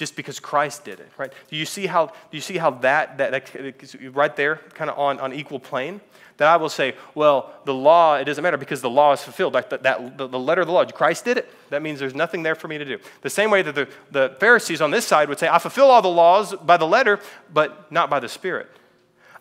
just 0.00 0.16
because 0.16 0.40
Christ 0.40 0.86
did 0.86 0.98
it, 0.98 1.12
right? 1.18 1.30
Do 1.50 1.56
you 1.56 1.66
see 1.66 1.84
how, 1.86 2.06
do 2.06 2.12
you 2.32 2.40
see 2.40 2.56
how 2.56 2.70
that, 2.70 3.18
that, 3.18 3.32
that 3.32 4.14
right 4.14 4.34
there, 4.34 4.56
kind 4.72 4.88
of 4.88 4.98
on, 4.98 5.20
on 5.20 5.34
equal 5.34 5.60
plane? 5.60 6.00
That 6.38 6.48
I 6.48 6.56
will 6.56 6.70
say, 6.70 6.94
well, 7.14 7.52
the 7.66 7.74
law, 7.74 8.14
it 8.14 8.24
doesn't 8.24 8.42
matter 8.42 8.56
because 8.56 8.80
the 8.80 8.88
law 8.88 9.12
is 9.12 9.22
fulfilled. 9.22 9.52
Like 9.52 9.68
that, 9.68 9.82
that 9.82 10.16
the, 10.16 10.26
the, 10.26 10.38
letter 10.38 10.62
of 10.62 10.68
the 10.68 10.72
law, 10.72 10.86
Christ 10.86 11.26
did 11.26 11.36
it. 11.36 11.52
That 11.68 11.82
means 11.82 12.00
there's 12.00 12.14
nothing 12.14 12.42
there 12.42 12.54
for 12.54 12.66
me 12.66 12.78
to 12.78 12.84
do. 12.86 12.96
The 13.20 13.28
same 13.28 13.50
way 13.50 13.60
that 13.60 13.74
the, 13.74 13.88
the 14.10 14.34
Pharisees 14.40 14.80
on 14.80 14.90
this 14.90 15.06
side 15.06 15.28
would 15.28 15.38
say, 15.38 15.48
I 15.48 15.58
fulfill 15.58 15.90
all 15.90 16.00
the 16.00 16.08
laws 16.08 16.54
by 16.54 16.78
the 16.78 16.86
letter, 16.86 17.20
but 17.52 17.92
not 17.92 18.08
by 18.08 18.20
the 18.20 18.28
Spirit. 18.30 18.70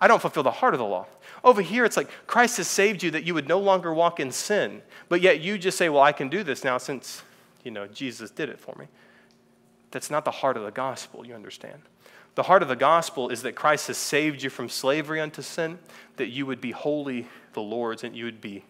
I 0.01 0.09
don't 0.09 0.21
fulfill 0.21 0.43
the 0.43 0.51
heart 0.51 0.73
of 0.73 0.79
the 0.79 0.85
law. 0.85 1.05
Over 1.41 1.61
here, 1.61 1.85
it's 1.85 1.95
like 1.95 2.09
Christ 2.27 2.57
has 2.57 2.67
saved 2.67 3.01
you 3.01 3.11
that 3.11 3.23
you 3.23 3.33
would 3.33 3.47
no 3.47 3.59
longer 3.59 3.93
walk 3.93 4.19
in 4.19 4.29
sin, 4.29 4.81
but 5.07 5.21
yet 5.21 5.39
you 5.39 5.57
just 5.57 5.77
say, 5.77 5.87
well, 5.87 6.03
I 6.03 6.11
can 6.11 6.27
do 6.27 6.43
this 6.43 6.65
now 6.65 6.77
since, 6.77 7.23
you 7.63 7.71
know, 7.71 7.87
Jesus 7.87 8.29
did 8.29 8.49
it 8.49 8.59
for 8.59 8.75
me. 8.77 8.87
That's 9.91 10.09
not 10.09 10.25
the 10.25 10.31
heart 10.31 10.57
of 10.57 10.63
the 10.63 10.71
gospel, 10.71 11.25
you 11.25 11.33
understand. 11.33 11.81
The 12.35 12.43
heart 12.43 12.61
of 12.61 12.69
the 12.69 12.75
gospel 12.75 13.29
is 13.29 13.41
that 13.41 13.55
Christ 13.55 13.87
has 13.87 13.97
saved 13.97 14.43
you 14.43 14.49
from 14.49 14.69
slavery 14.69 15.19
unto 15.19 15.41
sin, 15.41 15.79
that 16.17 16.27
you 16.27 16.45
would 16.45 16.61
be 16.61 16.71
wholly 16.71 17.27
the 17.53 17.61
Lord's 17.61 18.03
and 18.03 18.15
you 18.15 18.25
would 18.25 18.41
be 18.41 18.63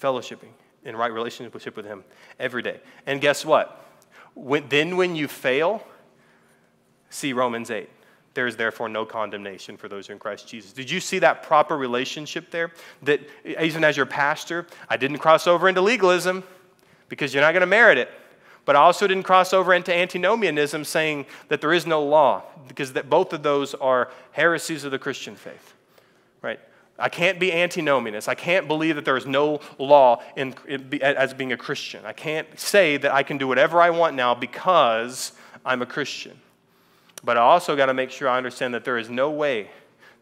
fellowshipping 0.00 0.50
in 0.84 0.94
right 0.96 1.12
relationship 1.12 1.76
with 1.76 1.86
Him 1.86 2.04
every 2.38 2.62
day. 2.62 2.80
And 3.06 3.20
guess 3.20 3.44
what? 3.44 3.84
When, 4.34 4.68
then 4.68 4.96
when 4.96 5.16
you 5.16 5.28
fail, 5.28 5.82
see 7.08 7.32
Romans 7.32 7.70
8. 7.70 7.88
There 8.34 8.46
is 8.48 8.56
therefore 8.56 8.88
no 8.88 9.06
condemnation 9.06 9.76
for 9.76 9.88
those 9.88 10.06
who 10.06 10.10
are 10.10 10.14
in 10.14 10.18
Christ 10.18 10.48
Jesus. 10.48 10.72
Did 10.72 10.90
you 10.90 10.98
see 10.98 11.20
that 11.20 11.44
proper 11.44 11.78
relationship 11.78 12.50
there? 12.50 12.72
That 13.02 13.20
even 13.44 13.84
as 13.84 13.96
your 13.96 14.06
pastor, 14.06 14.66
I 14.88 14.96
didn't 14.96 15.18
cross 15.18 15.46
over 15.46 15.68
into 15.68 15.80
legalism 15.80 16.42
because 17.08 17.32
you're 17.32 17.42
not 17.42 17.52
going 17.52 17.60
to 17.60 17.66
merit 17.66 17.96
it. 17.96 18.10
But 18.64 18.76
I 18.76 18.80
also 18.80 19.06
didn't 19.06 19.24
cross 19.24 19.52
over 19.52 19.74
into 19.74 19.94
antinomianism 19.94 20.84
saying 20.84 21.26
that 21.48 21.60
there 21.60 21.72
is 21.72 21.86
no 21.86 22.02
law, 22.02 22.42
because 22.66 22.94
that 22.94 23.10
both 23.10 23.32
of 23.32 23.42
those 23.42 23.74
are 23.74 24.10
heresies 24.32 24.84
of 24.84 24.90
the 24.90 24.98
Christian 24.98 25.36
faith. 25.36 25.74
Right? 26.40 26.60
I 26.98 27.08
can't 27.08 27.40
be 27.40 27.50
antinomianist. 27.50 28.28
I 28.28 28.34
can't 28.34 28.68
believe 28.68 28.96
that 28.96 29.04
there 29.04 29.16
is 29.16 29.26
no 29.26 29.60
law 29.78 30.22
in, 30.36 30.54
in, 30.68 31.02
as 31.02 31.34
being 31.34 31.52
a 31.52 31.56
Christian. 31.56 32.04
I 32.06 32.12
can't 32.12 32.58
say 32.58 32.96
that 32.98 33.12
I 33.12 33.22
can 33.22 33.36
do 33.36 33.48
whatever 33.48 33.80
I 33.80 33.90
want 33.90 34.14
now 34.14 34.34
because 34.34 35.32
I'm 35.64 35.82
a 35.82 35.86
Christian. 35.86 36.38
But 37.24 37.36
I 37.36 37.40
also 37.40 37.74
got 37.74 37.86
to 37.86 37.94
make 37.94 38.10
sure 38.10 38.28
I 38.28 38.36
understand 38.36 38.74
that 38.74 38.84
there 38.84 38.98
is 38.98 39.10
no 39.10 39.30
way 39.30 39.70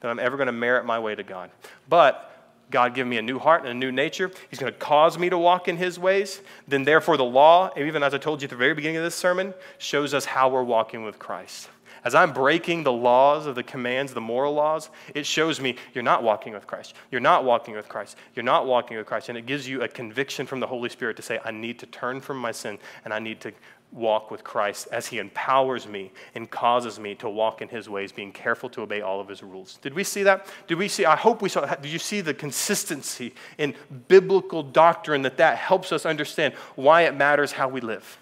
that 0.00 0.08
I'm 0.08 0.18
ever 0.18 0.36
going 0.36 0.46
to 0.46 0.52
merit 0.52 0.86
my 0.86 0.98
way 0.98 1.14
to 1.14 1.22
God. 1.22 1.50
But 1.88 2.31
God 2.72 2.94
give 2.94 3.06
me 3.06 3.18
a 3.18 3.22
new 3.22 3.38
heart 3.38 3.62
and 3.62 3.70
a 3.70 3.74
new 3.74 3.92
nature. 3.92 4.30
He's 4.50 4.58
going 4.58 4.72
to 4.72 4.78
cause 4.78 5.18
me 5.18 5.30
to 5.30 5.38
walk 5.38 5.68
in 5.68 5.76
His 5.76 5.98
ways. 5.98 6.40
Then, 6.66 6.84
therefore, 6.84 7.16
the 7.16 7.24
law, 7.24 7.70
even 7.76 8.02
as 8.02 8.14
I 8.14 8.18
told 8.18 8.42
you 8.42 8.46
at 8.46 8.50
the 8.50 8.56
very 8.56 8.74
beginning 8.74 8.96
of 8.96 9.04
this 9.04 9.14
sermon, 9.14 9.54
shows 9.78 10.14
us 10.14 10.24
how 10.24 10.48
we're 10.48 10.64
walking 10.64 11.04
with 11.04 11.18
Christ. 11.18 11.68
As 12.04 12.16
I'm 12.16 12.32
breaking 12.32 12.82
the 12.82 12.92
laws 12.92 13.46
of 13.46 13.54
the 13.54 13.62
commands, 13.62 14.12
the 14.12 14.20
moral 14.20 14.54
laws, 14.54 14.90
it 15.14 15.24
shows 15.24 15.60
me 15.60 15.76
you're 15.94 16.02
not 16.02 16.24
walking 16.24 16.52
with 16.52 16.66
Christ. 16.66 16.94
You're 17.12 17.20
not 17.20 17.44
walking 17.44 17.76
with 17.76 17.88
Christ. 17.88 18.16
You're 18.34 18.42
not 18.42 18.66
walking 18.66 18.96
with 18.96 19.06
Christ. 19.06 19.28
And 19.28 19.38
it 19.38 19.46
gives 19.46 19.68
you 19.68 19.82
a 19.82 19.88
conviction 19.88 20.44
from 20.44 20.58
the 20.58 20.66
Holy 20.66 20.88
Spirit 20.88 21.16
to 21.18 21.22
say, 21.22 21.38
I 21.44 21.52
need 21.52 21.78
to 21.78 21.86
turn 21.86 22.20
from 22.20 22.38
my 22.38 22.50
sin 22.50 22.78
and 23.04 23.14
I 23.14 23.20
need 23.20 23.40
to 23.42 23.52
walk 23.92 24.30
with 24.30 24.42
Christ 24.42 24.88
as 24.90 25.06
He 25.06 25.18
empowers 25.18 25.86
me 25.86 26.10
and 26.34 26.50
causes 26.50 26.98
me 26.98 27.14
to 27.16 27.28
walk 27.28 27.62
in 27.62 27.68
His 27.68 27.88
ways, 27.88 28.10
being 28.10 28.32
careful 28.32 28.68
to 28.70 28.82
obey 28.82 29.02
all 29.02 29.20
of 29.20 29.28
His 29.28 29.42
rules. 29.42 29.78
Did 29.82 29.94
we 29.94 30.02
see 30.02 30.22
that? 30.22 30.46
Did 30.66 30.78
we 30.78 30.88
see? 30.88 31.04
I 31.04 31.16
hope 31.16 31.42
we 31.42 31.48
saw. 31.48 31.66
Did 31.74 31.92
you 31.92 31.98
see 31.98 32.20
the 32.20 32.34
consistency 32.34 33.34
in 33.58 33.74
biblical 34.08 34.62
doctrine 34.62 35.22
that 35.22 35.36
that 35.36 35.58
helps 35.58 35.92
us 35.92 36.06
understand 36.06 36.54
why 36.74 37.02
it 37.02 37.14
matters 37.14 37.52
how 37.52 37.68
we 37.68 37.80
live? 37.80 38.18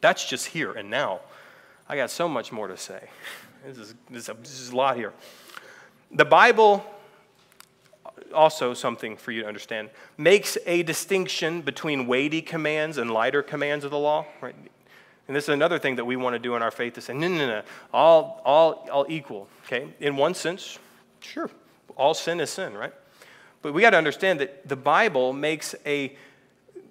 That's 0.00 0.28
just 0.28 0.46
here 0.46 0.72
and 0.72 0.90
now. 0.90 1.20
I 1.88 1.96
got 1.96 2.10
so 2.10 2.28
much 2.28 2.52
more 2.52 2.68
to 2.68 2.76
say. 2.76 3.08
This 3.64 3.78
is, 3.78 3.94
this 4.10 4.60
is 4.60 4.70
a 4.70 4.76
lot 4.76 4.96
here. 4.96 5.12
The 6.12 6.24
Bible 6.24 6.84
also 8.32 8.74
something 8.74 9.16
for 9.16 9.32
you 9.32 9.42
to 9.42 9.48
understand, 9.48 9.90
makes 10.16 10.58
a 10.66 10.82
distinction 10.82 11.62
between 11.62 12.06
weighty 12.06 12.42
commands 12.42 12.98
and 12.98 13.10
lighter 13.10 13.42
commands 13.42 13.84
of 13.84 13.90
the 13.90 13.98
law. 13.98 14.26
Right? 14.40 14.54
And 15.26 15.36
this 15.36 15.44
is 15.44 15.50
another 15.50 15.78
thing 15.78 15.96
that 15.96 16.06
we 16.06 16.16
want 16.16 16.34
to 16.34 16.38
do 16.38 16.56
in 16.56 16.62
our 16.62 16.70
faith 16.70 16.94
to 16.94 17.00
say, 17.02 17.12
no, 17.12 17.28
no, 17.28 17.46
no, 17.46 17.62
all, 17.92 18.40
all, 18.44 18.88
all 18.90 19.06
equal. 19.08 19.46
Okay? 19.66 19.88
In 20.00 20.16
one 20.16 20.34
sense, 20.34 20.78
sure, 21.20 21.50
all 21.96 22.14
sin 22.14 22.40
is 22.40 22.48
sin, 22.50 22.74
right? 22.74 22.94
But 23.60 23.74
we 23.74 23.82
got 23.82 23.90
to 23.90 23.98
understand 23.98 24.40
that 24.40 24.66
the 24.66 24.76
Bible 24.76 25.32
makes 25.32 25.74
a 25.84 26.16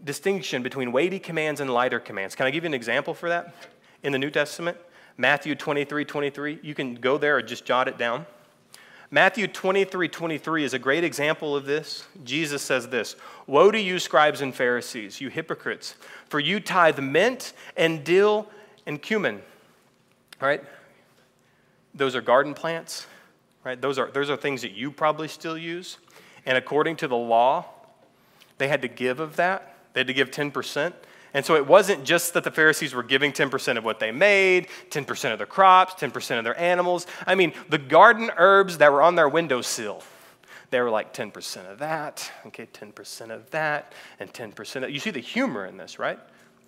distinction 0.03 0.61
between 0.61 0.91
weighty 0.91 1.17
commands 1.17 1.61
and 1.61 1.73
lighter 1.73 1.99
commands. 1.99 2.35
Can 2.35 2.45
I 2.45 2.51
give 2.51 2.63
you 2.63 2.67
an 2.67 2.73
example 2.73 3.13
for 3.13 3.29
that? 3.29 3.55
In 4.03 4.11
the 4.11 4.19
New 4.19 4.29
Testament, 4.29 4.77
Matthew 5.17 5.55
23 5.55 6.05
23, 6.05 6.59
you 6.61 6.75
can 6.75 6.95
go 6.95 7.17
there 7.17 7.38
or 7.38 7.41
just 7.41 7.65
jot 7.65 7.88
it 7.88 7.97
down. 7.97 8.27
Matthew 9.10 9.47
23 9.47 10.10
23 10.10 10.64
is 10.66 10.74
a 10.74 10.80
great 10.80 11.05
example 11.05 11.55
of 11.55 11.66
this. 11.66 12.05
Jesus 12.24 12.62
says 12.62 12.89
this 12.89 13.16
Woe 13.45 13.72
to 13.72 13.80
you, 13.80 13.99
scribes 13.99 14.41
and 14.41 14.53
Pharisees, 14.53 15.22
you 15.22 15.30
hypocrites, 15.30 15.95
for 16.26 16.39
you 16.39 16.60
tithe 16.60 16.99
mint 16.99 17.53
and 17.78 18.03
dill 18.03 18.47
and 18.86 19.01
cumin. 19.01 19.41
All 20.41 20.47
right? 20.47 20.64
Those 21.95 22.16
are 22.16 22.22
garden 22.22 22.53
plants, 22.53 23.08
right? 23.64 23.80
Those 23.80 23.97
are, 23.97 24.12
those 24.12 24.30
are 24.30 24.38
things 24.38 24.62
that 24.62 24.74
you 24.74 24.91
probably 24.91 25.28
still 25.28 25.58
use. 25.58 25.97
And 26.45 26.58
according 26.58 26.97
to 26.97 27.08
the 27.08 27.16
law, 27.16 27.66
they 28.58 28.68
had 28.68 28.82
to 28.84 28.88
give 28.88 29.20
of 29.20 29.38
that. 29.38 29.78
They 29.93 30.01
had 30.01 30.08
to 30.08 30.14
give 30.14 30.32
10%. 30.32 30.93
And 31.38 31.45
so 31.45 31.55
it 31.55 31.67
wasn't 31.67 32.03
just 32.03 32.33
that 32.33 32.43
the 32.43 32.49
Pharisees 32.49 32.95
were 32.95 33.03
giving 33.03 33.31
10% 33.31 33.77
of 33.77 33.83
what 33.83 33.99
they 33.99 34.11
made, 34.11 34.69
10% 34.89 35.31
of 35.31 35.38
their 35.38 35.45
crops, 35.45 35.93
10% 35.93 36.39
of 36.39 36.43
their 36.43 36.59
animals. 36.59 37.05
I 37.27 37.35
mean, 37.35 37.53
the 37.69 37.77
garden 37.77 38.31
herbs 38.38 38.79
that 38.79 38.91
were 38.91 39.03
on 39.03 39.13
their 39.13 39.29
windowsill, 39.29 40.01
they 40.71 40.81
were 40.81 40.89
like 40.89 41.13
10% 41.13 41.71
of 41.71 41.77
that, 41.77 42.31
okay, 42.47 42.67
10% 42.73 43.29
of 43.29 43.51
that, 43.51 43.93
and 44.19 44.33
10% 44.33 44.83
of 44.83 44.89
You 44.89 44.99
see 44.99 45.11
the 45.11 45.19
humor 45.19 45.67
in 45.67 45.77
this, 45.77 45.99
right? 45.99 46.17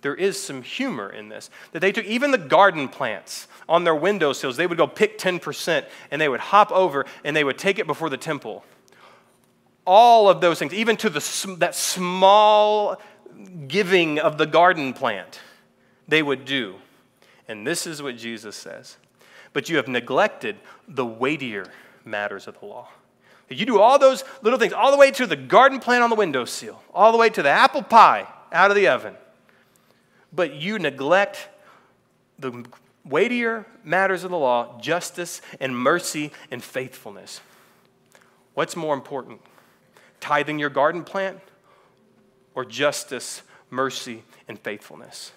There 0.02 0.14
is 0.14 0.40
some 0.40 0.62
humor 0.62 1.10
in 1.10 1.28
this. 1.28 1.50
That 1.72 1.80
they 1.80 1.90
took 1.90 2.04
even 2.04 2.30
the 2.30 2.38
garden 2.38 2.86
plants 2.86 3.48
on 3.68 3.82
their 3.82 3.96
windowsills, 3.96 4.56
they 4.56 4.68
would 4.68 4.78
go 4.78 4.86
pick 4.86 5.18
10% 5.18 5.84
and 6.12 6.20
they 6.20 6.28
would 6.28 6.38
hop 6.38 6.70
over 6.70 7.06
and 7.24 7.34
they 7.34 7.42
would 7.42 7.58
take 7.58 7.80
it 7.80 7.88
before 7.88 8.08
the 8.08 8.16
temple 8.16 8.64
all 9.86 10.28
of 10.28 10.40
those 10.40 10.58
things, 10.58 10.72
even 10.72 10.96
to 10.96 11.10
the, 11.10 11.56
that 11.58 11.74
small 11.74 13.00
giving 13.68 14.18
of 14.18 14.38
the 14.38 14.46
garden 14.46 14.92
plant 14.92 15.40
they 16.08 16.22
would 16.22 16.44
do. 16.44 16.76
And 17.48 17.66
this 17.66 17.86
is 17.86 18.02
what 18.02 18.16
Jesus 18.16 18.56
says. 18.56 18.96
But 19.52 19.68
you 19.68 19.76
have 19.76 19.88
neglected 19.88 20.56
the 20.86 21.06
weightier 21.06 21.66
matters 22.04 22.46
of 22.46 22.58
the 22.60 22.66
law. 22.66 22.88
You 23.48 23.66
do 23.66 23.80
all 23.80 23.98
those 23.98 24.22
little 24.42 24.58
things, 24.58 24.72
all 24.72 24.92
the 24.92 24.96
way 24.96 25.10
to 25.10 25.26
the 25.26 25.34
garden 25.34 25.80
plant 25.80 26.04
on 26.04 26.10
the 26.10 26.16
windowsill, 26.16 26.80
all 26.94 27.10
the 27.10 27.18
way 27.18 27.30
to 27.30 27.42
the 27.42 27.48
apple 27.48 27.82
pie 27.82 28.28
out 28.52 28.70
of 28.70 28.76
the 28.76 28.86
oven. 28.86 29.14
But 30.32 30.54
you 30.54 30.78
neglect 30.78 31.48
the 32.38 32.64
weightier 33.04 33.66
matters 33.82 34.22
of 34.22 34.30
the 34.30 34.38
law 34.38 34.78
justice 34.80 35.42
and 35.58 35.76
mercy 35.76 36.30
and 36.52 36.62
faithfulness. 36.62 37.40
What's 38.54 38.76
more 38.76 38.94
important? 38.94 39.40
Tithing 40.20 40.60
your 40.60 40.70
garden 40.70 41.02
plant 41.02 41.40
or 42.54 42.64
justice, 42.64 43.42
mercy, 43.70 44.22
and 44.48 44.58
faithfulness? 44.58 45.32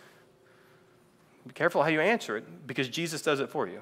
Be 1.46 1.54
careful 1.54 1.84
how 1.84 1.90
you 1.90 2.00
answer 2.00 2.38
it 2.38 2.68
because 2.68 2.88
Jesus 2.88 3.22
does 3.22 3.40
it 3.40 3.50
for 3.50 3.68
you. 3.68 3.82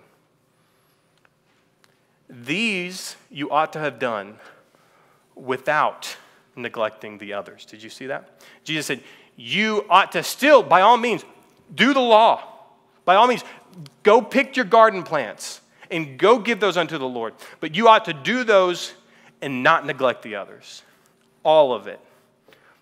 These 2.30 3.16
you 3.30 3.52
ought 3.52 3.74
to 3.74 3.80
have 3.80 4.00
done 4.00 4.38
without 5.36 6.16
neglecting 6.56 7.18
the 7.18 7.34
others. 7.34 7.66
Did 7.66 7.84
you 7.84 7.90
see 7.90 8.08
that? 8.08 8.42
Jesus 8.64 8.86
said, 8.86 9.04
You 9.36 9.86
ought 9.90 10.14
to 10.14 10.24
still, 10.24 10.64
by 10.64 10.82
all 10.82 10.98
means, 10.98 11.24
do 11.74 11.94
the 11.94 12.02
law. 12.02 12.44
By 13.06 13.16
all 13.16 13.28
means, 13.28 13.44
go 14.04 14.22
pick 14.22 14.56
your 14.56 14.66
garden 14.66 15.04
plants 15.04 15.62
and 15.90 16.18
go 16.18 16.40
give 16.40 16.60
those 16.60 16.78
unto 16.78 16.98
the 16.98 17.08
Lord. 17.08 17.34
But 17.60 17.76
you 17.76 17.88
ought 17.88 18.06
to 18.06 18.14
do 18.14 18.44
those 18.44 18.94
and 19.42 19.64
not 19.64 19.86
neglect 19.86 20.22
the 20.22 20.36
others. 20.36 20.84
All 21.44 21.74
of 21.74 21.88
it. 21.88 22.00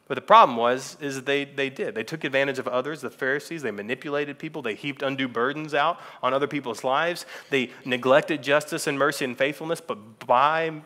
But 0.10 0.16
the 0.16 0.22
problem 0.22 0.58
was, 0.58 0.98
is 1.00 1.22
they, 1.22 1.46
they 1.46 1.70
did. 1.70 1.94
They 1.94 2.04
took 2.04 2.24
advantage 2.24 2.58
of 2.58 2.68
others, 2.68 3.02
the 3.02 3.12
Pharisees. 3.12 3.62
They 3.62 3.70
manipulated 3.70 4.40
people. 4.40 4.64
They 4.64 4.74
heaped 4.74 5.04
undue 5.04 5.28
burdens 5.28 5.76
out 5.76 6.00
on 6.24 6.34
other 6.34 6.48
people's 6.48 6.84
lives. 6.84 7.28
They 7.52 7.70
neglected 7.86 8.42
justice 8.42 8.88
and 8.88 8.98
mercy 8.98 9.24
and 9.24 9.38
faithfulness, 9.38 9.80
but 9.80 10.26
by, 10.26 10.82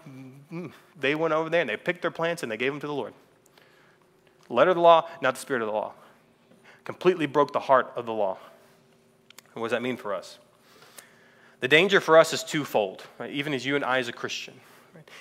mm, 0.52 0.74
they 1.00 1.16
went 1.16 1.34
over 1.34 1.50
there 1.50 1.62
and 1.62 1.70
they 1.70 1.78
picked 1.78 2.02
their 2.02 2.12
plants 2.12 2.44
and 2.44 2.52
they 2.52 2.58
gave 2.58 2.74
them 2.74 2.82
to 2.82 2.88
the 2.88 2.94
Lord. 2.94 3.14
Letter 4.50 4.72
of 4.72 4.76
the 4.76 4.82
law, 4.82 5.08
not 5.22 5.36
the 5.36 5.40
spirit 5.40 5.62
of 5.62 5.68
the 5.68 5.74
law. 5.74 5.94
Completely 6.84 7.26
broke 7.26 7.54
the 7.54 7.62
heart 7.62 7.94
of 7.96 8.06
the 8.06 8.12
law. 8.12 8.38
What 9.54 9.68
does 9.68 9.72
that 9.72 9.82
mean 9.82 9.96
for 9.96 10.14
us? 10.14 10.38
The 11.62 11.70
danger 11.70 12.02
for 12.02 12.18
us 12.18 12.34
is 12.34 12.44
twofold, 12.44 13.04
right? 13.18 13.32
even 13.32 13.54
as 13.54 13.66
you 13.66 13.78
and 13.78 13.86
I 13.86 14.00
as 14.00 14.10
a 14.10 14.14
Christian. 14.14 14.56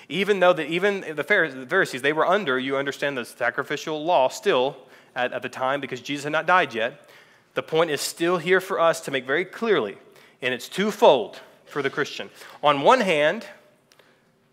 Even 0.09 0.39
though 0.39 0.53
the, 0.53 0.65
even 0.67 1.15
the 1.15 1.23
Pharisees, 1.23 2.01
they 2.01 2.13
were 2.13 2.25
under, 2.25 2.59
you 2.59 2.77
understand, 2.77 3.17
the 3.17 3.25
sacrificial 3.25 4.03
law 4.03 4.29
still 4.29 4.77
at, 5.15 5.33
at 5.33 5.41
the 5.41 5.49
time 5.49 5.81
because 5.81 6.01
Jesus 6.01 6.23
had 6.23 6.31
not 6.31 6.45
died 6.45 6.73
yet. 6.73 7.09
The 7.53 7.63
point 7.63 7.91
is 7.91 8.01
still 8.01 8.37
here 8.37 8.59
for 8.59 8.79
us 8.79 9.01
to 9.01 9.11
make 9.11 9.25
very 9.25 9.45
clearly, 9.45 9.97
and 10.41 10.53
it's 10.53 10.67
twofold 10.67 11.39
for 11.65 11.81
the 11.81 11.89
Christian. 11.89 12.29
On 12.63 12.81
one 12.81 13.01
hand, 13.01 13.45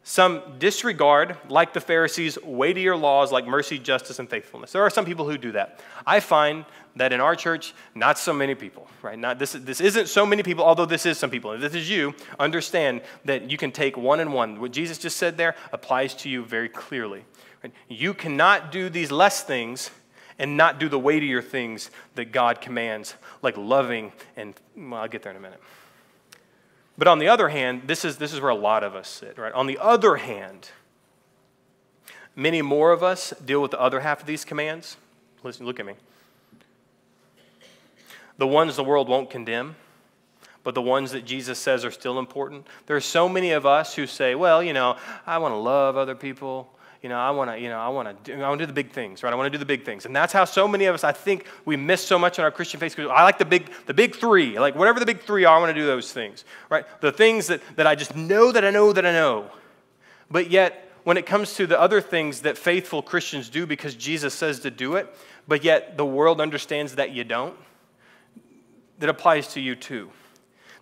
some 0.03 0.43
disregard, 0.59 1.37
like 1.49 1.73
the 1.73 1.81
Pharisees, 1.81 2.39
weightier 2.43 2.97
laws 2.97 3.31
like 3.31 3.47
mercy, 3.47 3.79
justice, 3.79 4.19
and 4.19 4.29
faithfulness. 4.29 4.73
There 4.73 4.83
are 4.83 4.91
some 4.91 5.05
people 5.05 5.29
who 5.29 5.39
do 5.39 5.53
that. 5.53 5.81
I 6.07 6.21
find 6.21 6.65
that 6.97 7.13
in 7.13 7.21
our 7.21 7.37
church, 7.37 7.75
not 7.95 8.19
so 8.19 8.33
many 8.33 8.55
people, 8.55 8.89
right? 9.03 9.19
Not, 9.19 9.39
this, 9.39 9.53
this 9.53 9.81
isn't 9.81 10.09
so 10.09 10.27
many 10.27 10.43
people, 10.43 10.65
although 10.65 10.87
this 10.87 11.07
is 11.07 11.19
some 11.19 11.31
people. 11.31 11.53
If 11.53 11.61
this 11.61 11.75
is 11.75 11.89
you, 11.89 12.15
understand 12.39 13.03
that 13.25 13.51
you 13.51 13.57
can 13.57 13.73
take 13.73 13.97
one 13.97 14.21
and 14.21 14.33
one. 14.33 14.61
What 14.61 14.73
Jesus 14.73 14.99
just 14.99 15.17
said 15.17 15.37
there 15.37 15.55
applies 15.73 16.15
to 16.17 16.29
you 16.29 16.45
very 16.45 16.69
clearly. 16.69 17.25
Right? 17.63 17.73
You 17.89 18.15
cannot 18.15 18.73
do 18.73 18.89
these 18.89 19.11
less 19.11 19.43
things 19.43 19.91
and 20.39 20.57
not 20.57 20.81
do 20.81 20.89
the 20.89 20.99
weightier 20.99 21.43
things 21.43 21.91
that 22.15 22.33
God 22.33 22.61
commands, 22.61 23.15
like 23.43 23.57
loving 23.57 24.13
and, 24.37 24.55
well, 24.77 25.03
I'll 25.03 25.09
get 25.09 25.23
there 25.23 25.33
in 25.33 25.37
a 25.37 25.41
minute. 25.41 25.61
But 26.97 27.09
on 27.09 27.19
the 27.19 27.29
other 27.29 27.49
hand, 27.49 27.83
this 27.87 28.05
is, 28.05 28.17
this 28.17 28.33
is 28.33 28.41
where 28.41 28.51
a 28.51 28.55
lot 28.55 28.83
of 28.83 28.95
us 28.95 29.09
sit, 29.09 29.39
right? 29.39 29.53
On 29.53 29.67
the 29.67 29.79
other 29.79 30.17
hand, 30.17 30.71
many 32.35 32.63
more 32.63 32.93
of 32.93 33.03
us 33.03 33.33
deal 33.45 33.63
with 33.63 33.71
the 33.71 33.81
other 33.81 34.01
half 34.01 34.21
of 34.21 34.27
these 34.27 34.45
commands. 34.45 34.97
Listen, 35.43 35.67
look 35.67 35.79
at 35.79 35.87
me. 35.87 35.95
The 38.41 38.47
ones 38.47 38.75
the 38.75 38.85
world 38.85 39.07
won't 39.07 39.29
condemn, 39.29 39.77
but 40.65 40.75
the 40.75 40.81
ones 40.81 41.13
that 41.13 41.27
Jesus 41.27 41.59
says 41.59 41.85
are 41.85 41.91
still 41.91 42.19
important. 42.19 42.67
There 42.87 42.97
are 42.97 43.01
so 43.01 43.29
many 43.29 43.51
of 43.51 43.67
us 43.67 43.95
who 43.95 44.07
say, 44.07 44.35
well, 44.35 44.63
you 44.63 44.73
know, 44.73 44.97
I 45.27 45.37
want 45.37 45.53
to 45.53 45.59
love 45.59 45.99
other 45.99 46.15
people 46.15 46.73
you 47.03 47.09
know, 47.09 47.19
I 47.19 47.31
want 47.31 47.51
to, 47.51 47.59
you 47.59 47.71
know, 47.71 47.79
I 47.79 47.89
want 47.89 48.25
to 48.25 48.37
do, 48.37 48.43
I 48.43 48.49
want 48.49 48.59
to 48.59 48.67
do 48.67 48.73
the 48.73 48.75
big 48.75 48.93
things, 48.93 49.23
right? 49.23 49.33
I 49.33 49.37
want 49.37 49.47
to 49.47 49.51
do 49.51 49.57
the 49.57 49.65
big 49.65 49.87
things. 49.87 50.05
And 50.05 50.15
that's 50.15 50.35
how 50.35 50.45
so 50.45 50.69
many 50.69 50.85
of 50.85 50.95
us, 50.95 51.03
I 51.03 51.13
think, 51.13 51.47
we 51.65 51.75
miss 51.75 52.05
so 52.05 52.19
much 52.19 52.39
in 52.39 52.45
our 52.45 52.51
Christian 52.51 52.79
faith. 52.79 52.99
I 52.99 53.23
like 53.23 53.39
the 53.39 53.47
big, 53.47 53.71
the 53.87 53.95
big 53.95 54.15
three. 54.15 54.59
Like 54.59 54.75
whatever 54.75 55.01
the 55.01 55.07
big 55.07 55.23
three 55.23 55.47
are, 55.47 55.57
I 55.57 55.61
want 55.61 55.75
to 55.75 55.81
do 55.81 55.87
those 55.87 56.13
things, 56.13 56.45
right? 56.69 56.85
The 57.01 57.11
things 57.11 57.47
that, 57.47 57.63
that 57.77 57.87
I 57.87 57.95
just 57.95 58.15
know 58.15 58.53
that 58.53 58.67
I 58.67 58.71
know 58.71 58.93
that 58.93 59.07
I 59.07 59.13
know. 59.13 59.51
But 60.31 60.51
yet, 60.51 60.91
when 61.05 61.17
it 61.17 61.25
comes 61.25 61.55
to 61.55 61.67
the 61.67 61.81
other 61.81 62.03
things 62.03 62.43
that 62.43 62.59
faithful 62.59 63.01
Christians 63.01 63.49
do 63.49 63.67
because 63.67 63.95
Jesus 63.95 64.35
says 64.35 64.61
to 64.61 64.71
do 64.71 64.97
it, 64.97 65.09
but 65.49 65.65
yet 65.65 65.97
the 65.97 66.05
world 66.05 66.39
understands 66.39 66.97
that 66.97 67.13
you 67.13 67.25
don't, 67.25 67.57
that 69.01 69.09
applies 69.09 69.49
to 69.49 69.61
you 69.61 69.75
too. 69.75 70.11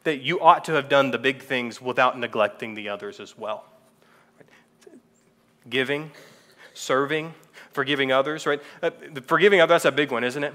That 0.05 0.21
you 0.21 0.41
ought 0.41 0.65
to 0.67 0.73
have 0.73 0.89
done 0.89 1.11
the 1.11 1.19
big 1.19 1.43
things 1.43 1.81
without 1.81 2.19
neglecting 2.19 2.75
the 2.75 2.89
others 2.91 3.21
as 3.21 3.37
well 3.37 3.65
giving, 5.69 6.11
serving, 6.75 7.35
forgiving 7.73 8.13
others, 8.13 8.47
right? 8.47 8.63
Uh, 8.83 8.91
forgiving 9.27 9.61
others, 9.61 9.83
that's 9.83 9.85
a 9.85 9.93
big 9.93 10.11
one, 10.11 10.25
isn't 10.25 10.43
it? 10.43 10.55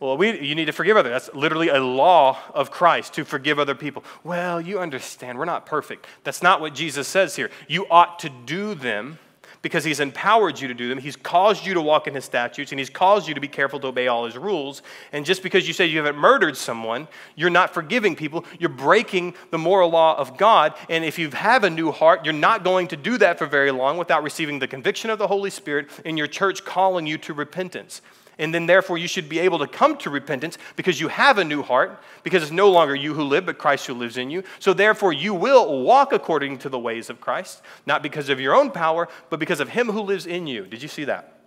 Well, 0.00 0.16
we, 0.16 0.38
you 0.40 0.54
need 0.54 0.66
to 0.66 0.72
forgive 0.72 0.96
others. 0.96 1.10
That's 1.10 1.34
literally 1.34 1.68
a 1.68 1.80
law 1.80 2.38
of 2.54 2.70
Christ 2.70 3.14
to 3.14 3.24
forgive 3.24 3.58
other 3.58 3.74
people. 3.74 4.04
Well, 4.22 4.60
you 4.60 4.78
understand, 4.78 5.38
we're 5.38 5.44
not 5.44 5.66
perfect. 5.66 6.06
That's 6.22 6.42
not 6.42 6.60
what 6.60 6.74
Jesus 6.74 7.08
says 7.08 7.34
here. 7.34 7.50
You 7.66 7.86
ought 7.90 8.20
to 8.20 8.28
do 8.28 8.74
them 8.74 9.18
because 9.62 9.84
he's 9.84 10.00
empowered 10.00 10.60
you 10.60 10.68
to 10.68 10.74
do 10.74 10.88
them. 10.88 10.98
He's 10.98 11.16
caused 11.16 11.66
you 11.66 11.74
to 11.74 11.80
walk 11.80 12.06
in 12.06 12.14
his 12.14 12.24
statutes, 12.24 12.72
and 12.72 12.78
he's 12.78 12.90
caused 12.90 13.28
you 13.28 13.34
to 13.34 13.40
be 13.40 13.48
careful 13.48 13.80
to 13.80 13.88
obey 13.88 14.06
all 14.06 14.24
his 14.24 14.36
rules. 14.36 14.82
And 15.12 15.24
just 15.24 15.42
because 15.42 15.66
you 15.66 15.74
say 15.74 15.86
you 15.86 15.98
haven't 15.98 16.16
murdered 16.16 16.56
someone, 16.56 17.08
you're 17.34 17.50
not 17.50 17.74
forgiving 17.74 18.14
people. 18.14 18.44
You're 18.58 18.68
breaking 18.68 19.34
the 19.50 19.58
moral 19.58 19.90
law 19.90 20.16
of 20.16 20.36
God. 20.36 20.74
And 20.88 21.04
if 21.04 21.18
you 21.18 21.30
have 21.30 21.64
a 21.64 21.70
new 21.70 21.90
heart, 21.90 22.24
you're 22.24 22.34
not 22.34 22.64
going 22.64 22.88
to 22.88 22.96
do 22.96 23.18
that 23.18 23.38
for 23.38 23.46
very 23.46 23.70
long 23.70 23.98
without 23.98 24.22
receiving 24.22 24.58
the 24.58 24.68
conviction 24.68 25.10
of 25.10 25.18
the 25.18 25.26
Holy 25.26 25.50
Spirit 25.50 25.88
in 26.04 26.16
your 26.16 26.26
church 26.26 26.64
calling 26.64 27.06
you 27.06 27.18
to 27.18 27.34
repentance 27.34 28.02
and 28.38 28.54
then 28.54 28.66
therefore 28.66 28.98
you 28.98 29.08
should 29.08 29.28
be 29.28 29.40
able 29.40 29.58
to 29.58 29.66
come 29.66 29.96
to 29.98 30.10
repentance 30.10 30.58
because 30.76 31.00
you 31.00 31.08
have 31.08 31.38
a 31.38 31.44
new 31.44 31.62
heart, 31.62 32.00
because 32.22 32.42
it's 32.42 32.52
no 32.52 32.70
longer 32.70 32.94
you 32.94 33.14
who 33.14 33.24
live, 33.24 33.46
but 33.46 33.58
Christ 33.58 33.86
who 33.86 33.94
lives 33.94 34.16
in 34.16 34.30
you. 34.30 34.44
So 34.58 34.72
therefore 34.72 35.12
you 35.12 35.34
will 35.34 35.82
walk 35.82 36.12
according 36.12 36.58
to 36.58 36.68
the 36.68 36.78
ways 36.78 37.10
of 37.10 37.20
Christ, 37.20 37.62
not 37.84 38.02
because 38.02 38.28
of 38.28 38.40
your 38.40 38.54
own 38.54 38.70
power, 38.70 39.08
but 39.28 39.40
because 39.40 39.60
of 39.60 39.70
him 39.70 39.88
who 39.88 40.00
lives 40.00 40.26
in 40.26 40.46
you. 40.46 40.66
Did 40.66 40.82
you 40.82 40.88
see 40.88 41.04
that? 41.04 41.40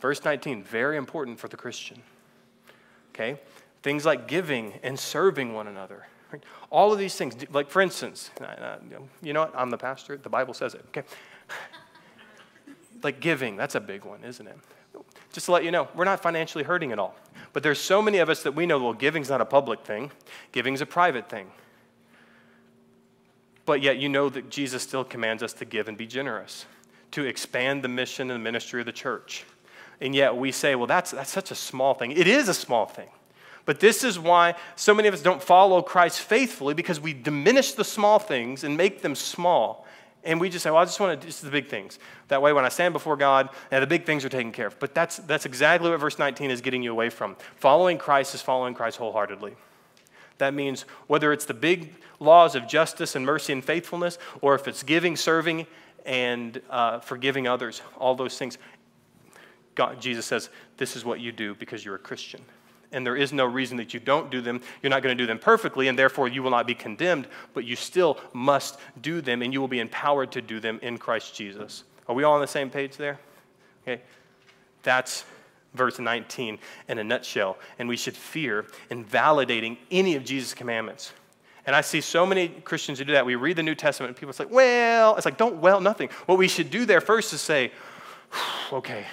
Verse 0.00 0.24
19, 0.24 0.64
very 0.64 0.96
important 0.96 1.38
for 1.38 1.48
the 1.48 1.56
Christian. 1.56 2.02
Okay? 3.14 3.40
Things 3.82 4.04
like 4.04 4.28
giving 4.28 4.74
and 4.82 4.98
serving 4.98 5.54
one 5.54 5.68
another. 5.68 6.06
All 6.70 6.92
of 6.92 6.98
these 6.98 7.14
things, 7.14 7.34
like 7.52 7.70
for 7.70 7.80
instance, 7.80 8.30
you 9.22 9.32
know 9.32 9.40
what? 9.40 9.54
I'm 9.56 9.70
the 9.70 9.78
pastor. 9.78 10.16
The 10.16 10.28
Bible 10.28 10.52
says 10.52 10.74
it. 10.74 10.84
Okay? 10.88 11.04
like 13.02 13.20
giving, 13.20 13.56
that's 13.56 13.76
a 13.76 13.80
big 13.80 14.04
one, 14.04 14.24
isn't 14.24 14.46
it? 14.46 14.58
Just 15.32 15.46
to 15.46 15.52
let 15.52 15.64
you 15.64 15.70
know, 15.70 15.88
we're 15.94 16.04
not 16.04 16.22
financially 16.22 16.64
hurting 16.64 16.92
at 16.92 16.98
all. 16.98 17.14
But 17.52 17.62
there's 17.62 17.80
so 17.80 18.00
many 18.00 18.18
of 18.18 18.28
us 18.28 18.42
that 18.42 18.54
we 18.54 18.66
know, 18.66 18.78
well, 18.78 18.92
giving's 18.92 19.30
not 19.30 19.40
a 19.40 19.44
public 19.44 19.84
thing, 19.84 20.10
giving's 20.52 20.80
a 20.80 20.86
private 20.86 21.28
thing. 21.28 21.50
But 23.64 23.82
yet 23.82 23.98
you 23.98 24.08
know 24.08 24.28
that 24.30 24.48
Jesus 24.48 24.82
still 24.82 25.04
commands 25.04 25.42
us 25.42 25.52
to 25.54 25.64
give 25.64 25.88
and 25.88 25.96
be 25.96 26.06
generous, 26.06 26.66
to 27.10 27.24
expand 27.24 27.82
the 27.82 27.88
mission 27.88 28.30
and 28.30 28.40
the 28.40 28.44
ministry 28.44 28.80
of 28.80 28.86
the 28.86 28.92
church. 28.92 29.44
And 30.00 30.14
yet 30.14 30.36
we 30.36 30.52
say, 30.52 30.74
well, 30.74 30.86
that's, 30.86 31.10
that's 31.10 31.30
such 31.30 31.50
a 31.50 31.54
small 31.54 31.94
thing. 31.94 32.12
It 32.12 32.26
is 32.26 32.48
a 32.48 32.54
small 32.54 32.86
thing. 32.86 33.08
But 33.64 33.80
this 33.80 34.02
is 34.04 34.18
why 34.18 34.54
so 34.76 34.94
many 34.94 35.08
of 35.08 35.14
us 35.14 35.20
don't 35.20 35.42
follow 35.42 35.82
Christ 35.82 36.20
faithfully 36.20 36.72
because 36.72 37.00
we 37.00 37.12
diminish 37.12 37.72
the 37.72 37.84
small 37.84 38.18
things 38.18 38.64
and 38.64 38.76
make 38.78 39.02
them 39.02 39.14
small 39.14 39.86
and 40.24 40.40
we 40.40 40.50
just 40.50 40.62
say, 40.62 40.70
well, 40.70 40.80
I 40.80 40.84
just 40.84 40.98
want 41.00 41.20
to 41.20 41.26
do 41.26 41.32
the 41.32 41.50
big 41.50 41.68
things. 41.68 41.98
That 42.28 42.42
way, 42.42 42.52
when 42.52 42.64
I 42.64 42.68
stand 42.68 42.92
before 42.92 43.16
God, 43.16 43.50
the 43.70 43.86
big 43.86 44.04
things 44.04 44.24
are 44.24 44.28
taken 44.28 44.52
care 44.52 44.66
of. 44.66 44.78
But 44.78 44.94
that's, 44.94 45.18
that's 45.18 45.46
exactly 45.46 45.90
what 45.90 45.98
verse 46.00 46.18
19 46.18 46.50
is 46.50 46.60
getting 46.60 46.82
you 46.82 46.90
away 46.90 47.08
from. 47.10 47.36
Following 47.56 47.98
Christ 47.98 48.34
is 48.34 48.42
following 48.42 48.74
Christ 48.74 48.98
wholeheartedly. 48.98 49.54
That 50.38 50.54
means 50.54 50.82
whether 51.06 51.32
it's 51.32 51.44
the 51.44 51.54
big 51.54 51.94
laws 52.20 52.54
of 52.54 52.66
justice 52.66 53.16
and 53.16 53.24
mercy 53.24 53.52
and 53.52 53.64
faithfulness, 53.64 54.18
or 54.40 54.54
if 54.54 54.68
it's 54.68 54.82
giving, 54.82 55.16
serving, 55.16 55.66
and 56.04 56.60
uh, 56.70 57.00
forgiving 57.00 57.46
others, 57.46 57.82
all 57.98 58.14
those 58.14 58.38
things, 58.38 58.58
God, 59.74 60.00
Jesus 60.00 60.26
says, 60.26 60.50
this 60.76 60.96
is 60.96 61.04
what 61.04 61.20
you 61.20 61.32
do 61.32 61.54
because 61.54 61.84
you're 61.84 61.94
a 61.94 62.00
Christian 62.00 62.42
and 62.92 63.04
there 63.04 63.16
is 63.16 63.32
no 63.32 63.44
reason 63.44 63.76
that 63.76 63.92
you 63.92 64.00
don't 64.00 64.30
do 64.30 64.40
them. 64.40 64.60
You're 64.82 64.90
not 64.90 65.02
going 65.02 65.16
to 65.16 65.22
do 65.22 65.26
them 65.26 65.38
perfectly, 65.38 65.88
and 65.88 65.98
therefore 65.98 66.28
you 66.28 66.42
will 66.42 66.50
not 66.50 66.66
be 66.66 66.74
condemned, 66.74 67.26
but 67.54 67.64
you 67.64 67.76
still 67.76 68.18
must 68.32 68.78
do 69.00 69.20
them, 69.20 69.42
and 69.42 69.52
you 69.52 69.60
will 69.60 69.68
be 69.68 69.80
empowered 69.80 70.32
to 70.32 70.40
do 70.40 70.60
them 70.60 70.78
in 70.82 70.98
Christ 70.98 71.34
Jesus. 71.34 71.84
Are 72.08 72.14
we 72.14 72.24
all 72.24 72.34
on 72.34 72.40
the 72.40 72.46
same 72.46 72.70
page 72.70 72.96
there? 72.96 73.18
Okay. 73.82 74.02
That's 74.82 75.24
verse 75.74 75.98
19 75.98 76.58
in 76.88 76.98
a 76.98 77.04
nutshell. 77.04 77.58
And 77.78 77.88
we 77.88 77.96
should 77.96 78.16
fear 78.16 78.66
invalidating 78.90 79.76
any 79.90 80.14
of 80.16 80.24
Jesus' 80.24 80.54
commandments. 80.54 81.12
And 81.66 81.76
I 81.76 81.82
see 81.82 82.00
so 82.00 82.24
many 82.24 82.48
Christians 82.48 82.98
who 82.98 83.04
do 83.04 83.12
that. 83.12 83.26
We 83.26 83.34
read 83.34 83.56
the 83.56 83.62
New 83.62 83.74
Testament, 83.74 84.10
and 84.10 84.16
people 84.16 84.32
say, 84.32 84.46
well, 84.46 85.16
it's 85.16 85.26
like, 85.26 85.36
don't 85.36 85.56
well 85.56 85.82
nothing. 85.82 86.08
What 86.24 86.38
we 86.38 86.48
should 86.48 86.70
do 86.70 86.86
there 86.86 87.02
first 87.02 87.34
is 87.34 87.42
say, 87.42 87.72
okay, 88.72 89.04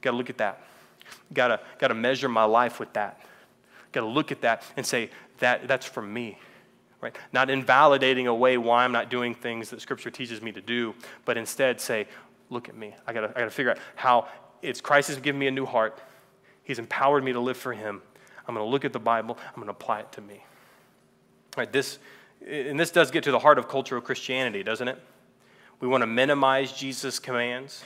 got 0.00 0.12
to 0.12 0.16
look 0.16 0.30
at 0.30 0.38
that 0.38 0.67
Gotta, 1.32 1.60
gotta 1.78 1.94
measure 1.94 2.28
my 2.28 2.44
life 2.44 2.80
with 2.80 2.92
that. 2.94 3.20
Gotta 3.92 4.06
look 4.06 4.32
at 4.32 4.40
that 4.42 4.62
and 4.76 4.84
say, 4.84 5.10
that, 5.38 5.68
that's 5.68 5.86
from 5.86 6.12
me. 6.12 6.38
Right? 7.00 7.14
Not 7.32 7.48
invalidating 7.48 8.26
away 8.26 8.58
why 8.58 8.84
I'm 8.84 8.92
not 8.92 9.08
doing 9.08 9.34
things 9.34 9.70
that 9.70 9.80
Scripture 9.80 10.10
teaches 10.10 10.42
me 10.42 10.50
to 10.52 10.60
do, 10.60 10.94
but 11.24 11.36
instead 11.36 11.80
say, 11.80 12.08
look 12.50 12.68
at 12.68 12.76
me. 12.76 12.94
I 13.06 13.12
gotta, 13.12 13.28
I 13.30 13.40
gotta 13.40 13.50
figure 13.50 13.70
out 13.70 13.78
how 13.94 14.26
it's 14.62 14.80
Christ 14.80 15.08
has 15.08 15.18
given 15.18 15.38
me 15.38 15.46
a 15.46 15.50
new 15.52 15.66
heart. 15.66 16.00
He's 16.64 16.78
empowered 16.78 17.22
me 17.22 17.32
to 17.32 17.40
live 17.40 17.56
for 17.56 17.72
Him. 17.72 18.02
I'm 18.46 18.54
gonna 18.54 18.66
look 18.66 18.84
at 18.84 18.92
the 18.92 18.98
Bible, 18.98 19.38
I'm 19.54 19.60
gonna 19.60 19.70
apply 19.70 20.00
it 20.00 20.12
to 20.12 20.20
me. 20.20 20.44
Right, 21.56 21.72
this, 21.72 21.98
and 22.46 22.78
this 22.78 22.90
does 22.90 23.10
get 23.10 23.24
to 23.24 23.30
the 23.30 23.38
heart 23.38 23.58
of 23.58 23.68
cultural 23.68 24.00
Christianity, 24.00 24.62
doesn't 24.62 24.88
it? 24.88 25.00
We 25.80 25.86
want 25.86 26.02
to 26.02 26.06
minimize 26.06 26.72
Jesus' 26.72 27.18
commands 27.18 27.84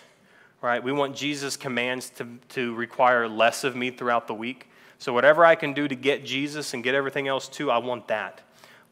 right? 0.63 0.83
We 0.83 0.93
want 0.93 1.15
Jesus' 1.15 1.57
commands 1.57 2.11
to, 2.11 2.27
to 2.51 2.75
require 2.75 3.29
less 3.29 3.65
of 3.65 3.77
me 3.77 3.91
throughout 3.91 4.27
the 4.27 4.35
week. 4.35 4.71
So, 4.99 5.13
whatever 5.13 5.45
I 5.45 5.57
can 5.57 5.75
do 5.75 5.89
to 5.89 5.95
get 5.95 6.25
Jesus 6.25 6.73
and 6.73 6.83
get 6.83 6.95
everything 6.95 7.29
else 7.29 7.49
too, 7.49 7.71
I 7.71 7.79
want 7.79 8.09
that. 8.09 8.41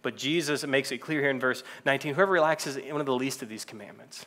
But 0.03 0.17
Jesus 0.17 0.67
makes 0.67 0.91
it 0.93 0.99
clear 0.99 1.21
here 1.21 1.31
in 1.31 1.41
verse 1.41 1.63
19 1.85 2.15
whoever 2.15 2.33
relaxes 2.33 2.77
one 2.91 3.01
of 3.01 3.07
the 3.07 3.15
least 3.15 3.43
of 3.43 3.49
these 3.49 3.65
commandments 3.65 4.27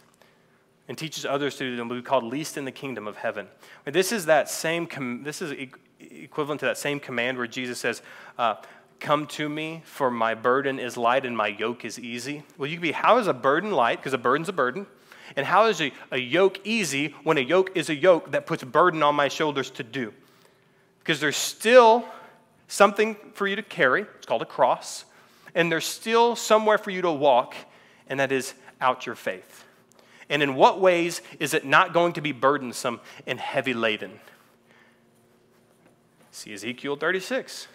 and 0.88 0.98
teaches 0.98 1.26
others 1.26 1.56
to 1.58 1.64
do 1.64 1.76
them 1.76 1.88
will 1.88 1.98
be 1.98 2.02
called 2.02 2.24
least 2.24 2.58
in 2.58 2.66
the 2.66 2.72
kingdom 2.72 3.08
of 3.08 3.18
heaven. 3.18 3.48
This 3.86 4.12
is 4.12 4.26
that 4.26 4.50
same, 4.50 5.24
this 5.24 5.41
is 5.41 5.54
equivalent 6.00 6.60
to 6.60 6.66
that 6.66 6.78
same 6.78 7.00
command 7.00 7.38
where 7.38 7.48
Jesus 7.48 7.80
says, 7.80 8.02
uh, 8.38 8.56
Come 9.00 9.28
to 9.28 9.50
me, 9.50 9.82
for 9.84 10.10
my 10.10 10.34
burden 10.34 10.80
is 10.80 10.96
light 10.96 11.26
and 11.26 11.36
my 11.36 11.48
yoke 11.48 11.84
is 11.84 12.00
easy. 12.00 12.44
Well, 12.58 12.70
you 12.70 12.78
could 12.78 12.84
be, 12.84 12.91
how 12.94 13.18
is 13.18 13.28
a 13.28 13.34
burden 13.34 13.72
light? 13.72 13.98
Because 14.00 14.14
a 14.14 14.18
burden's 14.18 14.48
a 14.48 14.54
burden. 14.54 14.88
And 15.36 15.45
how 15.45 15.67
is 15.67 15.82
a, 15.82 15.91
a 16.11 16.17
yoke 16.17 16.59
easy 16.63 17.15
when 17.24 17.38
a 17.38 17.41
yoke 17.41 17.76
is 17.76 17.89
a 17.89 17.95
yoke 17.95 18.32
that 18.32 18.45
puts 18.45 18.63
burden 18.63 19.03
on 19.03 19.15
my 19.15 19.28
shoulders 19.28 19.69
to 19.71 19.84
do? 19.84 20.13
Because 20.99 21.19
there's 21.19 21.38
still 21.38 22.05
something 22.67 23.15
for 23.34 23.47
you 23.47 23.55
to 23.55 23.63
carry, 23.63 24.03
it's 24.17 24.26
called 24.26 24.41
a 24.41 24.45
cross, 24.45 25.05
and 25.55 25.71
there's 25.71 25.86
still 25.86 26.36
somewhere 26.36 26.78
for 26.78 26.91
you 26.91 27.01
to 27.01 27.11
walk, 27.11 27.55
and 28.07 28.19
that 28.19 28.32
is 28.32 28.53
out 28.82 29.05
your 29.05 29.15
faith. 29.15 29.65
And 30.30 30.41
in 30.41 30.55
what 30.55 30.80
ways 30.80 31.21
is 31.39 31.53
it 31.53 31.65
not 31.65 31.93
going 31.93 32.13
to 32.13 32.21
be 32.21 32.32
burdensome 32.32 32.99
and 33.28 33.39
heavy 33.39 33.74
laden? 33.74 34.19
See 36.32 36.53
Ezekiel 36.53 36.95
36. 36.95 37.67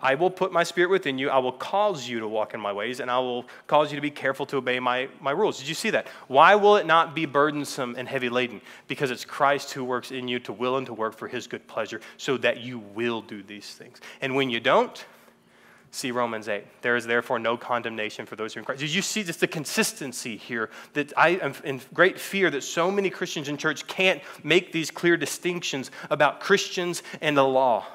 I 0.00 0.14
will 0.14 0.30
put 0.30 0.52
my 0.52 0.62
spirit 0.62 0.90
within 0.90 1.18
you. 1.18 1.28
I 1.28 1.38
will 1.38 1.52
cause 1.52 2.08
you 2.08 2.20
to 2.20 2.28
walk 2.28 2.54
in 2.54 2.60
my 2.60 2.72
ways, 2.72 3.00
and 3.00 3.10
I 3.10 3.18
will 3.18 3.44
cause 3.66 3.90
you 3.90 3.96
to 3.96 4.02
be 4.02 4.10
careful 4.10 4.46
to 4.46 4.58
obey 4.58 4.78
my, 4.78 5.08
my 5.20 5.32
rules. 5.32 5.58
Did 5.58 5.68
you 5.68 5.74
see 5.74 5.90
that? 5.90 6.06
Why 6.28 6.54
will 6.54 6.76
it 6.76 6.86
not 6.86 7.14
be 7.14 7.26
burdensome 7.26 7.96
and 7.98 8.08
heavy 8.08 8.28
laden? 8.28 8.60
Because 8.86 9.10
it's 9.10 9.24
Christ 9.24 9.72
who 9.72 9.84
works 9.84 10.12
in 10.12 10.28
you 10.28 10.38
to 10.40 10.52
will 10.52 10.76
and 10.76 10.86
to 10.86 10.94
work 10.94 11.16
for 11.16 11.26
his 11.26 11.48
good 11.48 11.66
pleasure, 11.66 12.00
so 12.16 12.36
that 12.38 12.60
you 12.60 12.78
will 12.78 13.20
do 13.20 13.42
these 13.42 13.66
things. 13.74 14.00
And 14.20 14.36
when 14.36 14.50
you 14.50 14.60
don't, 14.60 15.04
see 15.90 16.10
Romans 16.10 16.48
8. 16.48 16.64
There 16.82 16.96
is 16.96 17.06
therefore 17.06 17.38
no 17.38 17.56
condemnation 17.56 18.26
for 18.26 18.36
those 18.36 18.52
who 18.52 18.58
are 18.58 18.60
in 18.60 18.66
Christ. 18.66 18.80
Did 18.80 18.94
you 18.94 19.02
see 19.02 19.24
just 19.24 19.40
the 19.40 19.46
consistency 19.46 20.36
here? 20.36 20.70
That 20.92 21.12
I 21.16 21.30
am 21.30 21.54
in 21.64 21.80
great 21.94 22.20
fear 22.20 22.50
that 22.50 22.62
so 22.62 22.90
many 22.90 23.10
Christians 23.10 23.48
in 23.48 23.56
church 23.56 23.86
can't 23.86 24.20
make 24.44 24.70
these 24.70 24.90
clear 24.90 25.16
distinctions 25.16 25.90
about 26.10 26.40
Christians 26.40 27.02
and 27.20 27.36
the 27.36 27.44
law 27.44 27.86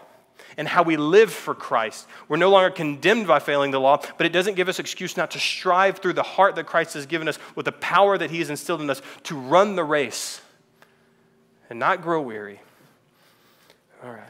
and 0.58 0.68
how 0.68 0.84
we 0.84 0.98
live 0.98 1.32
for 1.32 1.56
Christ. 1.56 2.08
We're 2.28 2.38
no 2.38 2.50
longer 2.50 2.70
condemned 2.70 3.28
by 3.28 3.40
failing 3.40 3.72
the 3.72 3.80
law, 3.80 4.02
but 4.18 4.26
it 4.26 4.32
doesn't 4.32 4.56
give 4.56 4.70
us 4.70 4.80
excuse 4.80 5.18
not 5.18 5.32
to 5.32 5.40
strive 5.40 6.00
through 6.00 6.14
the 6.14 6.24
heart 6.24 6.56
that 6.56 6.66
Christ 6.66 6.94
has 6.94 7.06
given 7.06 7.28
us 7.28 7.40
with 7.56 7.66
the 7.66 7.72
power 7.72 8.18
that 8.18 8.32
He 8.32 8.40
has 8.40 8.50
instilled 8.50 8.82
in 8.82 8.90
us 8.90 9.02
to 9.24 9.36
run 9.36 9.76
the 9.76 9.84
race 9.84 10.42
and 11.70 11.80
not 11.80 12.02
grow 12.02 12.22
weary. 12.22 12.60
All 14.04 14.12
right. 14.12 14.24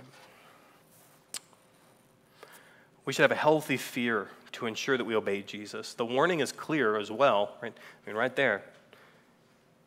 We 3.06 3.14
should 3.14 3.24
have 3.24 3.32
a 3.32 3.36
healthy 3.36 3.78
fear 3.78 4.30
to 4.54 4.66
ensure 4.66 4.98
that 4.98 5.04
we 5.04 5.16
obey 5.16 5.42
Jesus. 5.42 5.94
The 5.94 6.06
warning 6.06 6.40
is 6.40 6.52
clear 6.52 6.96
as 6.98 7.12
well, 7.12 7.58
right? 7.62 7.74
I 7.76 8.10
mean, 8.10 8.16
right 8.16 8.36
there. 8.36 8.64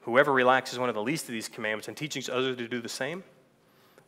Whoever 0.02 0.32
relaxes 0.32 0.78
one 0.78 0.88
of 0.88 0.94
the 0.94 1.02
least 1.02 1.24
of 1.24 1.32
these 1.32 1.48
commandments 1.48 1.88
and 1.88 1.96
teaches 1.96 2.28
others 2.28 2.56
to 2.56 2.68
do 2.68 2.80
the 2.80 2.88
same 2.88 3.24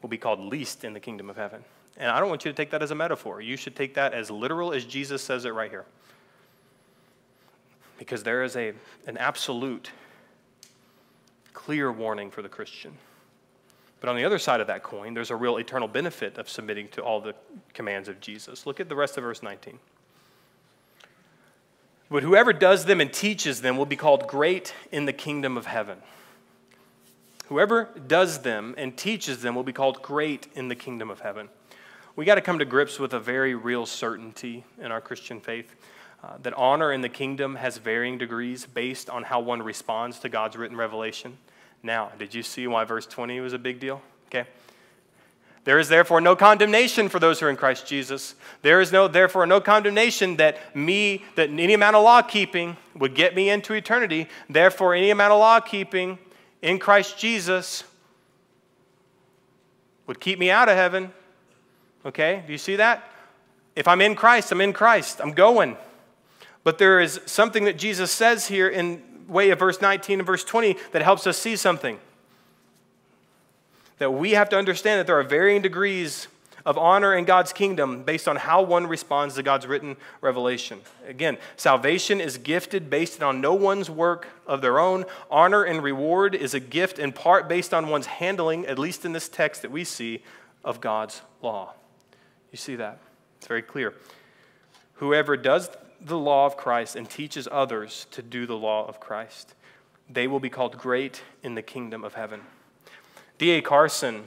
will 0.02 0.08
be 0.08 0.18
called 0.18 0.40
least 0.40 0.84
in 0.84 0.92
the 0.92 1.00
kingdom 1.00 1.30
of 1.30 1.36
heaven. 1.36 1.64
And 1.96 2.10
I 2.10 2.20
don't 2.20 2.28
want 2.28 2.44
you 2.44 2.52
to 2.52 2.56
take 2.56 2.70
that 2.70 2.82
as 2.82 2.90
a 2.90 2.94
metaphor. 2.94 3.40
You 3.40 3.56
should 3.56 3.74
take 3.74 3.94
that 3.94 4.14
as 4.14 4.30
literal 4.30 4.72
as 4.72 4.84
Jesus 4.84 5.22
says 5.22 5.44
it 5.44 5.50
right 5.50 5.70
here. 5.70 5.84
Because 7.98 8.22
there 8.22 8.44
is 8.44 8.54
a, 8.54 8.72
an 9.06 9.16
absolute, 9.16 9.90
clear 11.52 11.90
warning 11.90 12.30
for 12.30 12.42
the 12.42 12.48
Christian. 12.48 12.92
But 14.00 14.08
on 14.08 14.16
the 14.16 14.24
other 14.24 14.38
side 14.38 14.60
of 14.60 14.68
that 14.68 14.84
coin, 14.84 15.12
there's 15.12 15.32
a 15.32 15.36
real 15.36 15.56
eternal 15.56 15.88
benefit 15.88 16.38
of 16.38 16.48
submitting 16.48 16.86
to 16.90 17.02
all 17.02 17.20
the 17.20 17.34
commands 17.74 18.08
of 18.08 18.20
Jesus. 18.20 18.64
Look 18.64 18.78
at 18.78 18.88
the 18.88 18.94
rest 18.94 19.16
of 19.16 19.24
verse 19.24 19.42
19. 19.42 19.80
But 22.08 22.22
whoever 22.22 22.52
does 22.52 22.84
them 22.84 23.00
and 23.00 23.12
teaches 23.12 23.60
them 23.60 23.76
will 23.76 23.86
be 23.86 23.96
called 23.96 24.28
great 24.28 24.72
in 24.92 25.04
the 25.04 25.12
kingdom 25.12 25.56
of 25.56 25.66
heaven. 25.66 25.98
Whoever 27.46 27.88
does 28.06 28.42
them 28.42 28.74
and 28.78 28.96
teaches 28.96 29.42
them 29.42 29.56
will 29.56 29.64
be 29.64 29.72
called 29.72 30.00
great 30.00 30.46
in 30.54 30.68
the 30.68 30.74
kingdom 30.76 31.10
of 31.10 31.20
heaven 31.20 31.48
we 32.18 32.24
got 32.24 32.34
to 32.34 32.40
come 32.40 32.58
to 32.58 32.64
grips 32.64 32.98
with 32.98 33.14
a 33.14 33.20
very 33.20 33.54
real 33.54 33.86
certainty 33.86 34.64
in 34.80 34.90
our 34.90 35.00
Christian 35.00 35.38
faith 35.38 35.76
uh, 36.24 36.36
that 36.42 36.52
honor 36.54 36.90
in 36.90 37.00
the 37.00 37.08
kingdom 37.08 37.54
has 37.54 37.78
varying 37.78 38.18
degrees 38.18 38.66
based 38.66 39.08
on 39.08 39.22
how 39.22 39.38
one 39.38 39.62
responds 39.62 40.18
to 40.18 40.28
God's 40.28 40.56
written 40.56 40.76
revelation. 40.76 41.38
Now, 41.80 42.10
did 42.18 42.34
you 42.34 42.42
see 42.42 42.66
why 42.66 42.82
verse 42.82 43.06
20 43.06 43.38
was 43.38 43.52
a 43.52 43.58
big 43.58 43.78
deal? 43.78 44.02
Okay. 44.26 44.48
There 45.62 45.78
is 45.78 45.88
therefore 45.88 46.20
no 46.20 46.34
condemnation 46.34 47.08
for 47.08 47.20
those 47.20 47.38
who 47.38 47.46
are 47.46 47.50
in 47.50 47.56
Christ 47.56 47.86
Jesus. 47.86 48.34
There 48.62 48.80
is 48.80 48.90
no 48.90 49.06
therefore 49.06 49.46
no 49.46 49.60
condemnation 49.60 50.38
that 50.38 50.74
me 50.74 51.24
that 51.36 51.50
any 51.50 51.74
amount 51.74 51.94
of 51.94 52.02
law 52.02 52.22
keeping 52.22 52.76
would 52.96 53.14
get 53.14 53.36
me 53.36 53.48
into 53.48 53.74
eternity. 53.74 54.26
Therefore, 54.50 54.92
any 54.92 55.10
amount 55.10 55.34
of 55.34 55.38
law 55.38 55.60
keeping 55.60 56.18
in 56.62 56.80
Christ 56.80 57.16
Jesus 57.16 57.84
would 60.08 60.18
keep 60.18 60.40
me 60.40 60.50
out 60.50 60.68
of 60.68 60.74
heaven. 60.74 61.12
Okay, 62.06 62.42
do 62.46 62.52
you 62.52 62.58
see 62.58 62.76
that? 62.76 63.10
If 63.76 63.86
I'm 63.86 64.00
in 64.00 64.14
Christ, 64.14 64.50
I'm 64.52 64.60
in 64.60 64.72
Christ. 64.72 65.20
I'm 65.22 65.32
going. 65.32 65.76
But 66.64 66.78
there 66.78 67.00
is 67.00 67.20
something 67.26 67.64
that 67.64 67.78
Jesus 67.78 68.10
says 68.10 68.48
here 68.48 68.68
in 68.68 69.02
way 69.28 69.50
of 69.50 69.58
verse 69.58 69.80
19 69.80 70.20
and 70.20 70.26
verse 70.26 70.44
20 70.44 70.76
that 70.92 71.02
helps 71.02 71.26
us 71.26 71.38
see 71.38 71.56
something. 71.56 71.98
That 73.98 74.12
we 74.12 74.32
have 74.32 74.48
to 74.50 74.56
understand 74.56 75.00
that 75.00 75.06
there 75.06 75.18
are 75.18 75.24
varying 75.24 75.62
degrees 75.62 76.28
of 76.64 76.76
honor 76.76 77.14
in 77.14 77.24
God's 77.24 77.52
kingdom 77.52 78.02
based 78.02 78.28
on 78.28 78.36
how 78.36 78.62
one 78.62 78.86
responds 78.86 79.36
to 79.36 79.42
God's 79.42 79.66
written 79.66 79.96
revelation. 80.20 80.80
Again, 81.06 81.38
salvation 81.56 82.20
is 82.20 82.36
gifted 82.36 82.90
based 82.90 83.22
on 83.22 83.40
no 83.40 83.54
one's 83.54 83.88
work 83.88 84.28
of 84.46 84.60
their 84.60 84.78
own. 84.78 85.04
Honor 85.30 85.62
and 85.64 85.82
reward 85.82 86.34
is 86.34 86.52
a 86.52 86.60
gift 86.60 86.98
in 86.98 87.12
part 87.12 87.48
based 87.48 87.72
on 87.72 87.88
one's 87.88 88.06
handling, 88.06 88.66
at 88.66 88.78
least 88.78 89.04
in 89.04 89.12
this 89.12 89.28
text 89.28 89.62
that 89.62 89.70
we 89.70 89.84
see, 89.84 90.22
of 90.64 90.80
God's 90.80 91.22
law. 91.40 91.72
You 92.52 92.58
see 92.58 92.76
that? 92.76 92.98
It's 93.38 93.46
very 93.46 93.62
clear. 93.62 93.94
Whoever 94.94 95.36
does 95.36 95.70
the 96.00 96.18
law 96.18 96.46
of 96.46 96.56
Christ 96.56 96.96
and 96.96 97.08
teaches 97.08 97.48
others 97.50 98.06
to 98.12 98.22
do 98.22 98.46
the 98.46 98.56
law 98.56 98.86
of 98.86 99.00
Christ, 99.00 99.54
they 100.08 100.26
will 100.26 100.40
be 100.40 100.50
called 100.50 100.78
great 100.78 101.22
in 101.42 101.54
the 101.54 101.62
kingdom 101.62 102.04
of 102.04 102.14
heaven. 102.14 102.40
D.A. 103.36 103.62
Carson 103.62 104.26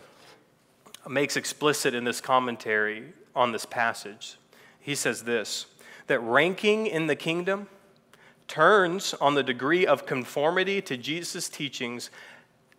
makes 1.10 1.36
explicit 1.36 1.94
in 1.94 2.04
this 2.04 2.22
commentary 2.22 3.14
on 3.36 3.52
this 3.52 3.66
passage. 3.66 4.38
He 4.80 4.96
says 4.96 5.24
this 5.24 5.66
that 6.08 6.20
ranking 6.20 6.88
in 6.88 7.08
the 7.08 7.16
kingdom 7.16 7.68
turns 8.48 9.14
on 9.16 9.36
the 9.36 9.44
degree 9.44 9.86
of 9.86 10.06
conformity 10.06 10.82
to 10.82 10.98
Jesus' 10.98 11.48
teachings 11.48 12.10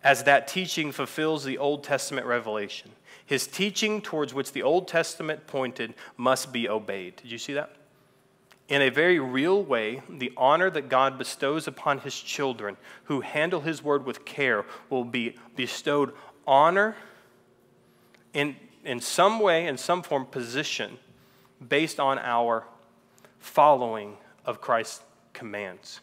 as 0.04 0.24
that 0.24 0.46
teaching 0.46 0.92
fulfills 0.92 1.44
the 1.44 1.56
Old 1.56 1.82
Testament 1.84 2.26
revelation. 2.26 2.90
His 3.24 3.46
teaching 3.46 4.02
towards 4.02 4.34
which 4.34 4.52
the 4.52 4.62
Old 4.62 4.88
Testament 4.88 5.46
pointed 5.46 5.94
must 6.16 6.52
be 6.52 6.68
obeyed. 6.68 7.16
Did 7.16 7.30
you 7.30 7.38
see 7.38 7.52
that? 7.54 7.76
In 8.68 8.80
a 8.82 8.88
very 8.88 9.18
real 9.18 9.62
way, 9.62 10.02
the 10.08 10.32
honor 10.36 10.70
that 10.70 10.88
God 10.88 11.18
bestows 11.18 11.66
upon 11.66 11.98
his 11.98 12.18
children 12.18 12.76
who 13.04 13.20
handle 13.20 13.60
his 13.60 13.82
word 13.82 14.06
with 14.06 14.24
care 14.24 14.64
will 14.88 15.04
be 15.04 15.36
bestowed 15.56 16.12
honor 16.46 16.96
in, 18.32 18.56
in 18.84 19.00
some 19.00 19.40
way, 19.40 19.66
in 19.66 19.76
some 19.76 20.02
form, 20.02 20.24
position 20.26 20.98
based 21.68 22.00
on 22.00 22.18
our 22.18 22.64
following 23.38 24.16
of 24.44 24.60
Christ's 24.60 25.02
commands. 25.32 26.00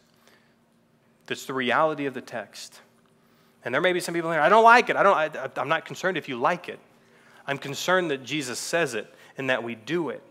That's 1.26 1.46
the 1.46 1.54
reality 1.54 2.06
of 2.06 2.14
the 2.14 2.20
text. 2.20 2.80
And 3.64 3.74
there 3.74 3.80
may 3.80 3.92
be 3.92 4.00
some 4.00 4.14
people 4.14 4.30
here, 4.30 4.40
I 4.40 4.48
don't 4.48 4.64
like 4.64 4.90
it. 4.90 4.96
I 4.96 5.02
don't, 5.02 5.16
I, 5.16 5.50
I'm 5.56 5.68
not 5.68 5.84
concerned 5.84 6.16
if 6.16 6.28
you 6.28 6.36
like 6.36 6.68
it. 6.68 6.78
I'm 7.50 7.58
concerned 7.58 8.12
that 8.12 8.22
Jesus 8.22 8.60
says 8.60 8.94
it 8.94 9.12
and 9.36 9.50
that 9.50 9.64
we 9.64 9.74
do 9.74 10.10
it. 10.10 10.22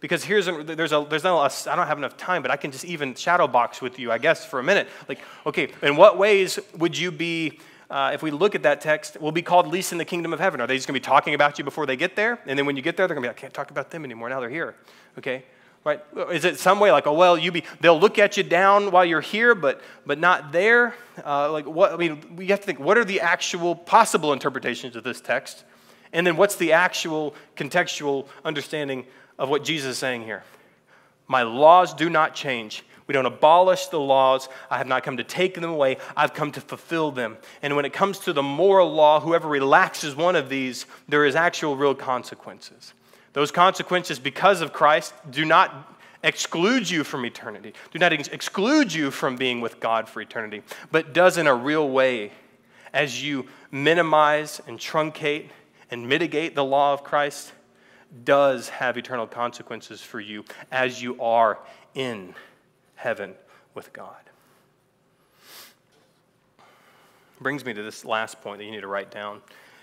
Because 0.00 0.24
here's 0.24 0.48
a, 0.48 0.62
there's 0.64 0.92
a 0.92 1.06
there's 1.08 1.22
no 1.22 1.38
I 1.38 1.50
don't 1.76 1.86
have 1.86 1.98
enough 1.98 2.16
time, 2.16 2.40
but 2.40 2.50
I 2.50 2.56
can 2.56 2.70
just 2.70 2.86
even 2.86 3.14
shadow 3.14 3.46
box 3.46 3.82
with 3.82 3.98
you, 3.98 4.10
I 4.10 4.16
guess, 4.16 4.46
for 4.46 4.58
a 4.58 4.62
minute. 4.62 4.88
Like, 5.06 5.18
okay, 5.44 5.68
in 5.82 5.96
what 5.96 6.16
ways 6.16 6.58
would 6.78 6.96
you 6.96 7.10
be 7.10 7.60
uh, 7.90 8.12
if 8.14 8.22
we 8.22 8.30
look 8.30 8.54
at 8.54 8.62
that 8.62 8.80
text, 8.80 9.20
will 9.20 9.32
be 9.32 9.42
called 9.42 9.66
least 9.66 9.92
in 9.92 9.98
the 9.98 10.04
kingdom 10.04 10.32
of 10.32 10.40
heaven. 10.40 10.62
Are 10.62 10.66
they 10.66 10.76
just 10.76 10.86
going 10.86 10.94
to 10.94 11.00
be 11.00 11.04
talking 11.04 11.34
about 11.34 11.58
you 11.58 11.64
before 11.64 11.84
they 11.84 11.96
get 11.96 12.16
there? 12.16 12.38
And 12.46 12.58
then 12.58 12.64
when 12.64 12.76
you 12.76 12.82
get 12.82 12.96
there, 12.96 13.06
they're 13.06 13.16
going 13.16 13.28
to 13.28 13.34
be 13.34 13.36
I 13.36 13.38
can't 13.38 13.52
talk 13.52 13.70
about 13.70 13.90
them 13.90 14.04
anymore. 14.04 14.30
Now 14.30 14.40
they're 14.40 14.48
here. 14.48 14.76
Okay? 15.18 15.44
Right? 15.82 16.00
Is 16.30 16.44
it 16.44 16.58
some 16.58 16.78
way 16.78 16.92
like, 16.92 17.06
oh, 17.06 17.14
well, 17.14 17.36
you 17.36 17.50
be, 17.50 17.64
they'll 17.80 17.98
look 17.98 18.18
at 18.18 18.36
you 18.36 18.42
down 18.44 18.92
while 18.92 19.04
you're 19.04 19.20
here, 19.20 19.54
but, 19.54 19.80
but 20.06 20.18
not 20.18 20.52
there? 20.52 20.94
Uh, 21.24 21.50
like, 21.50 21.66
what, 21.66 21.92
I 21.92 21.96
mean, 21.96 22.36
we 22.36 22.46
have 22.48 22.60
to 22.60 22.66
think, 22.66 22.78
what 22.78 22.96
are 22.96 23.04
the 23.04 23.20
actual 23.20 23.74
possible 23.74 24.32
interpretations 24.32 24.94
of 24.94 25.02
this 25.02 25.20
text? 25.20 25.64
And 26.12 26.26
then 26.26 26.36
what's 26.36 26.56
the 26.56 26.72
actual 26.72 27.34
contextual 27.56 28.26
understanding 28.44 29.06
of 29.38 29.48
what 29.48 29.64
Jesus 29.64 29.92
is 29.92 29.98
saying 29.98 30.22
here? 30.22 30.42
My 31.28 31.42
laws 31.42 31.94
do 31.94 32.10
not 32.10 32.34
change. 32.34 32.84
We 33.06 33.12
don't 33.12 33.26
abolish 33.26 33.86
the 33.86 34.00
laws. 34.00 34.48
I 34.70 34.78
have 34.78 34.86
not 34.86 35.02
come 35.02 35.16
to 35.16 35.24
take 35.24 35.54
them 35.54 35.64
away. 35.64 35.96
I've 36.16 36.34
come 36.34 36.52
to 36.52 36.60
fulfill 36.60 37.10
them. 37.10 37.38
And 37.62 37.74
when 37.74 37.84
it 37.84 37.92
comes 37.92 38.20
to 38.20 38.32
the 38.32 38.42
moral 38.42 38.92
law, 38.92 39.20
whoever 39.20 39.48
relaxes 39.48 40.14
one 40.14 40.36
of 40.36 40.48
these, 40.48 40.86
there 41.08 41.24
is 41.24 41.34
actual 41.34 41.76
real 41.76 41.94
consequences. 41.94 42.94
Those 43.32 43.50
consequences, 43.50 44.18
because 44.18 44.60
of 44.60 44.72
Christ, 44.72 45.12
do 45.30 45.44
not 45.44 45.96
exclude 46.22 46.88
you 46.90 47.02
from 47.02 47.24
eternity, 47.24 47.74
do 47.92 47.98
not 47.98 48.12
ex- 48.12 48.28
exclude 48.28 48.92
you 48.92 49.10
from 49.10 49.36
being 49.36 49.60
with 49.60 49.80
God 49.80 50.08
for 50.08 50.20
eternity, 50.20 50.62
but 50.90 51.12
does 51.12 51.38
in 51.38 51.46
a 51.46 51.54
real 51.54 51.88
way 51.88 52.32
as 52.92 53.22
you 53.24 53.46
minimize 53.70 54.60
and 54.66 54.78
truncate 54.78 55.48
and 55.90 56.08
mitigate 56.08 56.54
the 56.54 56.64
law 56.64 56.92
of 56.92 57.02
Christ, 57.04 57.52
does 58.24 58.68
have 58.68 58.96
eternal 58.96 59.26
consequences 59.26 60.00
for 60.00 60.20
you 60.20 60.44
as 60.70 61.02
you 61.02 61.20
are 61.20 61.58
in 61.94 62.34
heaven 62.96 63.34
with 63.74 63.92
God. 63.92 64.16
Brings 67.40 67.64
me 67.64 67.72
to 67.72 67.82
this 67.82 68.04
last 68.04 68.40
point 68.42 68.58
that 68.58 68.64
you 68.64 68.70
need 68.70 68.82
to 68.82 68.88
write 68.88 69.10
down. 69.10 69.40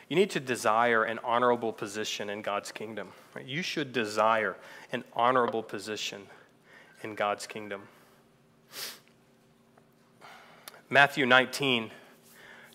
You 0.10 0.16
need 0.16 0.30
to 0.32 0.40
desire 0.40 1.04
an 1.04 1.20
honorable 1.24 1.74
position 1.74 2.30
in 2.30 2.42
God's 2.42 2.72
kingdom. 2.72 3.10
Right? 3.34 3.46
You 3.46 3.62
should 3.62 3.92
desire 3.92 4.56
an 4.92 5.04
honorable 5.14 5.64
position 5.64 6.22
in 7.04 7.16
God's 7.16 7.48
kingdom. 7.48 7.82
Matthew 10.90 11.26
19, 11.26 11.92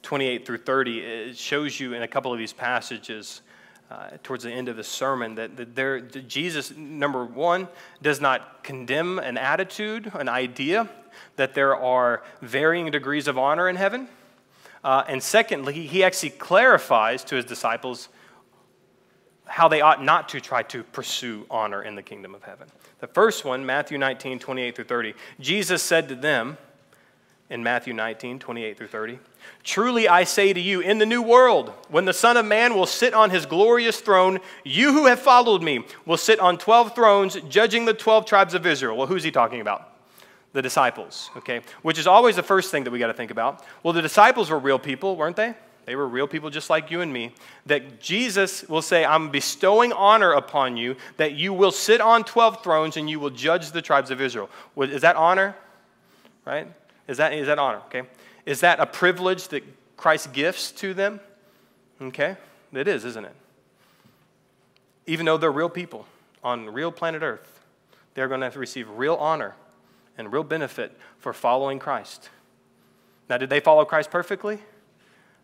28 0.03 0.45
through 0.45 0.59
30, 0.59 1.01
it 1.01 1.37
shows 1.37 1.79
you 1.79 1.95
in 1.95 2.03
a 2.03 2.09
couple 2.09 2.33
of 2.33 2.39
these 2.39 2.53
passages 2.53 3.43
uh, 3.91 4.11
towards 4.23 4.45
the 4.45 4.51
end 4.51 4.69
of 4.69 4.77
the 4.77 4.85
sermon 4.85 5.35
that, 5.35 5.57
that, 5.57 5.75
there, 5.75 6.01
Jesus, 6.01 6.75
number 6.77 7.25
one, 7.25 7.69
does 8.01 8.21
not 8.21 8.65
condemn 8.65 9.19
an 9.19 9.37
attitude, 9.37 10.11
an 10.15 10.29
idea, 10.29 10.89
that 11.37 11.55
there 11.55 11.77
are 11.77 12.23
varying 12.41 12.91
degrees 12.91 13.29
of 13.29 13.37
honor 13.37 13.69
in 13.69 13.77
heaven. 13.77 14.09
Uh, 14.83 15.05
and 15.07 15.23
secondly, 15.23 15.87
he 15.87 16.03
actually 16.03 16.31
clarifies 16.31 17.23
to 17.25 17.37
his 17.37 17.45
disciples 17.45 18.09
how 19.45 19.69
they 19.69 19.83
ought 19.83 20.03
not 20.03 20.31
to 20.31 20.41
try 20.41 20.63
to 20.63 20.83
pursue 20.83 21.45
honor 21.51 21.83
in 21.83 21.95
the 21.95 22.03
kingdom 22.03 22.35
of 22.35 22.43
heaven. 22.43 22.69
The 23.01 23.07
first 23.07 23.45
one, 23.45 23.67
Matthew 23.67 23.99
19, 23.99 24.39
28 24.39 24.75
through 24.75 24.85
30, 24.85 25.15
Jesus 25.39 25.83
said 25.83 26.09
to 26.09 26.15
them 26.15 26.57
in 27.53 27.63
Matthew 27.63 27.93
19, 27.93 28.39
28 28.39 28.79
through 28.79 28.87
30, 28.87 29.19
Truly 29.63 30.09
I 30.09 30.25
say 30.25 30.53
to 30.55 30.61
you, 30.61 30.81
in 30.81 30.97
the 30.97 31.07
new 31.07 31.21
world, 31.21 31.71
when 31.91 32.07
the 32.07 32.15
Son 32.15 32.39
of 32.39 32.47
Man 32.47 32.75
will 32.75 32.87
sit 32.87 33.13
on 33.13 33.29
his 33.29 33.45
glorious 33.45 34.01
throne, 34.01 34.41
you 34.65 34.93
who 34.93 35.07
have 35.07 35.21
followed 35.21 35.63
me 35.63 35.85
will 36.07 36.17
sit 36.17 36.41
on 36.41 36.57
12 36.57 36.95
thrones, 36.95 37.37
judging 37.51 37.85
the 37.85 37.93
12 37.93 38.25
tribes 38.25 38.55
of 38.55 38.67
Israel. 38.67 38.97
Well, 38.97 39.07
who's 39.07 39.23
he 39.23 39.31
talking 39.31 39.61
about? 39.61 39.91
The 40.55 40.63
disciples, 40.63 41.31
okay? 41.37 41.61
Which 41.83 41.99
is 41.99 42.07
always 42.07 42.37
the 42.37 42.43
first 42.43 42.71
thing 42.71 42.85
that 42.85 42.91
we 42.91 42.99
got 42.99 43.09
to 43.09 43.15
think 43.15 43.31
about. 43.31 43.63
Well, 43.83 43.93
the 43.93 44.03
disciples 44.03 44.49
were 44.51 44.59
real 44.59 44.79
people, 44.79 45.17
weren't 45.17 45.37
they? 45.37 45.55
They 45.85 45.95
were 45.95 46.09
real 46.09 46.27
people 46.27 46.49
just 46.49 46.71
like 46.71 46.91
you 46.91 47.03
and 47.03 47.13
me. 47.13 47.35
That 47.67 48.01
Jesus 48.01 48.67
will 48.69 48.83
say, 48.83 49.05
I'm 49.05 49.31
bestowing 49.31 49.93
honor 49.93 50.33
upon 50.33 50.79
you, 50.79 50.97
that 51.19 51.35
you 51.35 51.53
will 51.53 51.73
sit 51.73 52.01
on 52.01 52.25
12 52.25 52.65
thrones 52.65 52.97
and 52.97 53.11
you 53.11 53.21
will 53.21 53.31
judge 53.31 53.73
the 53.73 53.83
tribes 53.83 54.11
of 54.11 54.21
Israel. 54.21 54.49
Is 54.77 55.03
that 55.03 55.17
honor? 55.17 55.55
Right? 56.47 56.69
Is 57.13 57.19
that, 57.19 57.35
is 57.35 57.47
that 57.47 57.59
honor? 57.59 57.83
Okay. 57.89 58.03
Is 58.47 58.61
that 58.61 58.81
a 58.81 58.87
privilege 58.87 59.49
that 59.49 59.63
Christ 59.99 60.33
gifts 60.33 60.73
to 60.73 60.95
them? 60.95 61.21
Okay, 62.01 62.37
it 62.73 62.89
is, 62.89 63.05
isn't 63.05 63.27
it? 63.27 63.35
Even 65.07 65.27
though 65.27 65.37
they're 65.37 65.53
real 65.53 65.69
people 65.69 66.07
on 66.43 66.71
real 66.71 66.91
planet 66.91 67.23
Earth, 67.23 67.61
they're 68.15 68.29
going 68.29 68.41
to 68.41 68.47
have 68.47 68.55
to 68.55 68.59
receive 68.59 68.89
real 68.89 69.15
honor 69.17 69.55
and 70.17 70.33
real 70.33 70.43
benefit 70.43 70.99
for 71.19 71.35
following 71.35 71.79
Christ. 71.79 72.31
Now, 73.29 73.37
did 73.37 73.51
they 73.51 73.61
follow 73.61 73.85
Christ 73.85 74.11
perfectly? 74.11 74.61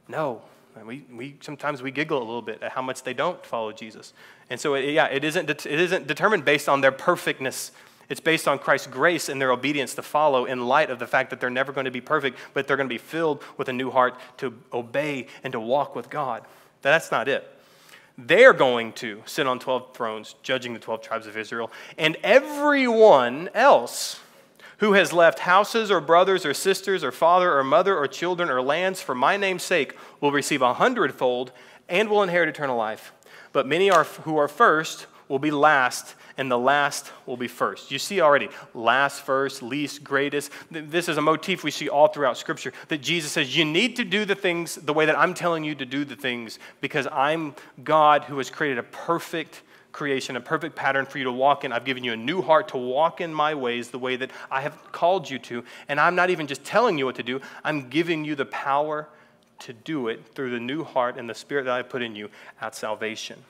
No. 0.08 0.40
We, 0.84 1.04
we, 1.12 1.36
sometimes 1.40 1.82
we 1.82 1.90
giggle 1.90 2.18
a 2.18 2.24
little 2.24 2.42
bit 2.42 2.62
at 2.62 2.72
how 2.72 2.82
much 2.82 3.02
they 3.02 3.14
don't 3.14 3.44
follow 3.44 3.72
Jesus. 3.72 4.14
And 4.48 4.58
so, 4.58 4.74
it, 4.74 4.90
yeah, 4.90 5.06
it 5.06 5.22
isn't, 5.22 5.50
it 5.50 5.66
isn't 5.66 6.06
determined 6.06 6.46
based 6.46 6.68
on 6.68 6.80
their 6.80 6.92
perfectness 6.92 7.72
it's 8.08 8.20
based 8.20 8.48
on 8.48 8.58
Christ's 8.58 8.86
grace 8.86 9.28
and 9.28 9.40
their 9.40 9.52
obedience 9.52 9.94
to 9.94 10.02
follow 10.02 10.46
in 10.46 10.66
light 10.66 10.90
of 10.90 10.98
the 10.98 11.06
fact 11.06 11.30
that 11.30 11.40
they're 11.40 11.50
never 11.50 11.72
going 11.72 11.84
to 11.84 11.90
be 11.90 12.00
perfect, 12.00 12.38
but 12.54 12.66
they're 12.66 12.76
going 12.76 12.88
to 12.88 12.94
be 12.94 12.98
filled 12.98 13.42
with 13.56 13.68
a 13.68 13.72
new 13.72 13.90
heart 13.90 14.18
to 14.38 14.54
obey 14.72 15.26
and 15.44 15.52
to 15.52 15.60
walk 15.60 15.94
with 15.94 16.08
God. 16.08 16.44
That's 16.80 17.10
not 17.10 17.28
it. 17.28 17.46
They're 18.16 18.52
going 18.52 18.94
to 18.94 19.22
sit 19.26 19.46
on 19.46 19.58
12 19.58 19.94
thrones, 19.94 20.34
judging 20.42 20.72
the 20.72 20.80
12 20.80 21.02
tribes 21.02 21.26
of 21.26 21.36
Israel, 21.36 21.70
and 21.96 22.16
everyone 22.22 23.48
else 23.54 24.20
who 24.78 24.94
has 24.94 25.12
left 25.12 25.40
houses 25.40 25.90
or 25.90 26.00
brothers 26.00 26.46
or 26.46 26.54
sisters 26.54 27.04
or 27.04 27.12
father 27.12 27.56
or 27.56 27.62
mother 27.62 27.96
or 27.96 28.06
children 28.06 28.48
or 28.48 28.62
lands 28.62 29.00
for 29.00 29.14
my 29.14 29.36
name's 29.36 29.62
sake 29.62 29.96
will 30.20 30.32
receive 30.32 30.62
a 30.62 30.74
hundredfold 30.74 31.52
and 31.88 32.08
will 32.08 32.22
inherit 32.22 32.48
eternal 32.48 32.76
life. 32.76 33.12
But 33.52 33.66
many 33.66 33.90
are, 33.90 34.04
who 34.04 34.36
are 34.36 34.48
first 34.48 35.06
will 35.28 35.38
be 35.38 35.50
last, 35.50 36.14
and 36.38 36.50
the 36.50 36.58
last 36.58 37.12
will 37.26 37.36
be 37.36 37.48
first. 37.48 37.90
You 37.90 37.98
see 37.98 38.20
already, 38.20 38.48
last 38.72 39.22
first, 39.22 39.60
least, 39.60 40.04
greatest. 40.04 40.52
This 40.70 41.08
is 41.08 41.18
a 41.18 41.20
motif 41.20 41.64
we 41.64 41.72
see 41.72 41.88
all 41.88 42.08
throughout 42.08 42.38
Scripture 42.38 42.72
that 42.86 42.98
Jesus 42.98 43.32
says, 43.32 43.54
You 43.54 43.64
need 43.64 43.96
to 43.96 44.04
do 44.04 44.24
the 44.24 44.36
things 44.36 44.76
the 44.76 44.94
way 44.94 45.04
that 45.04 45.18
I'm 45.18 45.34
telling 45.34 45.64
you 45.64 45.74
to 45.74 45.84
do 45.84 46.04
the 46.04 46.16
things 46.16 46.60
because 46.80 47.08
I'm 47.12 47.54
God 47.82 48.24
who 48.24 48.38
has 48.38 48.48
created 48.48 48.78
a 48.78 48.84
perfect 48.84 49.62
creation, 49.90 50.36
a 50.36 50.40
perfect 50.40 50.76
pattern 50.76 51.06
for 51.06 51.18
you 51.18 51.24
to 51.24 51.32
walk 51.32 51.64
in. 51.64 51.72
I've 51.72 51.84
given 51.84 52.04
you 52.04 52.12
a 52.12 52.16
new 52.16 52.40
heart 52.40 52.68
to 52.68 52.76
walk 52.76 53.20
in 53.20 53.34
my 53.34 53.54
ways 53.54 53.90
the 53.90 53.98
way 53.98 54.14
that 54.14 54.30
I 54.48 54.60
have 54.60 54.92
called 54.92 55.28
you 55.28 55.40
to. 55.40 55.64
And 55.88 55.98
I'm 55.98 56.14
not 56.14 56.30
even 56.30 56.46
just 56.46 56.62
telling 56.62 56.98
you 56.98 57.04
what 57.04 57.16
to 57.16 57.24
do, 57.24 57.40
I'm 57.64 57.88
giving 57.88 58.24
you 58.24 58.36
the 58.36 58.46
power 58.46 59.08
to 59.60 59.72
do 59.72 60.06
it 60.06 60.24
through 60.36 60.50
the 60.50 60.60
new 60.60 60.84
heart 60.84 61.16
and 61.16 61.28
the 61.28 61.34
spirit 61.34 61.64
that 61.64 61.74
I 61.74 61.82
put 61.82 62.00
in 62.00 62.14
you 62.14 62.30
at 62.60 62.76
salvation. 62.76 63.42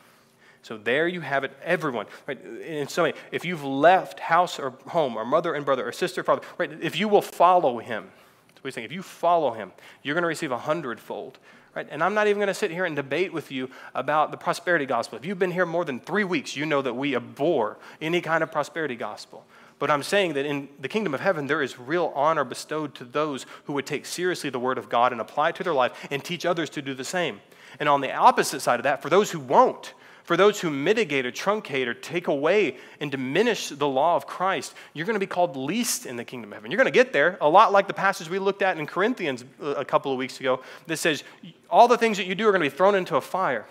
So 0.62 0.76
there 0.76 1.09
you 1.09 1.20
have 1.20 1.44
it, 1.44 1.52
everyone. 1.62 2.06
Right? 2.26 2.90
So 2.90 3.02
many, 3.02 3.14
if 3.32 3.44
you've 3.44 3.64
left 3.64 4.20
house 4.20 4.59
or 4.59 4.70
home, 4.88 5.16
or 5.16 5.24
mother 5.24 5.54
and 5.54 5.64
brother, 5.64 5.86
or 5.86 5.92
sister, 5.92 6.20
or 6.20 6.24
father, 6.24 6.42
right? 6.59 6.70
If 6.82 6.98
you 6.98 7.09
will 7.09 7.22
follow 7.22 7.78
him, 7.78 8.11
that's 8.48 8.62
what 8.64 8.68
he's 8.68 8.74
saying. 8.74 8.84
If 8.86 8.92
you 8.92 9.02
follow 9.02 9.52
him, 9.52 9.72
you're 10.02 10.14
going 10.14 10.22
to 10.22 10.28
receive 10.28 10.52
a 10.52 10.59
hundredfold. 10.59 11.38
Right? 11.76 11.86
And 11.90 12.02
I'm 12.02 12.14
not 12.14 12.26
even 12.26 12.38
going 12.38 12.48
to 12.48 12.54
sit 12.54 12.72
here 12.72 12.86
and 12.86 12.96
debate 12.96 13.32
with 13.32 13.52
you 13.52 13.70
about 13.94 14.32
the 14.32 14.36
prosperity 14.36 14.84
gospel. 14.84 15.16
If 15.16 15.24
you've 15.24 15.38
been 15.38 15.52
here 15.52 15.66
more 15.66 15.84
than 15.84 16.00
three 16.00 16.24
weeks, 16.24 16.56
you 16.56 16.66
know 16.66 16.82
that 16.82 16.94
we 16.94 17.14
abhor 17.14 17.78
any 18.00 18.20
kind 18.20 18.42
of 18.42 18.50
prosperity 18.50 18.96
gospel. 18.96 19.44
But 19.78 19.90
I'm 19.90 20.02
saying 20.02 20.32
that 20.32 20.44
in 20.44 20.68
the 20.80 20.88
kingdom 20.88 21.14
of 21.14 21.20
heaven, 21.20 21.46
there 21.46 21.62
is 21.62 21.78
real 21.78 22.12
honor 22.16 22.42
bestowed 22.42 22.96
to 22.96 23.04
those 23.04 23.46
who 23.64 23.74
would 23.74 23.86
take 23.86 24.06
seriously 24.06 24.50
the 24.50 24.59
word 24.59 24.76
of 24.76 24.88
God 24.88 25.12
and 25.12 25.20
apply 25.20 25.50
it 25.50 25.56
to 25.56 25.62
their 25.62 25.74
life 25.74 25.92
and 26.11 26.24
teach 26.24 26.44
others 26.44 26.68
to 26.70 26.82
do 26.82 26.94
the 26.94 27.04
same. 27.04 27.40
And 27.78 27.88
on 27.88 28.00
the 28.00 28.12
opposite 28.12 28.61
side 28.61 28.80
of 28.80 28.84
that, 28.84 29.00
for 29.00 29.09
those 29.09 29.30
who 29.30 29.38
won't, 29.38 29.94
for 30.29 30.37
those 30.37 30.61
who 30.61 30.68
mitigate 30.68 31.24
or 31.24 31.33
truncate 31.33 31.87
or 31.87 31.95
take 31.95 32.29
away 32.29 32.76
and 33.01 33.11
diminish 33.11 33.70
the 33.70 33.89
law 33.89 34.14
of 34.14 34.26
Christ, 34.26 34.74
you're 34.93 35.07
going 35.07 35.14
to 35.14 35.20
be 35.20 35.26
called 35.26 35.57
least 35.57 36.05
in 36.05 36.16
the 36.16 36.24
kingdom 36.24 36.53
of 36.53 36.57
heaven. 36.57 36.70
You're 36.70 36.76
going 36.76 36.85
to 36.85 36.91
get 36.91 37.14
there, 37.14 37.39
a 37.41 37.49
lot 37.49 37.72
like 37.72 37.87
the 37.87 37.95
passage 37.95 38.29
we 38.29 38.39
looked 38.39 38.61
at 38.61 38.76
in 38.76 38.87
Corinthians 38.87 39.47
uh, 39.62 39.68
a 39.68 39.87
couple 39.87 40.12
of 40.12 40.18
weeks 40.18 40.39
ago 40.39 40.61
that 40.87 40.99
says 40.99 41.24
all 41.70 41.89
the 41.89 41.97
things 41.97 42.18
that 42.18 42.26
you 42.26 42.35
do 42.35 42.47
are 42.47 42.53
going 42.53 42.62
to 42.62 42.68
be 42.68 42.76
thrown 42.76 42.95
into 42.95 43.16
a 43.16 43.22
fire. 43.22 43.64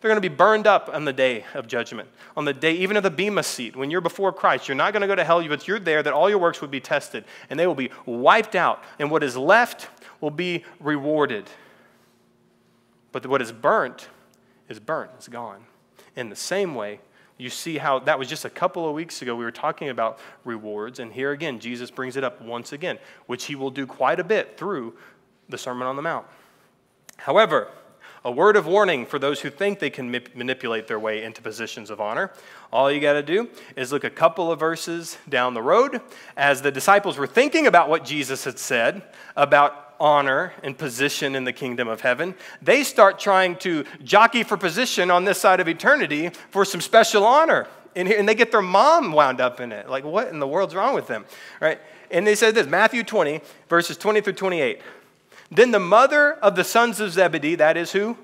They're 0.00 0.08
going 0.08 0.16
to 0.16 0.26
be 0.26 0.34
burned 0.34 0.66
up 0.66 0.88
on 0.90 1.04
the 1.04 1.12
day 1.12 1.44
of 1.52 1.66
judgment, 1.66 2.08
on 2.38 2.46
the 2.46 2.54
day 2.54 2.72
even 2.76 2.96
of 2.96 3.02
the 3.02 3.10
Bema 3.10 3.42
seat. 3.42 3.76
When 3.76 3.90
you're 3.90 4.00
before 4.00 4.32
Christ, 4.32 4.66
you're 4.66 4.76
not 4.76 4.94
going 4.94 5.02
to 5.02 5.08
go 5.08 5.14
to 5.14 5.24
hell, 5.24 5.46
but 5.46 5.68
you're 5.68 5.78
there 5.78 6.02
that 6.02 6.14
all 6.14 6.30
your 6.30 6.38
works 6.38 6.62
would 6.62 6.70
be 6.70 6.80
tested, 6.80 7.24
and 7.50 7.60
they 7.60 7.66
will 7.66 7.74
be 7.74 7.90
wiped 8.06 8.54
out, 8.54 8.82
and 8.98 9.10
what 9.10 9.22
is 9.22 9.36
left 9.36 9.90
will 10.22 10.30
be 10.30 10.64
rewarded. 10.80 11.50
But 13.12 13.26
what 13.26 13.42
is 13.42 13.52
burnt 13.52 14.08
is 14.70 14.80
burnt, 14.80 15.10
it's 15.16 15.28
gone. 15.28 15.66
In 16.18 16.30
the 16.30 16.36
same 16.36 16.74
way, 16.74 16.98
you 17.36 17.48
see 17.48 17.78
how 17.78 18.00
that 18.00 18.18
was 18.18 18.28
just 18.28 18.44
a 18.44 18.50
couple 18.50 18.88
of 18.88 18.92
weeks 18.92 19.22
ago. 19.22 19.36
We 19.36 19.44
were 19.44 19.52
talking 19.52 19.88
about 19.88 20.18
rewards, 20.44 20.98
and 20.98 21.12
here 21.12 21.30
again, 21.30 21.60
Jesus 21.60 21.92
brings 21.92 22.16
it 22.16 22.24
up 22.24 22.42
once 22.42 22.72
again, 22.72 22.98
which 23.26 23.44
he 23.44 23.54
will 23.54 23.70
do 23.70 23.86
quite 23.86 24.18
a 24.18 24.24
bit 24.24 24.58
through 24.58 24.94
the 25.48 25.56
Sermon 25.56 25.86
on 25.86 25.94
the 25.94 26.02
Mount. 26.02 26.26
However, 27.18 27.68
a 28.24 28.32
word 28.32 28.56
of 28.56 28.66
warning 28.66 29.06
for 29.06 29.20
those 29.20 29.42
who 29.42 29.48
think 29.48 29.78
they 29.78 29.90
can 29.90 30.10
manipulate 30.10 30.88
their 30.88 30.98
way 30.98 31.22
into 31.22 31.40
positions 31.40 31.88
of 31.88 32.00
honor. 32.00 32.32
All 32.72 32.90
you 32.90 33.00
got 33.00 33.12
to 33.12 33.22
do 33.22 33.48
is 33.76 33.92
look 33.92 34.02
a 34.02 34.10
couple 34.10 34.50
of 34.50 34.58
verses 34.58 35.18
down 35.28 35.54
the 35.54 35.62
road 35.62 36.00
as 36.36 36.62
the 36.62 36.72
disciples 36.72 37.16
were 37.16 37.28
thinking 37.28 37.68
about 37.68 37.88
what 37.88 38.04
Jesus 38.04 38.42
had 38.42 38.58
said 38.58 39.02
about 39.36 39.87
honor 40.00 40.52
and 40.62 40.76
position 40.76 41.34
in 41.34 41.44
the 41.44 41.52
kingdom 41.52 41.88
of 41.88 42.00
heaven. 42.00 42.34
They 42.62 42.84
start 42.84 43.18
trying 43.18 43.56
to 43.56 43.84
jockey 44.02 44.42
for 44.42 44.56
position 44.56 45.10
on 45.10 45.24
this 45.24 45.40
side 45.40 45.60
of 45.60 45.68
eternity 45.68 46.30
for 46.50 46.64
some 46.64 46.80
special 46.80 47.24
honor. 47.24 47.66
And, 47.96 48.08
and 48.08 48.28
they 48.28 48.34
get 48.34 48.52
their 48.52 48.62
mom 48.62 49.12
wound 49.12 49.40
up 49.40 49.60
in 49.60 49.72
it. 49.72 49.88
Like, 49.88 50.04
what 50.04 50.28
in 50.28 50.38
the 50.38 50.46
world's 50.46 50.74
wrong 50.74 50.94
with 50.94 51.06
them? 51.06 51.24
Right? 51.60 51.80
And 52.10 52.26
they 52.26 52.34
said 52.34 52.54
this 52.54 52.66
Matthew 52.66 53.02
20, 53.02 53.40
verses 53.68 53.96
20 53.96 54.20
through 54.20 54.34
28. 54.34 54.80
Then 55.50 55.70
the 55.70 55.80
mother 55.80 56.34
of 56.34 56.56
the 56.56 56.64
sons 56.64 57.00
of 57.00 57.12
Zebedee, 57.12 57.56
that 57.56 57.76
is 57.76 57.92
who? 57.92 58.16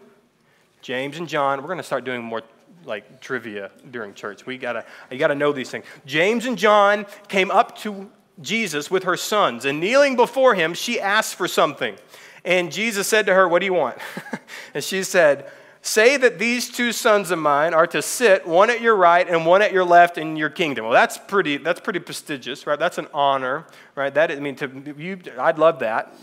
James 0.83 1.19
and 1.19 1.29
John. 1.29 1.61
We're 1.61 1.69
going 1.69 1.79
to 1.79 1.83
start 1.83 2.05
doing 2.05 2.23
more 2.23 2.43
like 2.85 3.21
trivia 3.21 3.71
during 3.91 4.15
church. 4.15 4.47
We 4.47 4.59
gotta, 4.59 4.85
you 5.11 5.19
gotta 5.19 5.35
know 5.35 5.53
these 5.53 5.71
things. 5.71 5.85
James 6.07 6.47
and 6.47 6.59
John 6.59 7.07
came 7.29 7.51
up 7.51 7.79
to 7.79 8.11
Jesus 8.41 8.91
with 8.91 9.05
her 9.05 9.17
sons, 9.17 9.65
and 9.65 9.81
kneeling 9.81 10.17
before 10.17 10.55
him, 10.55 10.75
she 10.75 11.01
asked 11.01 11.37
for 11.37 11.47
something. 11.49 11.97
And 12.45 12.73
Jesus 12.73 13.09
said 13.09 13.27
to 13.27 13.35
her, 13.35 13.49
What 13.49 13.61
do 13.61 13.67
you 13.67 13.75
want? 13.75 13.99
and 14.75 14.83
she 14.83 15.03
said, 15.03 15.51
Say 15.83 16.17
that 16.17 16.39
these 16.39 16.71
two 16.71 16.93
sons 16.93 17.31
of 17.31 17.39
mine 17.39 17.75
are 17.75 17.87
to 17.89 18.01
sit, 18.01 18.47
one 18.47 18.71
at 18.71 18.81
your 18.81 18.97
right 18.97 19.29
and 19.29 19.45
one 19.45 19.61
at 19.61 19.71
your 19.71 19.85
left 19.85 20.17
in 20.17 20.35
your 20.35 20.49
kingdom. 20.49 20.85
Well, 20.87 20.95
that's 20.95 21.19
pretty, 21.19 21.59
that's 21.59 21.79
pretty 21.79 21.99
prestigious, 21.99 22.67
right? 22.67 22.79
That's 22.79 22.97
an 22.97 23.07
honor, 23.13 23.67
right? 23.95 24.13
That, 24.13 24.33
I 24.33 24.37
mean, 24.37 24.57
to 24.57 24.95
you, 24.97 25.21
I'd 25.39 25.59
love 25.59 25.81
that, 25.81 26.15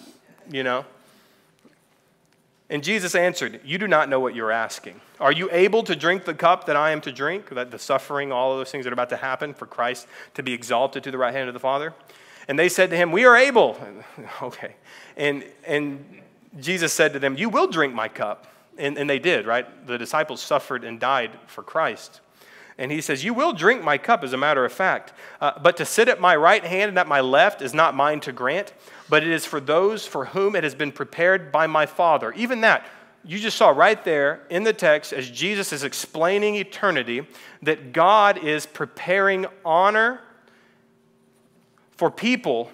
you 0.50 0.64
know. 0.64 0.84
And 2.72 2.82
Jesus 2.82 3.16
answered, 3.16 3.60
You 3.66 3.78
do 3.78 3.86
not 3.86 4.08
know 4.08 4.22
what 4.22 4.34
you're 4.34 4.52
asking. 4.52 5.02
Are 5.20 5.34
you 5.34 5.50
able 5.52 5.84
to 5.84 5.94
drink 5.94 6.24
the 6.24 6.34
cup 6.34 6.68
that 6.68 6.78
I 6.78 6.92
am 6.92 7.02
to 7.02 7.12
drink? 7.12 7.50
That 7.50 7.70
the 7.70 7.78
suffering, 7.78 8.32
all 8.32 8.54
of 8.54 8.60
those 8.60 8.72
things 8.72 8.86
that 8.86 8.92
are 8.92 8.94
about 8.94 9.10
to 9.10 9.18
happen 9.18 9.54
for 9.54 9.66
Christ 9.66 10.08
to 10.36 10.42
be 10.42 10.54
exalted 10.54 11.04
to 11.04 11.12
the 11.12 11.18
right 11.18 11.34
hand 11.34 11.50
of 11.50 11.54
the 11.54 11.60
Father? 11.60 11.94
And 12.48 12.58
they 12.58 12.70
said 12.70 12.90
to 12.92 12.96
him, 12.96 13.12
We 13.12 13.26
are 13.26 13.36
able. 13.36 13.78
okay. 14.42 14.76
And, 15.18 15.44
and 15.68 16.22
Jesus 16.62 16.94
said 16.94 17.12
to 17.12 17.20
them, 17.20 17.36
You 17.38 17.50
will 17.50 17.68
drink 17.68 17.94
my 17.94 18.08
cup. 18.08 18.48
And, 18.78 18.98
and 18.98 19.10
they 19.10 19.20
did, 19.20 19.46
right? 19.46 19.86
The 19.86 19.98
disciples 19.98 20.42
suffered 20.42 20.86
and 20.86 20.98
died 20.98 21.38
for 21.48 21.64
Christ. 21.64 22.22
And 22.78 22.90
he 22.90 23.02
says, 23.02 23.22
You 23.22 23.34
will 23.34 23.52
drink 23.52 23.84
my 23.84 23.98
cup, 23.98 24.24
as 24.24 24.32
a 24.32 24.38
matter 24.38 24.64
of 24.64 24.72
fact. 24.72 25.12
Uh, 25.42 25.60
but 25.62 25.76
to 25.78 25.86
sit 25.86 26.08
at 26.08 26.22
my 26.22 26.38
right 26.38 26.64
hand 26.64 26.88
and 26.88 26.98
at 26.98 27.08
my 27.08 27.20
left 27.20 27.62
is 27.62 27.74
not 27.74 27.96
mine 27.96 28.22
to 28.22 28.32
grant, 28.32 28.72
but 29.12 29.24
it 29.24 29.30
is 29.30 29.46
for 29.46 29.60
those 29.60 30.08
for 30.08 30.24
whom 30.24 30.56
it 30.56 30.64
has 30.64 30.74
been 30.74 30.90
prepared 30.90 31.52
by 31.52 31.68
my 31.68 31.86
Father. 31.86 32.32
Even 32.32 32.62
that, 32.62 32.88
you 33.26 33.38
just 33.40 33.58
saw 33.58 33.68
right 33.70 34.02
there 34.06 34.40
in 34.50 34.64
the 34.64 34.72
text 34.72 35.12
as 35.12 35.30
Jesus 35.30 35.74
is 35.74 35.84
explaining 35.84 36.56
eternity 36.56 37.28
that 37.62 37.92
God 37.92 38.38
is 38.38 38.66
preparing 38.66 39.48
honor 39.66 40.22
for 41.92 42.10
people 42.10 42.72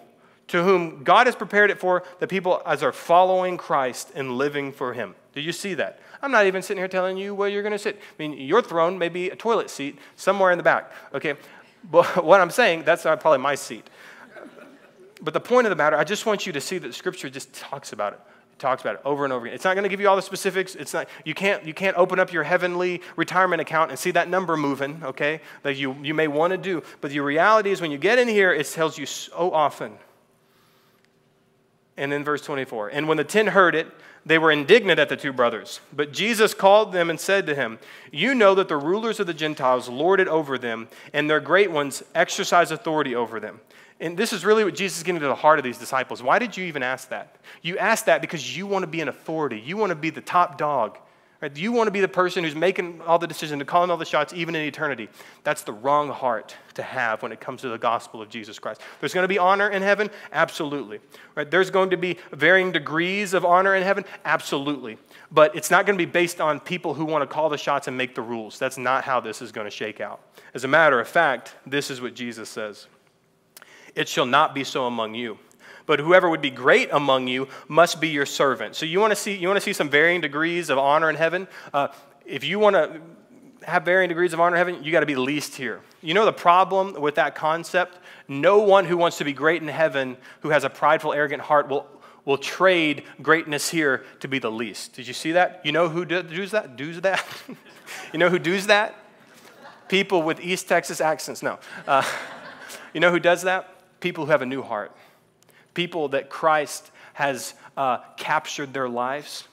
to 0.49 0.63
whom 0.63 1.03
God 1.03 1.25
has 1.25 1.35
prepared 1.35 1.71
it 1.71 1.79
for 1.79 2.03
the 2.19 2.27
people 2.27 2.61
as 2.67 2.83
are 2.83 2.91
following 2.91 3.57
Christ 3.57 4.11
and 4.13 4.37
living 4.37 4.71
for 4.71 4.93
Him. 4.93 5.15
Do 5.33 5.41
you 5.41 5.51
see 5.51 5.73
that? 5.73 5.99
I'm 6.21 6.31
not 6.31 6.45
even 6.45 6.61
sitting 6.61 6.79
here 6.79 6.87
telling 6.87 7.17
you 7.17 7.33
where 7.33 7.49
you're 7.49 7.63
going 7.63 7.71
to 7.71 7.79
sit. 7.79 7.95
I 7.95 7.99
mean, 8.19 8.33
your 8.33 8.61
throne 8.61 8.99
may 8.99 9.09
be 9.09 9.31
a 9.31 9.35
toilet 9.35 9.71
seat 9.71 9.97
somewhere 10.15 10.51
in 10.51 10.59
the 10.59 10.63
back, 10.63 10.91
okay? 11.15 11.33
But 11.89 12.23
what 12.23 12.41
I'm 12.41 12.51
saying, 12.51 12.83
that's 12.83 13.01
probably 13.01 13.39
my 13.39 13.55
seat. 13.55 13.89
But 15.21 15.33
the 15.33 15.39
point 15.39 15.65
of 15.65 15.69
the 15.69 15.75
matter, 15.75 15.97
I 15.97 16.03
just 16.03 16.25
want 16.25 16.45
you 16.45 16.53
to 16.53 16.61
see 16.61 16.77
that 16.77 16.93
Scripture 16.93 17.29
just 17.29 17.53
talks 17.53 17.91
about 17.93 18.13
it. 18.13 18.19
It 18.53 18.59
talks 18.59 18.81
about 18.81 18.95
it 18.95 19.01
over 19.05 19.23
and 19.23 19.33
over 19.33 19.45
again. 19.45 19.55
It's 19.55 19.63
not 19.63 19.75
going 19.75 19.83
to 19.83 19.89
give 19.89 19.99
you 19.99 20.09
all 20.09 20.15
the 20.15 20.21
specifics. 20.21 20.75
It's 20.75 20.93
not, 20.93 21.07
you, 21.25 21.33
can't, 21.33 21.63
you 21.65 21.73
can't 21.73 21.97
open 21.97 22.19
up 22.19 22.31
your 22.31 22.43
heavenly 22.43 23.01
retirement 23.15 23.61
account 23.61 23.91
and 23.91 23.99
see 23.99 24.11
that 24.11 24.29
number 24.29 24.57
moving, 24.57 25.01
okay, 25.03 25.41
that 25.63 25.75
you, 25.77 25.95
you 26.01 26.13
may 26.13 26.27
want 26.27 26.51
to 26.51 26.57
do. 26.57 26.83
But 27.01 27.11
the 27.11 27.19
reality 27.19 27.71
is 27.71 27.81
when 27.81 27.91
you 27.91 27.97
get 27.97 28.19
in 28.19 28.27
here, 28.27 28.51
it 28.51 28.65
tells 28.67 28.97
you 28.97 29.05
so 29.05 29.51
often. 29.51 29.97
And 31.97 32.11
then 32.11 32.23
verse 32.23 32.43
24, 32.43 32.89
and 32.89 33.07
when 33.07 33.17
the 33.17 33.23
ten 33.23 33.47
heard 33.47 33.73
it, 33.73 33.87
they 34.23 34.37
were 34.37 34.51
indignant 34.51 34.99
at 34.99 35.09
the 35.09 35.15
two 35.15 35.31
brothers. 35.31 35.79
But 35.93 36.11
Jesus 36.11 36.53
called 36.53 36.91
them 36.91 37.09
and 37.09 37.19
said 37.19 37.47
to 37.47 37.55
him, 37.55 37.79
You 38.11 38.35
know 38.35 38.53
that 38.55 38.67
the 38.67 38.77
rulers 38.77 39.19
of 39.19 39.25
the 39.25 39.33
Gentiles 39.33 39.87
lord 39.87 40.19
it 40.19 40.27
over 40.27 40.57
them, 40.57 40.89
and 41.13 41.29
their 41.29 41.39
great 41.39 41.71
ones 41.71 42.03
exercise 42.13 42.69
authority 42.69 43.15
over 43.15 43.39
them. 43.39 43.61
And 43.99 44.15
this 44.15 44.31
is 44.31 44.45
really 44.45 44.63
what 44.63 44.75
Jesus 44.75 44.97
is 44.97 45.03
getting 45.03 45.21
to 45.21 45.27
the 45.27 45.35
heart 45.35 45.57
of 45.57 45.63
these 45.63 45.77
disciples. 45.77 46.21
Why 46.21 46.37
did 46.39 46.55
you 46.55 46.65
even 46.65 46.83
ask 46.83 47.09
that? 47.09 47.37
You 47.61 47.77
asked 47.77 48.05
that 48.05 48.21
because 48.21 48.55
you 48.55 48.67
want 48.67 48.83
to 48.83 48.87
be 48.87 49.01
an 49.01 49.07
authority. 49.07 49.59
You 49.59 49.75
want 49.77 49.89
to 49.89 49.95
be 49.95 50.11
the 50.11 50.21
top 50.21 50.57
dog. 50.57 50.99
Right? 51.41 51.55
You 51.55 51.71
want 51.71 51.87
to 51.87 51.91
be 51.91 51.99
the 51.99 52.07
person 52.07 52.43
who's 52.43 52.55
making 52.55 53.01
all 53.01 53.19
the 53.19 53.27
decisions, 53.27 53.59
and 53.59 53.67
calling 53.67 53.91
all 53.91 53.97
the 53.97 54.05
shots, 54.05 54.33
even 54.33 54.55
in 54.55 54.63
eternity. 54.63 55.07
That's 55.43 55.61
the 55.61 55.73
wrong 55.73 56.09
heart 56.09 56.55
to 56.73 56.81
have 56.81 57.21
when 57.21 57.31
it 57.31 57.39
comes 57.39 57.61
to 57.61 57.69
the 57.69 57.77
gospel 57.77 58.23
of 58.23 58.29
Jesus 58.29 58.57
Christ. 58.57 58.81
There's 58.99 59.13
going 59.13 59.23
to 59.23 59.27
be 59.27 59.37
honor 59.37 59.69
in 59.69 59.83
heaven? 59.83 60.09
Absolutely. 60.31 60.99
Right? 61.35 61.49
There's 61.49 61.69
going 61.69 61.91
to 61.91 61.97
be 61.97 62.17
varying 62.31 62.71
degrees 62.71 63.35
of 63.35 63.45
honor 63.45 63.75
in 63.75 63.83
heaven? 63.83 64.03
Absolutely. 64.25 64.97
But 65.31 65.55
it's 65.55 65.69
not 65.69 65.85
going 65.85 65.97
to 65.97 66.03
be 66.03 66.09
based 66.09 66.41
on 66.41 66.59
people 66.59 66.95
who 66.95 67.05
want 67.05 67.21
to 67.21 67.27
call 67.27 67.49
the 67.49 67.57
shots 67.57 67.87
and 67.87 67.95
make 67.95 68.15
the 68.15 68.21
rules. 68.23 68.57
That's 68.57 68.79
not 68.79 69.03
how 69.03 69.19
this 69.19 69.41
is 69.41 69.51
going 69.51 69.65
to 69.65 69.71
shake 69.71 70.01
out. 70.01 70.21
As 70.55 70.63
a 70.63 70.67
matter 70.67 70.99
of 70.99 71.07
fact, 71.07 71.53
this 71.67 71.91
is 71.91 72.01
what 72.01 72.15
Jesus 72.15 72.49
says 72.49 72.87
It 73.97 74.07
shall 74.07 74.25
not 74.25 74.55
be 74.55 74.63
so 74.63 74.85
among 74.85 75.15
you 75.15 75.37
but 75.87 75.99
whoever 75.99 76.29
would 76.29 76.41
be 76.41 76.51
great 76.51 76.89
among 76.91 77.27
you 77.27 77.47
must 77.67 77.99
be 77.99 78.09
your 78.09 78.27
servant. 78.27 78.75
So 78.75 78.85
you 78.85 78.99
want 78.99 79.11
to 79.11 79.15
see, 79.15 79.35
you 79.35 79.47
want 79.47 79.57
to 79.57 79.61
see 79.61 79.73
some 79.73 79.89
varying 79.89 80.21
degrees 80.21 80.69
of 80.69 80.77
honor 80.77 81.09
in 81.09 81.15
heaven? 81.15 81.47
Uh, 81.73 81.87
if 82.25 82.43
you 82.43 82.59
want 82.59 82.75
to 82.75 83.01
have 83.63 83.83
varying 83.83 84.09
degrees 84.09 84.33
of 84.33 84.39
honor 84.39 84.55
in 84.55 84.59
heaven, 84.59 84.83
you 84.83 84.91
got 84.91 84.99
to 84.99 85.05
be 85.05 85.15
least 85.15 85.55
here. 85.55 85.81
You 86.01 86.13
know 86.13 86.25
the 86.25 86.33
problem 86.33 87.01
with 87.01 87.15
that 87.15 87.35
concept? 87.35 87.97
No 88.27 88.59
one 88.59 88.85
who 88.85 88.97
wants 88.97 89.17
to 89.17 89.23
be 89.23 89.33
great 89.33 89.61
in 89.61 89.69
heaven, 89.69 90.17
who 90.41 90.49
has 90.49 90.65
a 90.65 90.69
prideful, 90.69 91.13
arrogant 91.13 91.41
heart, 91.41 91.69
will, 91.69 91.87
will 92.25 92.37
trade 92.37 93.03
greatness 93.21 93.69
here 93.69 94.03
to 94.19 94.27
be 94.27 94.39
the 94.39 94.51
least. 94.51 94.93
Did 94.93 95.07
you 95.07 95.13
see 95.13 95.31
that? 95.31 95.61
You 95.63 95.71
know 95.71 95.87
who 95.87 96.03
does 96.03 96.51
that? 96.51 96.75
Does 96.75 97.01
that? 97.01 97.25
you 98.13 98.19
know 98.19 98.29
who 98.29 98.39
does 98.39 98.67
that? 98.67 98.93
People 99.87 100.21
with 100.21 100.41
East 100.41 100.67
Texas 100.67 100.99
accents. 100.99 101.41
No. 101.41 101.59
Uh, 101.87 102.03
you 102.93 102.99
know 102.99 103.09
who 103.09 103.19
does 103.19 103.43
that? 103.43 103.76
People 103.99 104.25
who 104.25 104.31
have 104.31 104.41
a 104.41 104.45
new 104.45 104.61
heart 104.61 104.95
people 105.77 106.07
that 106.09 106.27
Christ 106.27 106.89
has 107.13 107.53
uh, 107.77 107.99
captured 108.17 108.73
their 108.73 108.89
lives 108.89 109.47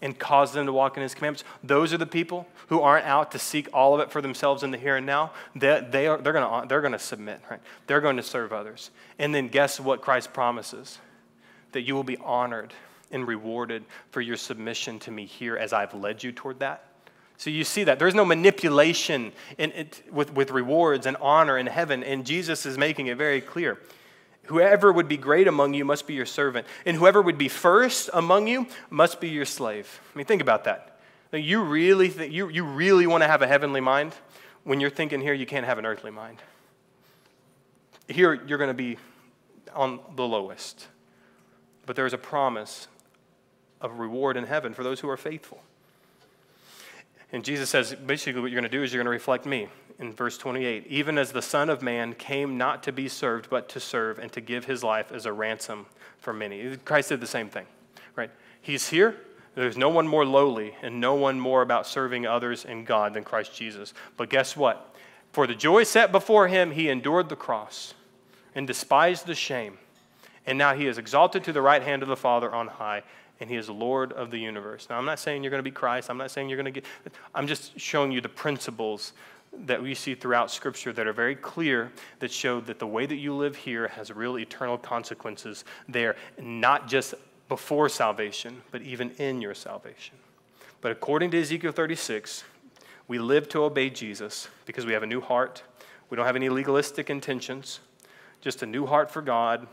and 0.00 0.16
caused 0.16 0.54
them 0.54 0.66
to 0.66 0.72
walk 0.72 0.96
in 0.96 1.02
his 1.02 1.12
commandments. 1.12 1.42
Those 1.64 1.92
are 1.92 1.98
the 1.98 2.06
people 2.06 2.46
who 2.68 2.80
aren't 2.82 3.04
out 3.04 3.32
to 3.32 3.40
seek 3.40 3.68
all 3.72 3.92
of 3.92 4.00
it 4.00 4.12
for 4.12 4.22
themselves 4.22 4.62
in 4.62 4.70
the 4.70 4.78
here 4.78 4.94
and 4.94 5.04
now. 5.04 5.32
They, 5.56 5.84
they 5.90 6.06
are, 6.06 6.18
they're 6.18 6.32
going 6.32 6.68
they're 6.68 6.82
gonna 6.82 7.00
submit, 7.00 7.40
right? 7.50 7.58
They're 7.88 8.00
going 8.00 8.16
to 8.16 8.22
serve 8.22 8.52
others. 8.52 8.92
And 9.18 9.34
then 9.34 9.48
guess 9.48 9.80
what 9.80 10.02
Christ 10.02 10.32
promises? 10.32 10.98
That 11.72 11.80
you 11.80 11.96
will 11.96 12.04
be 12.04 12.16
honored 12.18 12.72
and 13.10 13.26
rewarded 13.26 13.84
for 14.12 14.20
your 14.20 14.36
submission 14.36 15.00
to 15.00 15.10
me 15.10 15.26
here 15.26 15.56
as 15.56 15.72
I've 15.72 15.94
led 15.94 16.22
you 16.22 16.30
toward 16.30 16.60
that. 16.60 16.84
So 17.38 17.50
you 17.50 17.64
see 17.64 17.84
that. 17.84 17.98
There's 17.98 18.14
no 18.14 18.24
manipulation 18.24 19.32
it, 19.58 20.02
with, 20.10 20.32
with 20.32 20.50
rewards 20.50 21.06
and 21.06 21.16
honor 21.18 21.58
in 21.58 21.66
heaven, 21.66 22.02
and 22.02 22.24
Jesus 22.24 22.64
is 22.64 22.78
making 22.78 23.08
it 23.08 23.16
very 23.18 23.40
clear. 23.40 23.78
Whoever 24.46 24.92
would 24.92 25.08
be 25.08 25.16
great 25.16 25.48
among 25.48 25.74
you 25.74 25.84
must 25.84 26.06
be 26.06 26.14
your 26.14 26.26
servant, 26.26 26.66
and 26.86 26.96
whoever 26.96 27.20
would 27.20 27.36
be 27.36 27.48
first 27.48 28.08
among 28.14 28.46
you 28.46 28.66
must 28.90 29.20
be 29.20 29.28
your 29.28 29.44
slave. 29.44 30.00
I 30.14 30.18
mean, 30.18 30.26
think 30.26 30.40
about 30.40 30.64
that. 30.64 31.00
You 31.32 31.62
really, 31.62 32.08
you, 32.28 32.48
you 32.48 32.64
really 32.64 33.06
want 33.06 33.22
to 33.22 33.28
have 33.28 33.42
a 33.42 33.46
heavenly 33.46 33.80
mind? 33.80 34.14
When 34.64 34.80
you're 34.80 34.90
thinking 34.90 35.20
here, 35.20 35.34
you 35.34 35.46
can't 35.46 35.66
have 35.66 35.78
an 35.78 35.86
earthly 35.86 36.10
mind. 36.10 36.38
Here, 38.08 38.34
you're 38.46 38.58
going 38.58 38.68
to 38.70 38.74
be 38.74 38.98
on 39.74 40.00
the 40.14 40.26
lowest. 40.26 40.86
But 41.84 41.96
there's 41.96 42.12
a 42.12 42.18
promise 42.18 42.88
of 43.80 43.98
reward 43.98 44.36
in 44.36 44.44
heaven 44.44 44.74
for 44.74 44.82
those 44.82 45.00
who 45.00 45.08
are 45.08 45.16
faithful. 45.16 45.60
And 47.32 47.44
Jesus 47.44 47.70
says 47.70 47.94
basically, 47.94 48.40
what 48.40 48.50
you're 48.50 48.60
going 48.60 48.70
to 48.70 48.76
do 48.76 48.82
is 48.82 48.92
you're 48.92 49.02
going 49.02 49.06
to 49.06 49.10
reflect 49.10 49.46
me 49.46 49.68
in 49.98 50.12
verse 50.12 50.36
28 50.38 50.86
even 50.88 51.18
as 51.18 51.32
the 51.32 51.42
Son 51.42 51.68
of 51.68 51.82
Man 51.82 52.12
came 52.12 52.56
not 52.56 52.82
to 52.84 52.92
be 52.92 53.08
served, 53.08 53.50
but 53.50 53.68
to 53.70 53.80
serve 53.80 54.18
and 54.18 54.30
to 54.32 54.40
give 54.40 54.66
his 54.66 54.84
life 54.84 55.10
as 55.12 55.26
a 55.26 55.32
ransom 55.32 55.86
for 56.18 56.32
many. 56.32 56.76
Christ 56.78 57.08
did 57.10 57.20
the 57.20 57.26
same 57.26 57.48
thing, 57.48 57.66
right? 58.14 58.30
He's 58.60 58.88
here. 58.88 59.16
There's 59.54 59.76
no 59.76 59.88
one 59.88 60.06
more 60.06 60.26
lowly 60.26 60.74
and 60.82 61.00
no 61.00 61.14
one 61.14 61.40
more 61.40 61.62
about 61.62 61.86
serving 61.86 62.26
others 62.26 62.64
and 62.64 62.86
God 62.86 63.14
than 63.14 63.24
Christ 63.24 63.54
Jesus. 63.54 63.94
But 64.16 64.28
guess 64.28 64.56
what? 64.56 64.94
For 65.32 65.46
the 65.46 65.54
joy 65.54 65.84
set 65.84 66.12
before 66.12 66.48
him, 66.48 66.72
he 66.72 66.88
endured 66.88 67.28
the 67.28 67.36
cross 67.36 67.94
and 68.54 68.66
despised 68.66 69.26
the 69.26 69.34
shame. 69.34 69.78
And 70.46 70.58
now 70.58 70.74
he 70.74 70.86
is 70.86 70.98
exalted 70.98 71.42
to 71.44 71.52
the 71.52 71.62
right 71.62 71.82
hand 71.82 72.02
of 72.02 72.08
the 72.08 72.16
Father 72.16 72.54
on 72.54 72.68
high, 72.68 73.02
and 73.40 73.50
he 73.50 73.56
is 73.56 73.68
Lord 73.68 74.12
of 74.12 74.30
the 74.30 74.38
universe. 74.38 74.86
Now, 74.88 74.98
I'm 74.98 75.04
not 75.04 75.18
saying 75.18 75.42
you're 75.42 75.50
going 75.50 75.62
to 75.62 75.64
be 75.64 75.70
Christ. 75.70 76.10
I'm 76.10 76.18
not 76.18 76.30
saying 76.30 76.48
you're 76.48 76.56
going 76.56 76.72
to 76.72 76.80
get, 76.80 76.84
I'm 77.34 77.46
just 77.46 77.78
showing 77.78 78.12
you 78.12 78.20
the 78.20 78.28
principles 78.28 79.12
that 79.64 79.82
we 79.82 79.94
see 79.94 80.14
throughout 80.14 80.50
Scripture 80.50 80.92
that 80.92 81.06
are 81.06 81.12
very 81.12 81.34
clear 81.34 81.92
that 82.20 82.30
show 82.30 82.60
that 82.60 82.78
the 82.78 82.86
way 82.86 83.06
that 83.06 83.16
you 83.16 83.34
live 83.34 83.56
here 83.56 83.88
has 83.88 84.10
real 84.10 84.38
eternal 84.38 84.76
consequences 84.76 85.64
there, 85.88 86.16
not 86.40 86.88
just 86.88 87.14
before 87.48 87.88
salvation, 87.88 88.62
but 88.70 88.82
even 88.82 89.10
in 89.12 89.40
your 89.40 89.54
salvation. 89.54 90.16
But 90.80 90.92
according 90.92 91.30
to 91.32 91.40
Ezekiel 91.40 91.72
36, 91.72 92.44
we 93.08 93.18
live 93.18 93.48
to 93.50 93.62
obey 93.62 93.88
Jesus 93.88 94.48
because 94.66 94.84
we 94.84 94.92
have 94.92 95.02
a 95.02 95.06
new 95.06 95.20
heart. 95.20 95.62
We 96.10 96.16
don't 96.16 96.26
have 96.26 96.36
any 96.36 96.48
legalistic 96.48 97.08
intentions, 97.08 97.80
just 98.40 98.62
a 98.62 98.66
new 98.66 98.86
heart 98.86 99.10
for 99.10 99.22
God 99.22 99.66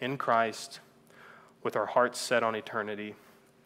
in 0.00 0.16
Christ 0.16 0.80
with 1.62 1.76
our 1.76 1.86
hearts 1.86 2.18
set 2.18 2.42
on 2.42 2.54
eternity. 2.54 3.14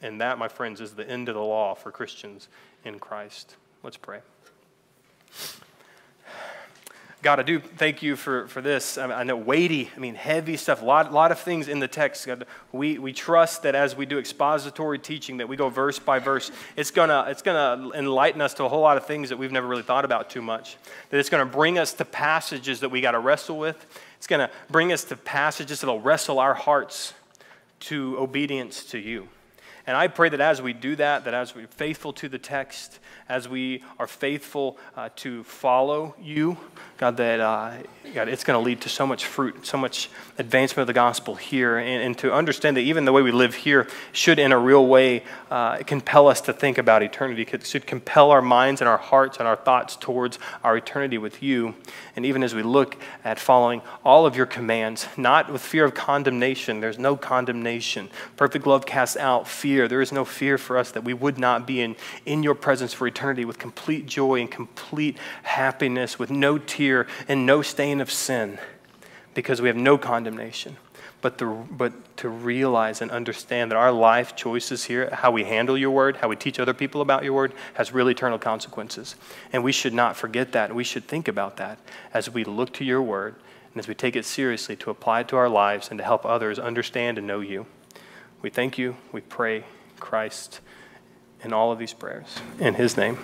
And 0.03 0.21
that, 0.21 0.39
my 0.39 0.49
friends, 0.49 0.81
is 0.81 0.95
the 0.95 1.09
end 1.09 1.29
of 1.29 1.35
the 1.35 1.43
law 1.43 1.75
for 1.75 1.91
Christians 1.91 2.49
in 2.85 2.99
Christ. 2.99 3.57
Let's 3.83 3.97
pray. 3.97 4.21
God, 7.23 7.41
I 7.41 7.43
do 7.43 7.59
thank 7.59 8.03
you 8.03 8.15
for, 8.15 8.47
for 8.47 8.61
this. 8.61 8.99
I, 8.99 9.25
know 9.25 9.35
weighty, 9.35 9.91
I 9.97 9.99
mean 9.99 10.15
heavy 10.15 10.57
stuff, 10.57 10.81
a 10.81 10.85
lot, 10.85 11.13
lot 11.13 11.33
of 11.33 11.41
things 11.41 11.67
in 11.67 11.81
the 11.81 11.89
text. 11.89 12.25
God, 12.25 12.47
we, 12.71 12.99
we 12.99 13.13
trust 13.13 13.65
that 13.65 13.75
as 13.75 13.97
we 13.97 14.07
do 14.07 14.19
expository 14.19 14.99
teaching, 14.99 15.39
that 15.39 15.49
we 15.49 15.57
go 15.57 15.69
verse 15.69 15.99
by 15.99 16.21
verse, 16.21 16.53
it's 16.77 16.93
going 16.93 17.09
to 17.09 17.25
it's 17.29 17.43
gonna 17.43 17.91
enlighten 17.97 18.41
us 18.41 18.55
to 18.55 18.65
a 18.65 18.69
whole 18.69 18.83
lot 18.83 18.97
of 18.97 19.07
things 19.07 19.31
that 19.31 19.39
we've 19.39 19.51
never 19.51 19.67
really 19.67 19.83
thought 19.83 20.05
about 20.05 20.31
too 20.31 20.43
much. 20.43 20.77
That 21.11 21.19
it's 21.19 21.31
going 21.31 21.45
to 21.45 21.53
bring 21.53 21.79
us 21.79 21.95
to 21.95 22.05
passages 22.05 22.79
that 22.79 22.91
we 22.91 23.01
got 23.01 23.13
to 23.13 23.19
wrestle 23.19 23.59
with. 23.59 23.85
It's 24.19 24.29
going 24.29 24.47
to 24.47 24.51
bring 24.71 24.93
us 24.93 25.03
to 25.05 25.17
passages 25.17 25.81
that 25.81 25.89
will 25.89 26.01
wrestle 26.01 26.39
our 26.39 26.55
hearts 26.55 27.13
to 27.81 28.17
obedience 28.19 28.85
to 28.85 28.99
you. 28.99 29.29
And 29.87 29.97
I 29.97 30.09
pray 30.09 30.29
that 30.29 30.41
as 30.41 30.61
we 30.61 30.73
do 30.73 30.97
that, 30.97 31.25
that 31.27 31.35
as 31.35 31.55
we're 31.55 31.69
faithful 31.69 32.13
to 32.15 32.29
the 32.29 32.39
text, 32.39 32.99
as 33.29 33.49
we 33.49 33.85
are 34.01 34.09
faithful 34.09 34.79
uh, 34.97 35.11
to 35.17 35.45
follow 35.45 36.17
you, 36.21 36.57
God, 36.99 37.17
that 37.19 37.39
uh, 37.39 37.75
God, 38.13 38.29
it's 38.29 38.43
going 38.43 38.59
to 38.59 38.65
lead 38.65 38.81
to 38.81 38.89
so 38.89 39.07
much 39.07 39.27
fruit, 39.27 39.65
so 39.65 39.77
much 39.79 40.11
advancement 40.39 40.81
of 40.81 40.87
the 40.89 40.93
gospel 40.93 41.37
here, 41.37 41.77
and, 41.77 42.03
and, 42.03 42.19
to 42.19 42.33
understand 42.33 42.77
that 42.77 42.81
even 42.81 43.05
the 43.05 43.13
way 43.13 43.23
we 43.23 43.31
live 43.31 43.55
here 43.55 43.87
should, 44.13 44.39
in 44.39 44.51
a 44.51 44.59
real 44.59 44.87
way, 44.87 45.23
uh, 45.51 45.77
compel 45.79 46.27
us 46.27 46.41
to 46.43 46.53
think 46.53 46.79
about 46.79 47.03
eternity. 47.03 47.47
It 47.53 47.67
should 47.67 47.87
compel 47.87 48.31
our 48.31 48.43
minds 48.43 48.81
and 48.81 48.89
our 48.89 48.97
hearts 48.97 49.39
and 49.39 49.47
our 49.47 49.57
thoughts 49.57 49.95
towards 49.95 50.39
our 50.65 50.77
eternity 50.77 51.19
with 51.19 51.43
you. 51.43 51.75
And 52.17 52.25
even 52.25 52.43
as 52.43 52.55
we 52.55 52.63
look 52.63 52.97
at 53.25 53.39
following 53.39 53.83
all 54.05 54.27
of 54.27 54.35
your 54.35 54.47
commands, 54.47 55.07
not 55.17 55.53
with 55.53 55.63
fear 55.63 55.85
of 55.85 55.95
condemnation, 55.95 56.81
there's 56.81 56.99
no 56.99 57.17
condemnation. 57.17 58.09
Perfect 58.37 58.67
love 58.67 58.87
casts 58.87 59.17
out 59.17 59.47
fear. 59.47 59.76
There 59.89 60.01
is 60.01 60.13
no 60.13 60.25
fear 60.25 60.59
for 60.59 60.79
us 60.79 60.91
that 60.93 61.05
we 61.05 61.15
would 61.15 61.39
not 61.39 61.67
be 61.67 61.81
in, 61.81 61.97
in 62.25 62.43
your 62.43 62.55
presence 62.55 62.93
for 62.93 63.07
eternity 63.07 63.45
with 63.45 63.59
complete 63.59 64.07
joy 64.07 64.41
and 64.41 64.51
complete 64.51 65.19
happiness, 65.43 66.19
with 66.19 66.31
no 66.31 66.59
tear 66.59 67.07
and 67.29 67.45
no 67.45 67.63
stain 67.63 68.01
of 68.01 68.11
sin, 68.11 68.59
because 69.35 69.61
we 69.61 69.69
have 69.69 69.77
no 69.77 69.99
condemnation 69.99 70.77
but, 71.27 71.39
the, 71.39 71.47
but 71.47 72.17
to 72.19 72.29
realize 72.29 73.03
and 73.03 73.11
understand 73.11 73.73
that 73.73 73.77
our 73.77 73.91
life 73.91 74.37
choices 74.37 74.85
here, 74.85 75.11
how 75.13 75.31
we 75.31 75.43
handle 75.43 75.77
your 75.77 75.91
word, 75.91 76.19
how 76.19 76.29
we 76.29 76.37
teach 76.37 76.61
other 76.61 76.73
people 76.73 77.01
about 77.01 77.25
your 77.25 77.33
word, 77.33 77.53
has 77.75 77.93
real 77.93 78.09
eternal 78.09 78.39
consequences. 78.39 79.17
And 79.53 79.65
we 79.65 79.73
should 79.73 79.95
not 79.95 80.17
forget 80.17 80.53
that. 80.53 80.73
We 80.73 80.85
should 80.85 81.09
think 81.09 81.27
about 81.27 81.57
that 81.57 81.79
as 82.15 82.31
we 82.31 82.45
look 82.45 82.73
to 82.75 82.85
your 82.85 83.03
word 83.03 83.35
and 83.73 83.81
as 83.81 83.89
we 83.89 83.95
take 83.97 84.15
it 84.15 84.25
seriously 84.25 84.77
to 84.77 84.91
apply 84.91 85.21
it 85.21 85.29
to 85.29 85.37
our 85.37 85.49
lives 85.49 85.89
and 85.91 85.99
to 85.99 86.05
help 86.05 86.25
others 86.25 86.61
understand 86.61 87.19
and 87.19 87.27
know 87.27 87.41
you. 87.41 87.67
We 88.47 88.51
thank 88.51 88.79
you. 88.79 88.95
We 89.11 89.23
pray, 89.23 89.65
Christ, 89.99 90.61
in 91.43 91.53
all 91.53 91.73
of 91.73 91.81
these 91.81 91.93
prayers. 91.93 92.27
In 92.61 92.75
his 92.75 92.97
name. 92.97 93.19